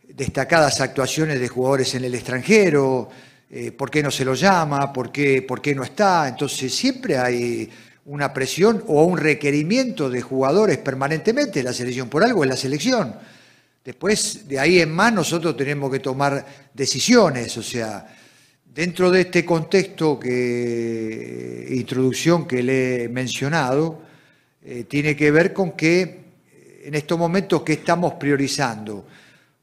destacadas 0.09 0.81
actuaciones 0.81 1.41
de 1.41 1.49
jugadores 1.49 1.95
en 1.95 2.05
el 2.05 2.15
extranjero. 2.15 3.09
Eh, 3.51 3.73
por 3.73 3.91
qué 3.91 4.03
no 4.03 4.11
se 4.11 4.25
lo 4.25 4.35
llama, 4.35 4.93
¿Por 4.93 5.11
qué, 5.11 5.43
por 5.43 5.61
qué 5.61 5.75
no 5.75 5.83
está. 5.83 6.29
Entonces 6.29 6.73
siempre 6.75 7.19
hay 7.19 7.69
una 8.07 8.33
presión 8.33 8.85
o 8.87 9.05
un 9.05 9.19
requerimiento 9.19 10.09
de 10.09 10.21
jugadores 10.21 10.79
permanentemente 10.79 11.61
en 11.61 11.67
la 11.67 11.73
selección, 11.73 12.09
por 12.09 12.23
algo 12.23 12.45
en 12.45 12.51
la 12.51 12.57
selección. 12.57 13.15
Después, 13.85 14.47
de 14.47 14.59
ahí 14.59 14.81
en 14.81 14.93
más, 14.93 15.13
nosotros 15.13 15.57
tenemos 15.57 15.91
que 15.91 16.01
tomar 16.01 16.47
decisiones, 16.75 17.57
o 17.57 17.63
sea, 17.63 18.07
dentro 18.73 19.11
de 19.11 19.23
este 19.23 19.45
contexto 19.45 20.21
que 20.21 21.67
introducción 21.71 22.47
que 22.47 22.63
le 22.63 23.05
he 23.05 23.09
mencionado, 23.09 24.03
eh, 24.63 24.85
tiene 24.85 25.17
que 25.17 25.31
ver 25.31 25.53
con 25.53 25.73
que 25.73 26.20
en 26.91 26.97
estos 26.97 27.17
momentos 27.17 27.63
que 27.63 27.75
estamos 27.75 28.15
priorizando 28.15 29.07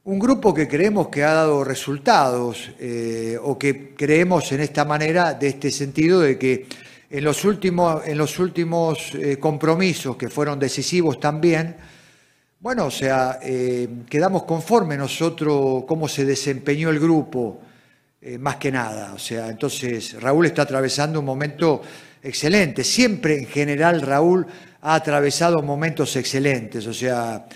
un 0.04 0.18
grupo 0.18 0.54
que 0.54 0.66
creemos 0.66 1.08
que 1.08 1.22
ha 1.22 1.34
dado 1.34 1.62
resultados 1.62 2.70
eh, 2.80 3.36
o 3.42 3.58
que 3.58 3.94
creemos 3.94 4.50
en 4.52 4.60
esta 4.62 4.86
manera, 4.86 5.34
de 5.34 5.48
este 5.48 5.70
sentido, 5.70 6.20
de 6.20 6.38
que 6.38 6.66
en 7.10 7.22
los 7.22 7.44
últimos, 7.44 8.06
en 8.06 8.16
los 8.16 8.38
últimos 8.38 9.14
eh, 9.14 9.36
compromisos 9.38 10.16
que 10.16 10.30
fueron 10.30 10.58
decisivos 10.58 11.20
también, 11.20 11.76
bueno, 12.60 12.86
o 12.86 12.90
sea, 12.90 13.40
eh, 13.42 13.86
quedamos 14.08 14.44
conformes 14.44 14.96
nosotros 14.96 15.84
cómo 15.86 16.08
se 16.08 16.24
desempeñó 16.24 16.88
el 16.88 16.98
grupo, 16.98 17.60
más 18.40 18.56
que 18.56 18.72
nada. 18.72 19.12
O 19.12 19.18
sea, 19.18 19.48
entonces 19.48 20.20
Raúl 20.20 20.46
está 20.46 20.62
atravesando 20.62 21.20
un 21.20 21.26
momento 21.26 21.82
excelente. 22.22 22.84
Siempre 22.84 23.38
en 23.38 23.46
general 23.46 24.00
Raúl 24.00 24.46
ha 24.82 24.94
atravesado 24.94 25.62
momentos 25.62 26.14
excelentes. 26.16 26.86
O 26.86 26.94
sea, 26.94 27.46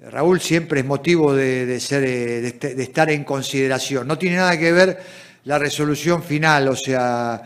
Raúl 0.00 0.40
siempre 0.40 0.80
es 0.80 0.86
motivo 0.86 1.34
de, 1.34 1.78
ser, 1.80 2.04
eh, 2.04 2.52
de, 2.52 2.82
estar 2.82 3.10
en 3.10 3.24
consideración. 3.24 4.06
No 4.06 4.16
tiene 4.16 4.36
nada 4.36 4.58
que 4.58 4.72
ver 4.72 4.98
la 5.44 5.58
resolución 5.58 6.22
final, 6.22 6.68
o 6.68 6.76
sea, 6.76 7.42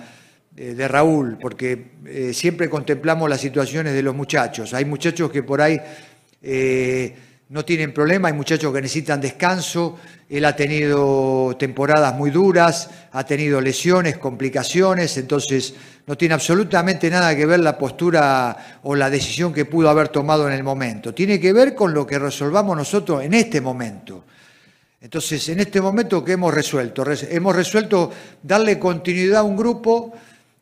eh, 0.56 0.74
de 0.74 0.88
Raúl, 0.88 1.38
porque 1.40 1.92
eh, 2.04 2.32
siempre 2.34 2.68
contemplamos 2.68 3.28
las 3.30 3.40
situaciones 3.40 3.94
de 3.94 4.02
los 4.02 4.14
muchachos. 4.14 4.74
Hay 4.74 4.84
muchachos 4.84 5.30
que 5.30 5.42
por 5.42 5.60
ahí 5.60 5.80
no 7.53 7.66
tienen 7.66 7.92
problema, 7.92 8.28
hay 8.28 8.34
muchachos 8.34 8.72
que 8.72 8.80
necesitan 8.80 9.20
descanso, 9.20 9.98
él 10.30 10.42
ha 10.46 10.57
tenido 10.57 11.55
temporadas 11.59 12.14
muy 12.14 12.30
duras, 12.30 12.88
ha 13.12 13.24
tenido 13.26 13.61
lesiones, 13.61 14.16
complicaciones, 14.16 15.18
entonces 15.18 15.74
no 16.07 16.16
tiene 16.16 16.32
absolutamente 16.32 17.11
nada 17.11 17.36
que 17.36 17.44
ver 17.44 17.61
la 17.61 17.76
postura 17.76 18.78
o 18.84 18.94
la 18.94 19.11
decisión 19.11 19.53
que 19.53 19.66
pudo 19.66 19.90
haber 19.90 20.09
tomado 20.09 20.48
en 20.48 20.55
el 20.55 20.62
momento, 20.62 21.12
tiene 21.12 21.38
que 21.38 21.53
ver 21.53 21.74
con 21.74 21.92
lo 21.92 22.07
que 22.07 22.18
resolvamos 22.18 22.74
nosotros 22.74 23.22
en 23.22 23.34
este 23.34 23.61
momento. 23.61 24.24
Entonces, 25.03 25.46
en 25.50 25.61
este 25.61 25.82
momento, 25.82 26.24
¿qué 26.24 26.32
hemos 26.32 26.55
resuelto? 26.55 27.05
Hemos 27.28 27.55
resuelto 27.55 28.11
darle 28.42 28.78
continuidad 28.78 29.40
a 29.40 29.42
un 29.42 29.59
grupo 29.59 30.14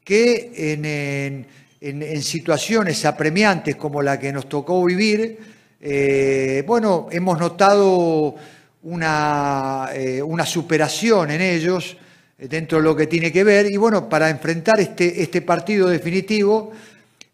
que 0.02 0.50
en, 0.72 1.46
en 1.80 2.22
situaciones 2.22 3.04
apremiantes 3.04 3.76
como 3.76 4.02
la 4.02 4.18
que 4.18 4.32
nos 4.32 4.48
tocó 4.48 4.84
vivir, 4.84 5.59
eh, 5.82 6.62
bueno, 6.66 7.08
hemos 7.10 7.38
notado 7.38 8.34
una, 8.82 9.88
eh, 9.94 10.22
una, 10.22 10.44
superación 10.44 11.30
en 11.30 11.40
ellos 11.40 11.96
eh, 12.38 12.48
dentro 12.48 12.78
de 12.78 12.84
lo 12.84 12.94
que 12.94 13.06
tiene 13.06 13.32
que 13.32 13.42
ver. 13.44 13.66
Y 13.70 13.78
bueno, 13.78 14.06
para 14.06 14.28
enfrentar 14.28 14.78
este, 14.78 15.22
este 15.22 15.40
partido 15.40 15.88
definitivo, 15.88 16.70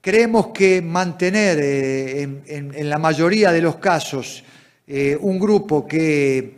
creemos 0.00 0.48
que 0.48 0.80
mantener 0.80 1.58
en, 1.58 2.88
la 2.88 2.98
mayoría 2.98 3.50
de 3.50 3.60
los 3.60 3.76
casos 3.76 4.44
un 4.86 5.40
grupo 5.40 5.84
que, 5.84 6.54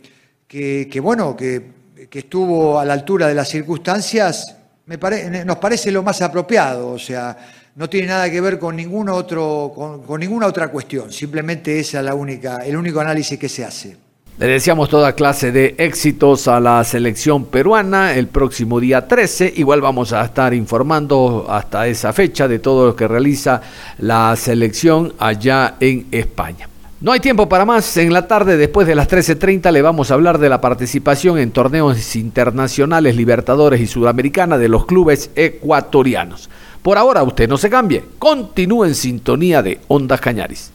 que, 0.47 0.99
bueno, 1.01 1.35
que, 1.35 1.63
que, 2.07 2.19
estuvo 2.19 2.79
a 2.79 2.85
la 2.85 2.93
altura 2.93 3.27
de 3.27 3.33
las 3.33 3.49
circunstancias, 3.49 4.55
nos 4.85 5.57
parece 5.57 5.89
lo 5.89 6.03
más 6.03 6.21
apropiado, 6.21 6.89
o 6.89 6.99
sea, 6.99 7.35
no 7.79 7.89
tiene 7.89 8.07
nada 8.07 8.29
que 8.29 8.41
ver 8.41 8.59
con, 8.59 8.77
otro, 9.07 9.71
con, 10.05 10.19
ninguna 10.19 10.47
otra 10.47 10.67
cuestión, 10.67 11.13
simplemente 11.13 11.79
esa 11.79 11.99
es 11.99 12.05
la 12.05 12.13
única, 12.13 12.57
el 12.57 12.75
único 12.75 12.99
análisis 12.99 13.39
que 13.39 13.47
se 13.47 13.63
hace. 13.63 13.95
Le 14.37 14.47
deseamos 14.47 14.89
toda 14.89 15.13
clase 15.13 15.53
de 15.53 15.75
éxitos 15.77 16.49
a 16.49 16.59
la 16.59 16.83
selección 16.83 17.45
peruana 17.45 18.15
el 18.15 18.27
próximo 18.27 18.81
día 18.81 19.07
13. 19.07 19.53
Igual 19.55 19.79
vamos 19.79 20.11
a 20.11 20.25
estar 20.25 20.53
informando 20.53 21.45
hasta 21.49 21.87
esa 21.87 22.11
fecha 22.11 22.49
de 22.49 22.59
todo 22.59 22.87
lo 22.87 22.95
que 22.97 23.07
realiza 23.07 23.61
la 23.99 24.35
selección 24.35 25.13
allá 25.17 25.75
en 25.79 26.07
España. 26.11 26.67
No 26.99 27.13
hay 27.13 27.21
tiempo 27.21 27.47
para 27.47 27.63
más. 27.63 27.95
En 27.95 28.11
la 28.11 28.27
tarde, 28.27 28.57
después 28.57 28.87
de 28.87 28.95
las 28.95 29.09
13.30, 29.09 29.71
le 29.71 29.81
vamos 29.81 30.11
a 30.11 30.15
hablar 30.15 30.37
de 30.37 30.49
la 30.49 30.59
participación 30.59 31.37
en 31.37 31.51
torneos 31.51 32.15
internacionales, 32.17 33.15
Libertadores 33.15 33.79
y 33.79 33.87
Sudamericana 33.87 34.57
de 34.57 34.67
los 34.67 34.85
clubes 34.85 35.31
ecuatorianos. 35.35 36.49
Por 36.89 36.97
ahora 36.97 37.21
usted 37.21 37.47
no 37.47 37.55
se 37.55 37.69
cambie, 37.69 38.03
continúe 38.17 38.85
en 38.85 38.95
sintonía 38.95 39.61
de 39.61 39.79
Ondas 39.89 40.19
Cañaris. 40.19 40.71